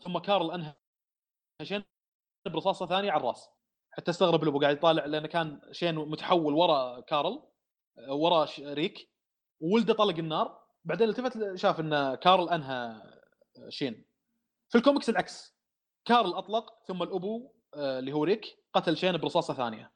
[0.04, 0.74] ثم كارل أنهى
[1.62, 1.84] شين
[2.46, 3.48] برصاصة ثانية على الرأس.
[3.90, 7.42] حتى استغرب له قاعد يطالع لأنه كان شين متحول ورا كارل
[7.98, 9.10] آه، ورا ريك.
[9.60, 10.64] وولده طلق النار.
[10.84, 13.02] بعدين التفت شاف إن كارل أنهى
[13.68, 14.04] شين.
[14.68, 15.58] في الكوميكس العكس.
[16.04, 19.92] كارل أطلق ثم الأبو آه، اللي هو ريك قتل شين برصاصة ثانية.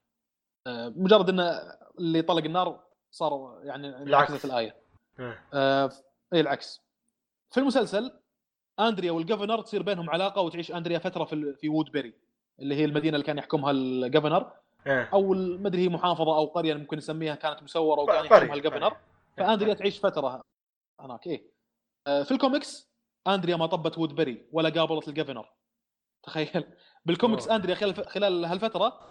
[0.67, 1.61] آه، مجرد انه
[1.99, 4.31] اللي طلق النار صار يعني العكس.
[4.31, 4.77] انعكست الآية.
[5.21, 5.49] إيه.
[5.55, 5.91] آه،
[6.33, 6.82] اي العكس.
[7.53, 8.19] في المسلسل
[8.81, 12.15] أندريا وال Governor تصير بينهم علاقة وتعيش أندريا فترة في في وودبري
[12.59, 14.53] اللي هي المدينة اللي كان يحكمها ال Governor
[14.87, 15.11] إيه.
[15.13, 18.97] أو ما أدري هي محافظة أو قرية ممكن نسميها كانت مسوره وكان يحكمها ال Governor.
[19.37, 20.43] فأندريا تعيش فترة
[21.01, 21.53] هناك إيه
[22.07, 22.91] آه، في الكوميكس
[23.27, 25.53] أندريا ما طبت وودبري ولا قابلت ال Governor
[26.23, 26.65] تخيل
[27.07, 27.57] بالكوميكس أوه.
[27.57, 29.11] أندريا خلال خلال هالفترة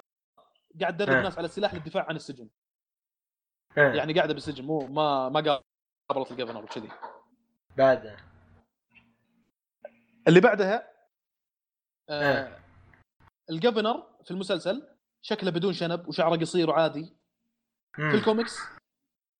[0.81, 1.17] قاعد تدرب.
[1.17, 2.49] الناس على السلاح للدفاع عن السجن.
[3.77, 5.61] يعني قاعدة بالسجن مو ما ما
[6.09, 6.89] قابلت ال Governor وكذي
[7.77, 8.30] بعد
[10.27, 10.91] اللي بعدها
[12.09, 12.31] إيه.
[12.31, 12.59] آه.
[13.49, 17.13] ال Governor في المسلسل شكله بدون شنب وشعره قصير وعادي.
[17.95, 18.57] في الكوميكس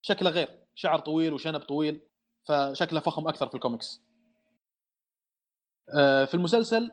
[0.01, 2.01] شكله غير شعر طويل وشنب طويل
[2.47, 4.01] فشكله فخم أكثر في الكوميكس
[5.97, 6.91] آه في المسلسل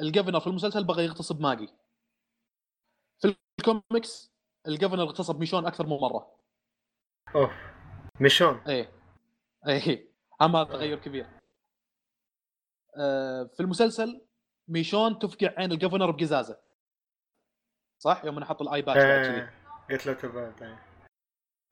[0.00, 1.68] ال Governor في المسلسل بغى يغتصب ماجي.
[3.20, 4.32] في ال comics
[4.68, 6.40] ال Governor اغتصب ميشون أكثر من مرة.
[7.36, 7.50] أوف.
[8.20, 8.56] ميشون.
[8.68, 8.92] إيه.
[9.68, 10.14] إيه.
[10.42, 11.26] أما هذا تغير كبير.
[11.26, 11.43] آه
[13.56, 14.20] في المسلسل
[14.68, 16.58] ميشون تفقع عين ال Governor بقزازه.
[17.98, 19.50] صح؟ يوم نحط ال eye patch آه
[19.90, 20.62] قلت له تبعت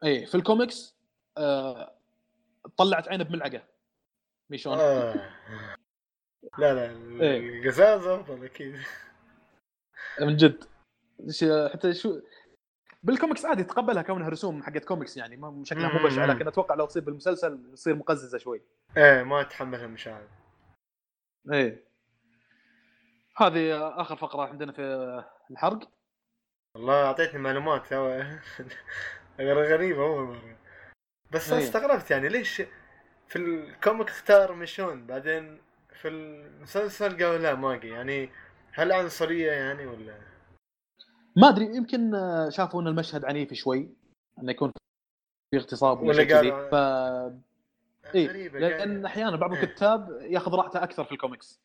[0.04, 0.96] اي في الكوميكس
[1.38, 1.94] آه
[2.76, 3.62] طلعت عينه بملعقه.
[4.50, 4.78] ميشون.
[4.78, 5.14] آه.
[6.58, 6.90] لا لا
[7.22, 7.38] إيه.
[7.38, 8.76] القزازة أفضل أكيد.
[10.20, 10.64] من جد.
[11.72, 12.20] حتى شو
[13.02, 16.26] بالكوميكس عادي تقبلها كونها رسوم حقت كوميكس يعني ما شكلها مو بشعة.
[16.26, 18.62] لكن أتوقع لو تصير بالمسلسل تصير مقززة شوي.
[18.96, 20.28] إيه ما اتحملها المشاهد
[21.52, 21.84] إيه.
[23.36, 24.82] هذه آخر فقرة عندنا في
[25.50, 25.90] الحرق.
[26.76, 27.92] والله اعطيتني معلومات
[29.74, 30.56] غريبة أول مرة.
[31.30, 31.64] بس إيه.
[31.64, 32.62] استغربت يعني ليش
[33.28, 35.60] في ال comic اختار ميشون بعدين
[36.00, 38.30] في المسلسل قالوا لا ماجي يعني
[38.72, 40.18] هل عنصرية يعني ولا؟
[41.36, 42.12] ما أدري يمكن
[42.50, 43.88] شافوا إن المشهد عنيف شوي
[44.38, 44.72] إنه يكون
[45.50, 46.74] في اغتصاب ولا قالوا- ف
[48.16, 51.60] غريبة لأن أحيانا بعض الكتاب ياخذ راحته أكثر في الكوميكس.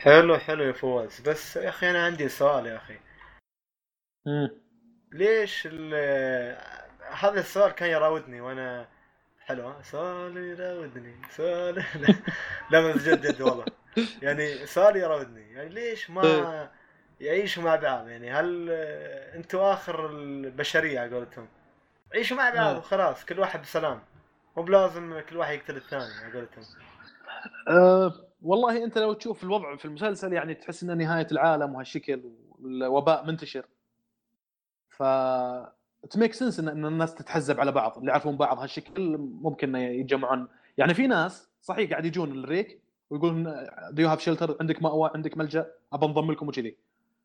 [0.00, 1.20] حلو حلو يا فواز.
[1.20, 2.98] بس يا أخي أنا عندي سؤال يا أخي.
[5.12, 6.58] ليش ال-
[7.12, 8.88] هذا السؤال كان يراودني وأنا
[9.40, 11.84] حلو؟ سؤال يراودني سؤال
[12.70, 13.64] لا, بس جد جد والله.
[14.22, 15.52] يعني سؤال يراودني.
[15.52, 16.70] يعني ليش ما
[17.20, 21.48] يعيشوا مع بعض؟ يعني هل آه، أنتوا آخر البشرية على قولتهم
[22.14, 22.78] عيشوا مع بعض آه.
[22.78, 24.02] وخلاص كل واحد بسلام.
[24.58, 26.64] مو بلازم كل واحد يقتل الثاني على قولتهم.
[27.68, 28.12] أه
[28.42, 33.66] والله أنت لو تشوف الوضع في المسلسل يعني تحس إنه نهاية العالم وهالشكل والوباء منتشر.
[34.88, 35.02] ف
[36.10, 40.48] it makes sense ان الناس تتحزب على بعض اللي يعرفون بعض هالشكل ممكن يتجمعون.
[40.78, 43.44] يعني في ناس صحيح قاعد يجون لريك ويقولون
[43.90, 46.76] do you have shelter عندك مأوى؟ عندك ملجأ؟ أبى انضم لكم وكذي.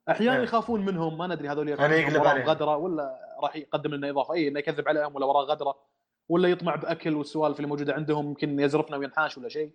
[0.10, 0.44] أحيانا نعم.
[0.44, 2.48] يخافون منهم ما ندري هذول يقلب.
[2.48, 4.34] غدرة ولا راح يقدم لنا إضافة.
[4.34, 5.93] اي إنه يكذب عليهم ولا وراه غدرة.
[6.30, 9.72] ولا يطمع بأكل والسوالف اللي موجودة عندهم يمكن يزرفنا وينحاش ولا شيء.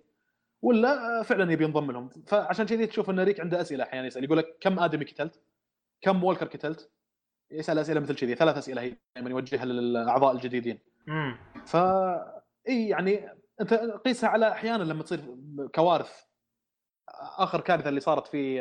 [0.62, 2.08] ولا فعلا يبي ينضم لهم.
[2.26, 4.24] فعشان كذي تشوف إن ريك عنده أسئلة أحيانا يسأل.
[4.24, 5.40] يقول لك كم آدمي قتلت؟
[6.00, 6.90] كم وولكر قتلت؟
[7.50, 8.34] يسأل أسئلة مثل كذي.
[8.34, 10.78] ثلاث أسئلة هي دائما يوجهها للأعضاء الجديدين.
[11.08, 11.76] امم ف
[12.68, 15.36] إي يعني أنت قيسها على أحيانا لما تصير
[15.74, 16.24] كوارث.
[17.38, 18.60] آخر كارثة اللي صارت في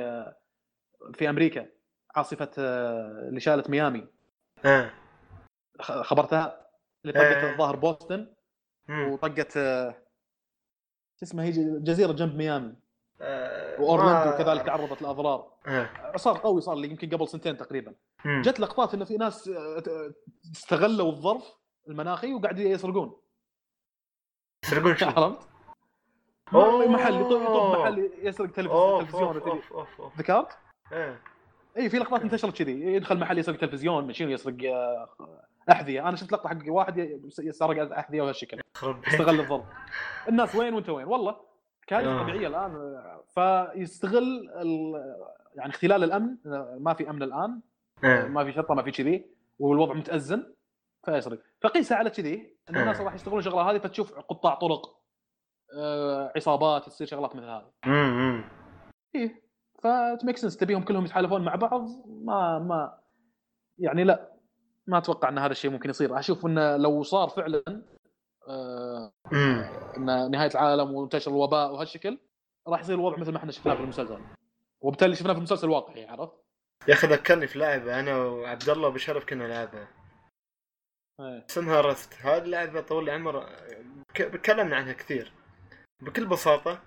[1.13, 1.67] في أمريكا
[2.15, 4.07] عاصفة اللي شالت ميامي.
[4.65, 4.91] آه.
[5.81, 6.66] خبرتها؟
[7.09, 7.35] اللي.
[7.35, 8.33] طقت الظاهر بوسطن.
[8.89, 9.91] وطقت آه،
[11.19, 12.75] شو اسمها هي جزيرة جنب ميامي
[13.21, 15.89] آه، وأورلاندو ما- كذلك تعرضت لأضرار آه.
[16.15, 17.93] صار قوي صار لي يمكن قبل سنتين تقريبا.
[18.25, 20.13] جت لقطات انه في ناس آه،
[20.55, 21.53] استغلوا الظرف
[21.87, 23.15] المناخي وقاعدين يسرقون
[24.65, 25.47] يسرقون شو؟ عرفت؟
[26.89, 29.37] محل يطب يطب محل يسرق تلفزيون
[30.17, 30.57] ذكرت؟
[30.91, 31.21] إيه
[31.77, 35.09] إي في لقطات انتشرت كذي يدخل محل يسرق تلفزيون شنو يسرق آه،
[35.71, 36.07] أحذية.
[36.07, 38.61] أنا شفت لقطة حق واحد سرق أحذية وهالشكل.
[39.07, 39.65] استغل الظرف
[40.29, 41.35] الناس وين وأنت وين؟ والله.
[41.87, 42.23] كارثه آه.
[42.23, 43.01] طبيعية الآن.
[43.27, 44.49] فيستغل
[45.55, 46.37] يعني اختلال الأمن.
[46.79, 47.61] ما في أمن الآن.
[48.03, 48.27] إيه.
[48.27, 49.25] ما في شرطة ما في كذي.
[49.59, 50.43] والوضع متأزم.
[51.05, 52.57] فيسرق فقيسها على كذي.
[52.69, 53.03] إن الناس آه.
[53.03, 54.97] راح يشتغلون الشغلة هذه فتشوف قطاع طرق
[55.77, 57.71] آه، عصابات تصير شغلات مثل هذه.
[57.85, 58.43] امم
[59.15, 59.47] إيه.
[59.83, 61.87] فتميك سنس تبيهم كلهم يتحالفون مع بعض.
[62.07, 62.99] ما ما
[63.79, 64.36] يعني لا.
[64.87, 67.63] ما أتوقع إن هذا الشيء ممكن يصير أشوف انه لو صار فعلا
[68.47, 69.11] آه
[69.97, 72.17] إن نهاية العالم وانتشر الوباء وهالشكل
[72.67, 74.21] راح يصير الوضع مثل ما إحنا شفناه في المسلسل
[74.83, 76.33] وبالتالي شفناه في المسلسل واقعي عرفت؟
[76.87, 79.87] يا أخي ذكرني في لعبة أنا وعبد الله وبشرف كنا نلعبها
[81.19, 81.45] إيه.
[81.49, 83.49] اسمها Rust هذه اللعبة طول العمر
[84.15, 85.31] تكلمنا عنها كثير
[86.01, 86.81] بكل بساطة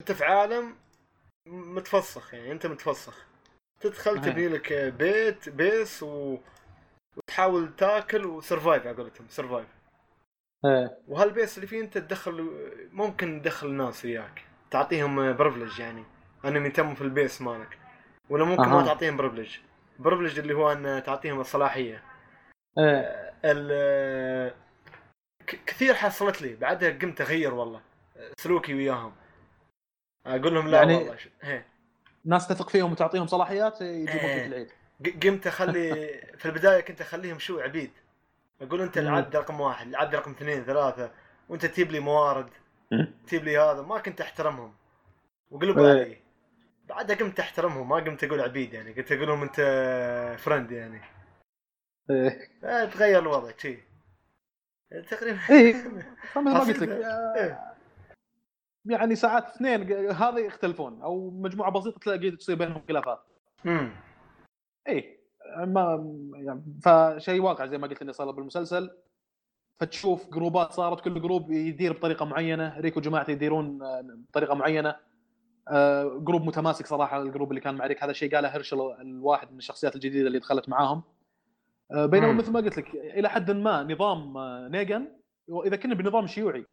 [0.00, 0.76] أنت في عالم
[1.46, 3.26] متفسخ يعني أنت متفسخ
[3.80, 4.20] تدخل أها.
[4.20, 6.36] تبني لك بيت base و...
[7.30, 9.66] وتحاول تاكل و survive على قولتهم survive
[10.64, 10.98] إيه.
[11.08, 12.50] وهال base اللي فيه أنت تدخل
[12.92, 16.04] ممكن تدخل ناس وياك تعطيهم privilege يعني.
[16.44, 17.78] انهم يتموا في ال base مالك.
[18.30, 18.86] ولا ممكن ما أها.
[18.86, 19.56] تعطيهم privilege
[19.98, 22.02] برفلج اللي هو أن تعطيهم الصلاحية.
[22.78, 23.32] إيه.
[23.44, 24.54] ال
[25.46, 26.56] كثير حصلت لي.
[26.56, 27.80] بعدها قمت أغير والله.
[28.40, 29.12] سلوكي وياهم.
[30.26, 31.64] أقول لهم لا يعني- والله هي.
[32.24, 34.38] ناس تثق فيهم وتعطيهم صلاحيات يجيبون إيه.
[34.42, 34.68] فيك العيد.
[35.22, 35.94] قمت اخلي
[36.38, 37.90] في البداية كنت أخليهم شو عبيد.
[38.62, 41.10] أقول أنت العبد رقم واحد العبد رقم اثنين ثلاثة
[41.48, 42.50] وأنت تجيب لي موارد
[43.26, 44.74] تجيب لي هذا ما كنت أحترمهم.
[45.50, 45.90] وقلبوا.
[45.90, 46.16] علي
[46.88, 49.56] بعدها قمت أحترمهم ما قمت أقول عبيد يعني قلت أقول لهم أنت
[50.38, 51.00] friend يعني.
[52.10, 52.48] إيه.
[52.64, 53.78] آه، تغير الوضع شي.
[55.10, 55.38] تقريبا.
[55.50, 55.74] إيه.
[56.36, 56.88] ما قلت لك.
[57.36, 57.74] إيه.
[58.84, 63.20] يعني ساعات اثنين هذا يختلفون أو مجموعة بسيطة تلاقي تصير بينهم خلافات.
[63.66, 63.92] امم
[64.88, 65.20] إيه
[65.56, 68.90] ما يعني فشيء واقع زي ما قلت انه صار بالمسلسل.
[69.80, 72.78] فتشوف جروبات صارت كل group يدير بطريقة معينة.
[72.80, 74.96] ريك وجماعته يديرون آه، بطريقة معينة.
[75.68, 79.52] آه، group متماسك صراحة ال group اللي كان مع ريك هذا الشيء قاله هيرشل الواحد
[79.52, 81.02] من الشخصيات الجديدة اللي دخلت معاهم.
[81.92, 82.32] آه، بينما.
[82.32, 84.38] مثل ما قلت لك إلى حد ما نظام
[84.72, 85.08] نيجن
[85.66, 86.66] اذا كنا بنظام شيوعي.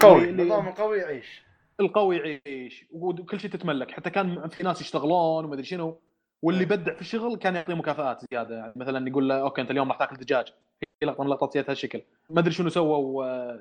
[0.00, 0.28] قوي.
[0.30, 1.42] اللي- النظام القوي يعيش.
[1.80, 2.86] القوي يعيش.
[2.92, 3.90] وكل شيء تتملك.
[3.90, 6.00] حتى كان في ناس يشتغلون وما أدري شنو.
[6.44, 8.56] واللي يبدع في الشغل كان يعطيه مكافآت زيادة.
[8.56, 10.46] يعني مثلا يقول له okay أنت اليوم راح تاكل دجاج.
[11.00, 12.02] في لقطة من اللقطات زي هالشكل.
[12.30, 13.56] ما أدري شنو سووا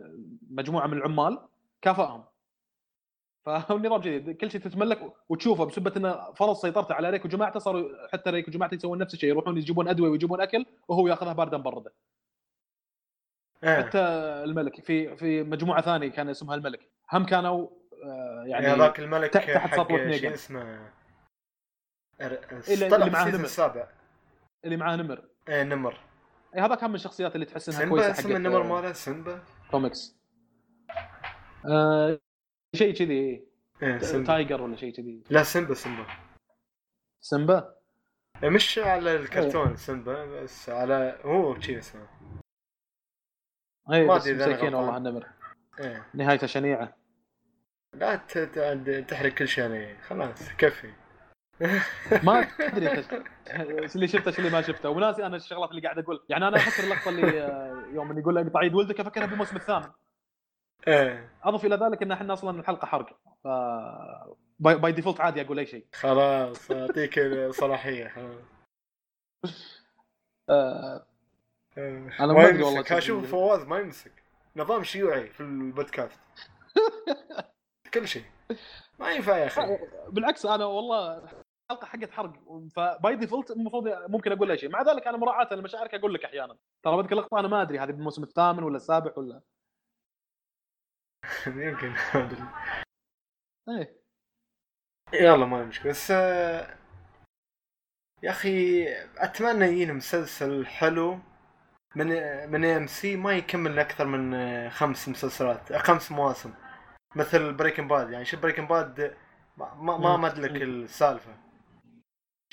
[0.50, 1.40] مجموعه من العمال
[1.82, 2.24] كافأهم.
[3.46, 4.32] فالنظام جديد.
[4.32, 8.76] كل شيء تتملك وتشوفه بسبه إنه فرض سيطرته على ريك وجماعته صاروا حتى ريك وجماعته
[8.76, 9.30] يسوون نفس الشيء.
[9.30, 11.94] يروحون يجيبون أدوية ويجيبون أكل وهو ياخذها باردة مبردة.
[13.64, 13.76] إيه.
[13.84, 14.00] حتى
[14.44, 16.88] الملك في في مجموعة ثانية كان اسمها الملك.
[17.14, 17.68] هم كانوا
[18.04, 20.32] آه، يعني هذاك الملك تحت- سطوة شو نيجن.
[20.32, 20.80] اسمه؟
[22.28, 23.44] اللي- اللي معاه نمر.
[23.44, 23.88] السابع
[24.66, 25.26] اللي معاه نمر.
[25.50, 26.00] إيه نمر.
[26.56, 29.44] اي هذا كان من الشخصيات اللي تحس إنها كويسة اسم حق النمر ماله؟ سيمبا.
[29.72, 30.16] كوميكس
[31.66, 32.20] آه
[32.76, 33.48] شيء كذي
[33.82, 34.28] ت- سيمبا.
[34.28, 35.24] تايجر ولا شيء كذي.
[35.30, 36.06] لا سيمبا سيمبا.
[37.22, 37.76] سيمبا؟
[38.44, 42.08] إيه، مش على الكرتون سيمبا بس على هو شي اسمه.
[43.94, 44.74] اي بس مسكين غلطان.
[44.74, 45.28] والله النمر
[45.80, 46.06] إيه.
[46.14, 46.98] نهايته شنيعة.
[47.94, 48.16] لا
[49.08, 50.02] تحرق كل شيء يعني.
[50.02, 50.94] خلاص كفي.
[52.24, 53.14] ما ادري انت
[53.50, 54.90] إيش اللي شفته إيش اللي ما شفته.
[54.90, 58.38] وناسي أنا الشغلات اللي قاعد أقول يعني أنا أفكر اللقطة اللي آه، يوم اللي يقول
[58.38, 59.92] اقطع يد ولدك أفكرها بالموسم الثامن.
[60.88, 61.30] إيه.
[61.44, 63.10] أضف إلى ذلك إن إحنا أصلا الحلقة حرق.
[63.44, 63.48] ف
[64.60, 65.86] by, by default عادي أقول أي شيء.
[65.94, 68.08] خلاص أعطيك الصلاحية.
[68.08, 68.36] خلاص
[70.50, 71.06] آه
[71.78, 72.10] إيه.
[72.20, 72.90] أنا ما أدري والله يمسك.
[72.90, 74.12] شو- أشوف فواز ما يمسك.
[74.56, 76.20] نظام شيوعي في البودكاست.
[77.94, 78.24] كل شيء.
[79.00, 79.78] ما ينفع يا أخي.
[80.10, 81.24] بالعكس أنا والله
[81.72, 82.34] الحلقة حقت حرق
[82.76, 84.70] ف by default المفروض ممكن أقول اي شيء.
[84.70, 86.58] مع ذلك أنا مراعاة لمشاعرك أقول لك أحيانا.
[86.84, 89.42] ترى بذكر اللقطه أنا ما أدري هذه بالموسم الثامن ولا السابع ولا.
[91.48, 92.44] يمكن ما أدري.
[93.70, 94.04] إيه.
[95.14, 95.92] يلا ما مشكلة.
[95.92, 96.78] بس آه،
[98.24, 98.86] يا أخي
[99.18, 101.20] أتمنى يجينا مسلسل حلو
[101.96, 102.08] من
[102.52, 106.54] من ام سي ما يكمل أكثر من آه، خمس مسلسلات آه، خمس مواسم.
[107.16, 109.18] مثل Breaking Bad يعني شوف Breaking Bad
[109.58, 110.24] ما ما, ما مم.
[110.24, 111.43] مدلك السالفة.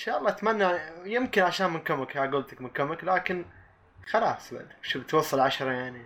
[0.00, 3.44] شاء الله أتمنى يمكن عشان من comic ها قلتك من comic لكن
[4.06, 4.68] خلاص بعد.
[4.82, 6.02] شوف توصل عشرة يعني؟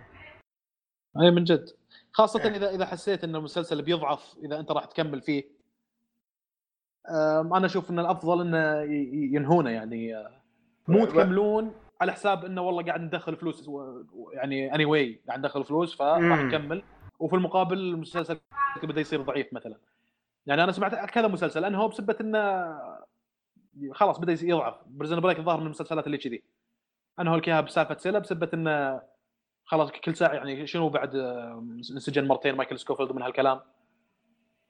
[1.21, 1.69] اي من جد.
[2.11, 2.55] خاصة إيه.
[2.55, 5.43] اذا إذا حسيت ان المسلسل بيضعف إذا أنت راح تكمل فيه.
[7.55, 8.81] أنا أشوف إن الأفضل إنه
[9.35, 10.27] ينهونه يعني.
[10.87, 13.69] مو تكملون على حساب إنه والله قاعد ندخل فلوس
[14.33, 16.19] يعني anyway قاعد ندخل فلوس فراح.
[16.19, 16.83] نكمل
[17.19, 18.39] وفي المقابل المسلسل
[18.83, 19.77] بدا يصير ضعيف مثلا.
[20.45, 22.39] يعني أنا سمعت كذا مسلسل انهو بسبة إنه
[23.91, 24.75] خلاص بدأ يضعف.
[24.87, 26.43] Prison Break الظاهر من المسلسلات اللي كذي.
[27.19, 29.01] انهو لك اياها بسالفة Scylla بسبه إنه
[29.65, 33.61] خلاص كل ساعة يعني شنو بعد آه، انسجن مرتين مايكل سكوفيلد من هالكلام.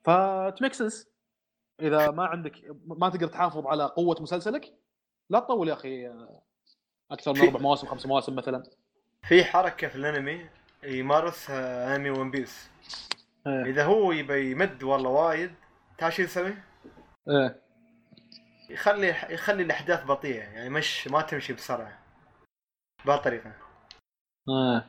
[0.03, 1.09] فت make sense
[1.81, 4.73] إذا ما عندك ما تقدر تحافظ على قوة مسلسلك
[5.29, 6.41] لا تطول يا أخي آه،
[7.11, 8.63] أكثر من أربع مواسم خمس مواسم مثلا.
[9.23, 10.49] في حركة في الأنمي
[10.83, 12.69] يمارسها أنمي ون بيس
[13.47, 13.63] إيه.
[13.65, 15.55] إذا هو يبي يمد والله وايد
[15.97, 16.53] تعال شو يسوي؟
[17.29, 17.64] إيه.
[18.69, 21.99] يخلي يخلي الأحداث بطيئة يعني مش ما تمشي بسرعة.
[23.05, 23.51] بهالطريقه
[24.49, 24.85] إيه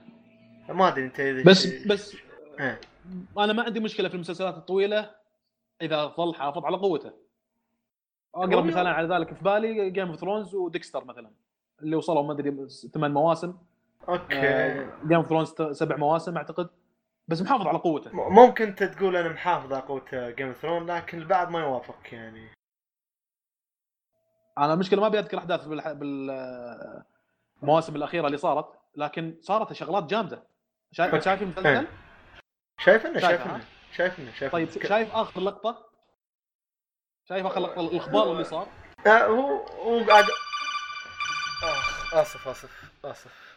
[0.69, 2.16] ما أدري أنت إذا بس بس
[2.61, 2.81] إيه.
[3.39, 5.11] أنا ما عندي مشكلة في المسلسلات الطويلة
[5.82, 7.12] إذا ظل حافظ على قوته.
[8.35, 11.31] أقرب مثال على ذلك في بالي Game of Thrones و Dexter مثلا
[11.82, 13.59] اللي وصلوا ما أدري ثمان مواسم.
[14.09, 14.86] أوكي.
[15.07, 16.69] Game of Thrones سبع مواسم أعتقد.
[17.28, 18.11] بس محافظ على قوته.
[18.31, 22.48] ممكن أنت تقول أنا محافظ على قوة Game of Thrones لكن البعض ما يوافق يعني.
[24.59, 25.93] أنا المشكلة ما أبي أذكر أحداث بالح...
[25.93, 28.66] بالمواسم الأخيرة اللي صارت
[28.97, 30.47] لكن صارت شغلات جامدة
[30.93, 31.24] شايف.
[31.24, 31.87] شايف المسلسل؟
[32.81, 33.61] شايف انه شايفه، شايف انه ها؟
[33.97, 34.70] شايف انه شايف طيب.
[34.70, 35.87] شايف آخر لقطة؟
[37.28, 38.69] شايف آخر لقطة الإخبار اللي صار؟
[39.07, 40.24] آه هو هو قاعد
[41.62, 43.57] آخ آسف آسف آسف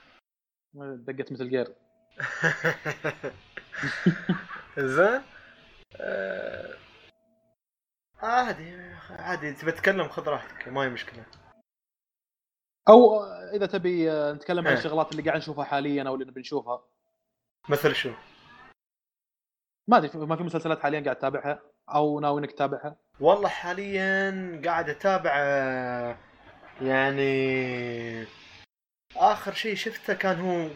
[0.74, 1.68] دقت مثل جير
[4.78, 5.22] زين
[5.96, 6.74] آه،
[8.22, 11.26] عادي عادي تبي تتكلم خذ راحتك ما هي مشكلة.
[12.90, 13.24] أو
[13.54, 14.80] إذا تبي آه، نتكلم عن إيه.
[14.80, 16.84] الشغلات اللي قاعد نشوفها حاليا أو اللي نبي نشوفها.
[17.70, 18.12] مثل شو؟
[19.90, 24.90] ما أدري ما في مسلسلات حاليا قاعد تتابعها؟ أو ناوي إنك تتابعها؟ والله حاليا قاعد
[24.90, 26.18] أتابع آه،
[26.82, 28.28] يعني
[29.16, 30.70] آخر شيء شفته كان هو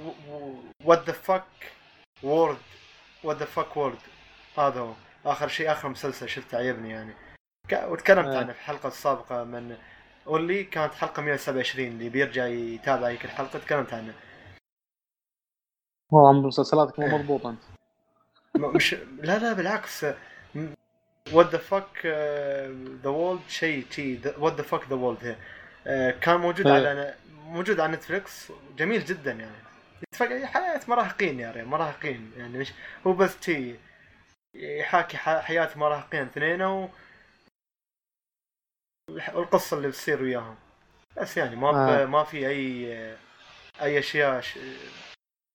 [0.85, 1.71] what the fuck
[2.23, 2.57] world
[3.23, 3.99] what the fuck world
[4.57, 4.93] هذا هو.
[5.25, 7.13] آخر شيء آخر مسلسل شفته عجبني يعني.
[7.71, 8.37] وتكلمت آه.
[8.37, 9.77] عنه في الحلقة السابقة من
[10.25, 14.13] واللي كانت حلقة 127 اللي بيرجع يتابع هيك الحلقة تكلمت عنه.
[16.11, 17.59] والله مسلسلاتك مو مضبوط أنت.
[18.55, 20.05] مش لا لا بالعكس.
[21.33, 22.05] what the fuck
[23.03, 25.37] the world شيء شيء what the fuck the world
[26.21, 26.73] كان موجود إيه.
[26.73, 27.15] على
[27.45, 30.45] موجود على نتفلكس جميل جدا يعني.
[30.47, 32.31] حياة مراهقين يا ريال مراهقين.
[32.37, 32.73] يعني مش
[33.07, 33.75] هو بس شي
[34.55, 36.87] يحاكي ح- حياة مراهقين اثنين
[39.09, 40.55] و والقصة اللي بتصير وياهم
[41.17, 42.05] بس يعني ما آه.
[42.05, 43.15] ما في أي
[43.81, 44.59] أي أشياء ش...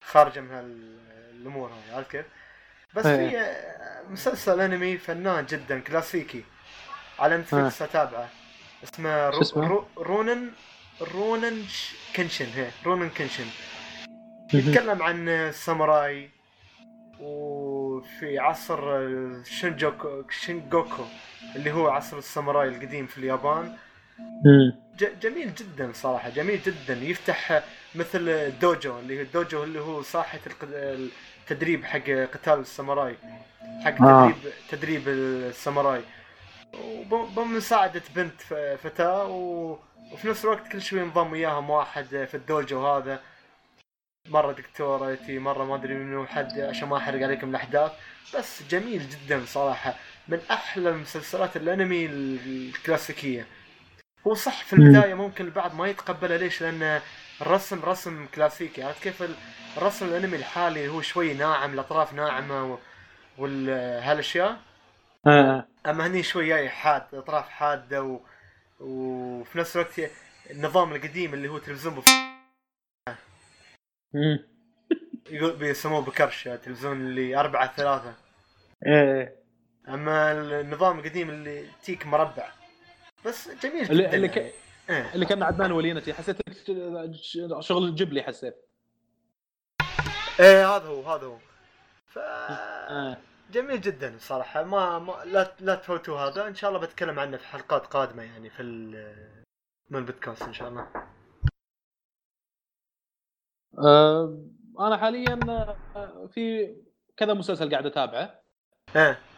[0.04, 2.26] خارجة من هالامور هاي عرفت كيف؟
[2.94, 3.28] بس إيه.
[3.28, 6.44] في مسلسل أنمي فنان جدا كلاسيكي
[7.18, 8.28] على نتفلكس اتابعه
[8.84, 9.40] اسمه, رو...
[9.40, 9.86] اسمه؟ رو...
[9.98, 10.52] رونن
[11.00, 11.64] رونن
[12.16, 13.46] كنشن هي رونن كنشن
[14.54, 16.30] يتكلم عن الساموراي
[17.20, 18.78] وفي عصر
[19.44, 21.04] شينجوكو شينجوكو
[21.56, 23.76] اللي هو عصر الساموراي القديم في اليابان
[25.22, 27.62] جميل جدا صراحة جميل جدا يفتح
[27.94, 33.16] مثل الدوجو اللي هو الدوجو اللي هو ساحة التدريب حق قتال الساموراي
[33.84, 34.28] حق آه.
[34.30, 36.00] تدريب تدريب الساموراي
[36.84, 38.40] وب- بمساعدة بنت
[38.82, 39.26] فتاة.
[39.26, 43.20] وفي نفس الوقت كل شوي ينضم وياهم واحد في الدوجو هذا
[44.30, 47.92] مرة دكتورتي مرة ما أدري منو حد عشان ما أحرق عليكم الأحداث.
[48.34, 49.94] بس جميل جدا صراحة
[50.28, 53.46] من أحلى المسلسلات الأنمي الكلاسيكية.
[54.26, 57.00] هو صح في البداية ممكن البعض ما يتقبله ليش؟ لأن
[57.40, 58.82] الرسم رسم كلاسيكي.
[58.82, 59.34] عرفت كيف ال-
[59.76, 62.78] الرسم الأنمي الحالي هو شوي ناعم الأطراف ناعمة و...
[63.38, 63.70] وال
[64.02, 64.56] هالاشياء
[65.26, 65.66] آه.
[65.86, 68.20] أما هني شوي جاي حاد اطراف حادة و...
[68.80, 70.00] وفي نفس الوقت
[70.50, 72.04] النظام القديم اللي هو تلفزيون بف...
[75.30, 78.14] يقول بيسموه بكرش تلفزيون اللي أربعة ثلاثة.
[78.86, 79.38] إيه.
[79.88, 82.48] أما النظام القديم اللي تيك مربع.
[83.26, 84.50] بس جميل اللي جدا اللي, يعني.
[84.50, 84.54] ك...
[84.90, 85.14] إيه.
[85.14, 86.14] اللي كان عدنان ولينتي.
[86.14, 86.42] حسيتك
[87.60, 88.56] شغل جبلي حسيت.
[90.40, 91.38] إيه هذا هو هذا هو.
[92.06, 93.16] ف آه.
[93.52, 96.48] جميل جدا صراحة ما, ما لا لا تفوتوا هذا.
[96.48, 99.44] إن شاء الله بتكلم عنه في حلقات قادمة يعني في ال-
[99.90, 100.88] من البودكاست إن شاء الله.
[104.80, 105.38] أنا حاليا
[105.96, 106.74] آه، في
[107.16, 108.40] كذا مسلسل قاعد أتابعه.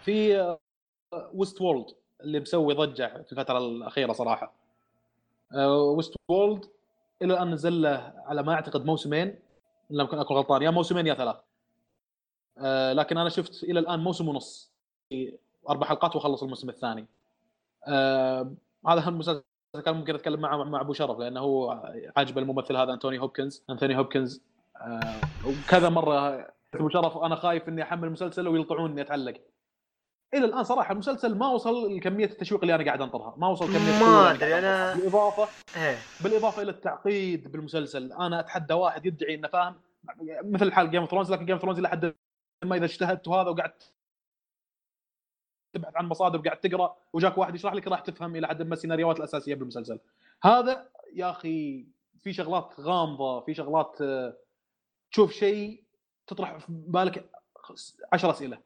[0.05, 0.57] في
[1.35, 1.87] Westworld
[2.21, 4.53] اللي مسوي ضجة في الفترة الأخيرة صراحة.
[5.97, 6.65] Westworld
[7.23, 9.39] إلى الان نزل له على ما أعتقد موسمين
[9.91, 11.37] لم أكن أكون غلطان يا موسمين يا ثلاث.
[12.59, 14.73] آه، لكن أنا شفت إلى الآن موسم ونص
[15.69, 17.07] أربع حلقات وأخلص الموسم الثاني.
[17.87, 18.55] آه،
[18.87, 19.43] هذا المسلسل
[19.79, 21.71] كان ممكن أتكلم مع مع أبو شرف لأنه هو
[22.17, 23.65] عاجب الممثل هذا أنتوني هوبكنز.
[23.71, 24.43] أنتوني هوبكنز
[24.77, 29.35] آه، وكذا مرة أبو شرف أنا خايف إني أحمل المسلسل ويلطعوني اني أتعلق.
[30.35, 33.35] إلى الآن صراحة المسلسل ما وصل لكمية التشويق اللي أنا قاعد أنطرها.
[33.37, 34.95] ما وصل كمية ما أدري أنا.
[34.95, 35.97] بالاضافه إيه.
[36.25, 39.75] بالإضافة إلى التعقيد بالمسلسل أنا أتحدى واحد يدعي إنه فاهم.
[40.45, 42.15] مثل حال Game of Thrones لكن Game of Thrones إلى حد
[42.65, 43.93] ما إذا اجتهدت وهذا وقعدت
[45.73, 49.19] تبحث عن مصادر وقاعد تقرأ وجاك واحد يشرح لك راح تفهم إلى حد ما السيناريوهات
[49.19, 49.99] الأساسية بالمسلسل.
[50.43, 51.87] هذا يا أخي
[52.23, 54.37] في شغلات غامضة في شغلات آه،
[55.13, 55.83] تشوف شيء
[56.27, 57.31] تطرح في بالك
[58.13, 58.59] 10 أسئلة.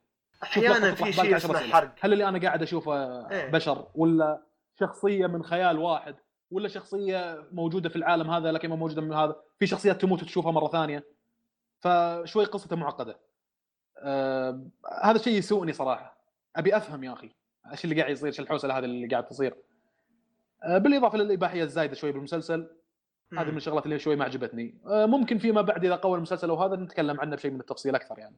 [0.43, 1.59] أحيانا في شيء اسمه.
[1.59, 1.95] حرق.
[2.01, 3.51] هل اللي أنا قاعد أشوفه إيه.
[3.51, 4.43] بشر ولا
[4.81, 6.17] شخصية من خيال واحد
[6.51, 10.53] ولا شخصية موجودة في العالم هذا لكن ما موجودة من هذا في شخصيات تموت وتشوفها
[10.53, 11.05] مرة ثانية.
[11.81, 13.21] فشوي قصته معقدة.
[13.99, 14.67] آه
[15.03, 16.14] هذا الشيء يسوءني صراحة.
[16.57, 17.31] أبي أفهم يا أخي.
[17.71, 19.57] إيش اللي قاعد يصير؟ إيش الحوسة هذه اللي قاعد تصير؟
[20.65, 22.71] آه بالإضافة للإباحية الزايدة شوي بالمسلسل.
[23.39, 24.81] هذه من الشغلات اللي شوي ما عجبتني.
[24.87, 28.37] آه ممكن فيما بعد إذا قوى المسلسل وهذا نتكلم عنه بشيء من التفصيل أكثر يعني.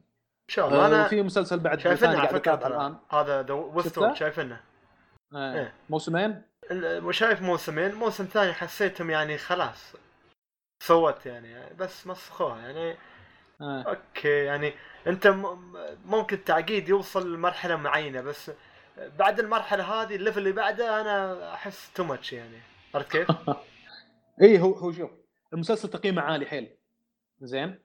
[0.49, 0.83] إن شاء الله.
[0.83, 2.67] آه أنا في مسلسل بعد شايفينه على فكرة.
[2.67, 4.61] الان هذا ذا؟ شايفينه.
[5.35, 5.73] إيه.
[5.89, 6.41] موسمين؟
[7.09, 7.95] شايف موسمين.
[7.95, 9.93] موسم ثاني حسيتهم يعني خلاص
[10.83, 11.73] سوت يعني.
[11.79, 12.97] بس مسخوها يعني.
[13.61, 13.81] آه.
[13.81, 14.73] أوكي يعني
[15.07, 15.27] أنت
[16.05, 18.51] ممكن التعقيد يوصل لمرحلة معينة بس
[19.19, 22.57] بعد المرحلة هذه ال level اللي بعده أنا أحس too much يعني
[22.95, 23.27] عرفت كيف؟
[24.41, 25.11] اي هو هو شوف
[25.53, 26.69] المسلسل تقييمه عالي حيل
[27.41, 27.79] زين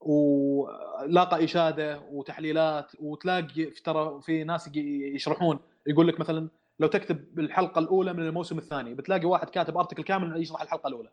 [0.00, 6.48] ولاقى إشادة وتحليلات وتلاقي في ترى في ناس يشرحون يقول لك مثلا
[6.80, 11.10] لو تكتب الحلقة الأولى من الموسم الثاني بتلاقي واحد كاتب article كامل يشرح الحلقة الأولى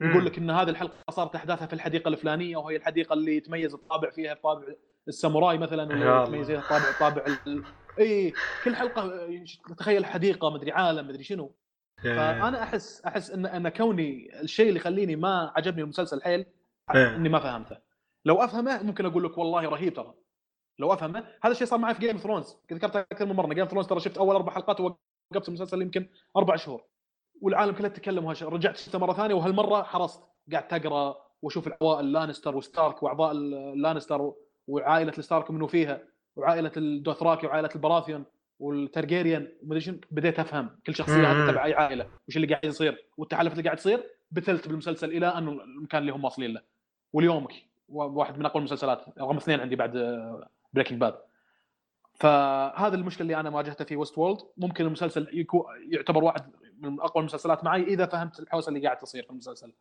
[0.00, 4.10] يقول لك إن هذه الحلقة صارت أحداثها في الحديقة الفلانية وهي الحديقة اللي يتميز الطابع
[4.10, 4.62] فيها بطابع
[5.08, 6.22] الساموراي مثلا ولا.
[6.22, 7.64] يتميز فيها طابع طابع ال...
[7.98, 8.32] إي
[8.64, 9.28] كل حلقة
[9.78, 11.54] تخيل حديقة مدري عالم مدري شنو.
[12.02, 16.46] فأنا احس أحس ان إن كوني الشيء اللي يخليني ما عجبني المسلسل حيل
[16.94, 17.16] إيه.
[17.16, 17.78] إني ما فهمته.
[18.24, 20.14] لو أفهمه ممكن أقول لك والله رهيب ترى.
[20.78, 23.46] لو أفهمه هذا الشيء صار معي في Game of Thrones ذكرت أكثر من مرة.
[23.48, 26.84] Game of Thrones ترى شفت أول أربع حلقات ووقفت المسلسل يمكن أربع شهور.
[27.42, 28.42] والعالم كله تكلم وهش...
[28.42, 30.22] رجعت شفته مرة ثانية وهالمرة حرصت.
[30.52, 33.32] قعدت أقرأ وأشوف العوائل لانستر وستارك وأعضاء
[33.74, 34.32] لانستر
[34.68, 36.00] وعائلة الستارك منو فيها
[36.36, 38.24] وعائلة الدوثراكي وعائلة الباراثيون
[38.60, 42.06] والتارجاريان ومدري شنو؟ بديت أفهم كل شخصية تبع أي عائلة.
[42.28, 46.24] وش اللي قاعد يصير؟ والتحالف اللي قاعد يصير ابتليت بالمسلسل إلى انه المكان اللي هم
[46.24, 46.62] واصلين له.
[47.12, 47.52] واليومك
[47.88, 49.18] واحد من أقوى المسلسلات.
[49.18, 49.92] رقم اثنين عندي بعد
[50.72, 51.14] Breaking Bad
[52.14, 56.42] فهذا المشكلة اللي أنا واجهتها في Westworld ممكن المسلسل يكون يعتبر واحد
[56.78, 59.72] من أقوى المسلسلات معي إذا فهمت الحوسة اللي قاعد تصير في المسلسل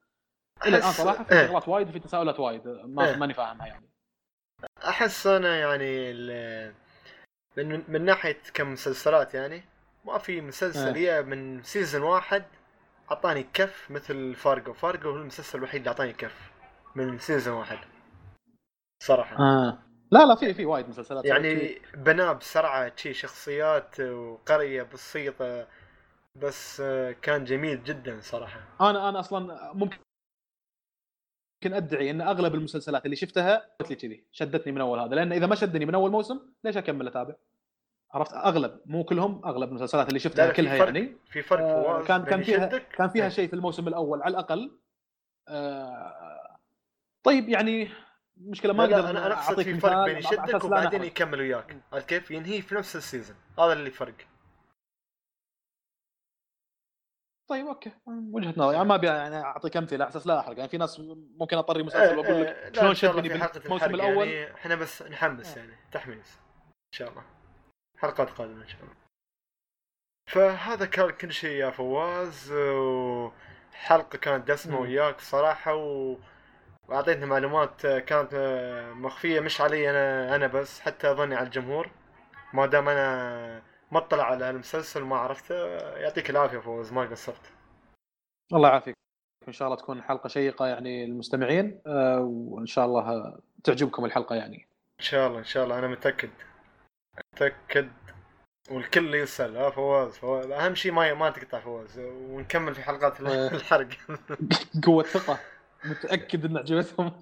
[0.65, 1.47] إلى الآن صراحة في إيه.
[1.47, 3.15] شغلات وايد وفي تساؤلات وايد ما إيه.
[3.15, 3.89] ماني فاهمها يعني
[4.87, 6.13] أحس أنا يعني
[7.57, 9.63] من من ناحية كمسلسلات يعني
[10.05, 11.21] ما في مسلسل إيه.
[11.21, 12.43] من season واحد
[13.11, 16.51] أعطاني كف مثل Fargo Fargo هو المسلسل الوحيد اللي أعطاني كف
[16.95, 17.77] من season واحد
[19.03, 19.79] صراحة آه.
[20.11, 25.67] لا لا في في وايد مسلسلات يعني بناه بسرعة شي شخصيات وقرية بسيطة
[26.35, 26.81] بس
[27.21, 28.59] كان جميل جدا صراحة.
[28.81, 29.97] أنا أنا أصلا ممكن
[31.55, 35.15] ممكن أدعي إن أغلب المسلسلات اللي شفتها قلت لي كذي شدتني من أول هذا.
[35.15, 37.35] لأن إذا ما شدني من أول موسم ليش أكمل أتابع؟
[38.11, 42.43] عرفت؟ أغلب مو كلهم أغلب المسلسلات اللي شفتها كلها يعني في فرق آه كان كان
[42.43, 44.79] فيها كان فيها شيء في الموسم الأول على الأقل.
[45.47, 46.59] آه
[47.23, 47.89] طيب يعني
[48.37, 51.77] مشكلة ما أقدر أنا أقصد في فرق بين يشدك وبعدين يكمل وياك.
[51.93, 54.15] عرفت كيف؟ ينهي في نفس ال season هذا اللي فرق.
[57.47, 57.91] طيب okay.
[58.07, 60.57] وجهة نظر يعني ما أبي يعني اعطيك امثله على أساس لا أحرق.
[60.57, 60.99] يعني في ناس
[61.39, 64.27] ممكن أطري مسلسل وأقول لك إيه، شلون شدني بالموسم الأول.
[64.27, 66.39] يعني إحنا بس نحمس يعني تحميس.
[66.65, 67.23] إن شاء الله.
[67.97, 68.95] حلقات قادمة إن شاء الله.
[70.31, 76.17] فهذا كان كل شيء يا فواز وحلقة كانت دسمة وياك صراحة و...
[76.87, 78.29] واعطيتنا معلومات كانت
[78.95, 81.89] مخفية مش علي أنا أنا بس حتى أظني على الجمهور.
[82.53, 85.55] ما دام أنا ما اطلع على المسلسل ما عرفته.
[85.97, 87.51] يعطيك العافية فواز ما قصرت.
[88.53, 88.95] الله يعافيك.
[89.47, 94.67] إن شاء الله تكون حلقة شيقة يعني للمستمعين آه، وإن شاء الله تعجبكم الحلقة يعني.
[94.99, 95.79] إن شاء الله إن شاء الله.
[95.79, 96.29] أنا متأكد.
[97.33, 97.91] متأكد.
[98.71, 99.57] والكل يسأل.
[99.57, 100.51] ها فواز, فواز.
[100.51, 101.99] أهم شيء ما ما تقطع فواز.
[101.99, 103.47] ونكمل في حلقات آه.
[103.47, 103.87] الحرق.
[104.85, 105.39] قوة ثقة.
[105.85, 107.21] متأكد إن عجبتهم.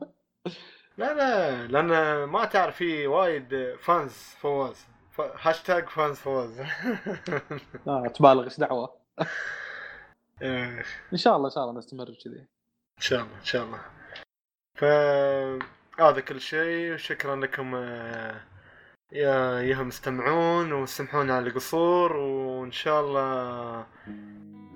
[0.97, 1.67] لا لا.
[1.67, 4.92] لأن ما تعرف في وايد fans فواز.
[5.19, 6.59] hashtag fans فواز.
[7.87, 8.95] آه تبالغ إيش دعوة.
[10.41, 10.83] إيه.
[11.13, 12.39] إن شاء الله إن شاء الله نستمر كذي.
[12.97, 13.81] إن شاء الله إن شاء الله.
[14.75, 14.83] ف
[16.01, 18.41] هذا كل شيء شكرا لكم آه،
[19.11, 23.85] يا أيها مستمعون واسمحولنا على القصور وإن شاء الله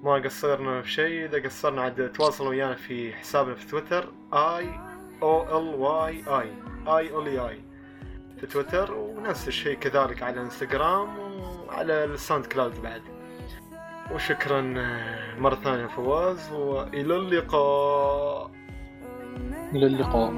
[0.04, 1.26] ما قصرنا في شيء.
[1.26, 4.80] إذا قصرنا عاد تواصلوا ويانا في حسابنا في تويتر A
[5.22, 6.52] O L Y A
[6.88, 7.67] A Oly A
[8.40, 11.20] في تويتر ونفس الشيء كذلك على إنستغرام
[11.68, 13.02] وعلى ال SoundCloud بعد.
[14.12, 18.52] وشكرا آه، مرة ثانية فواز وإلى اللقاء.
[19.74, 20.34] إلى اللقاء.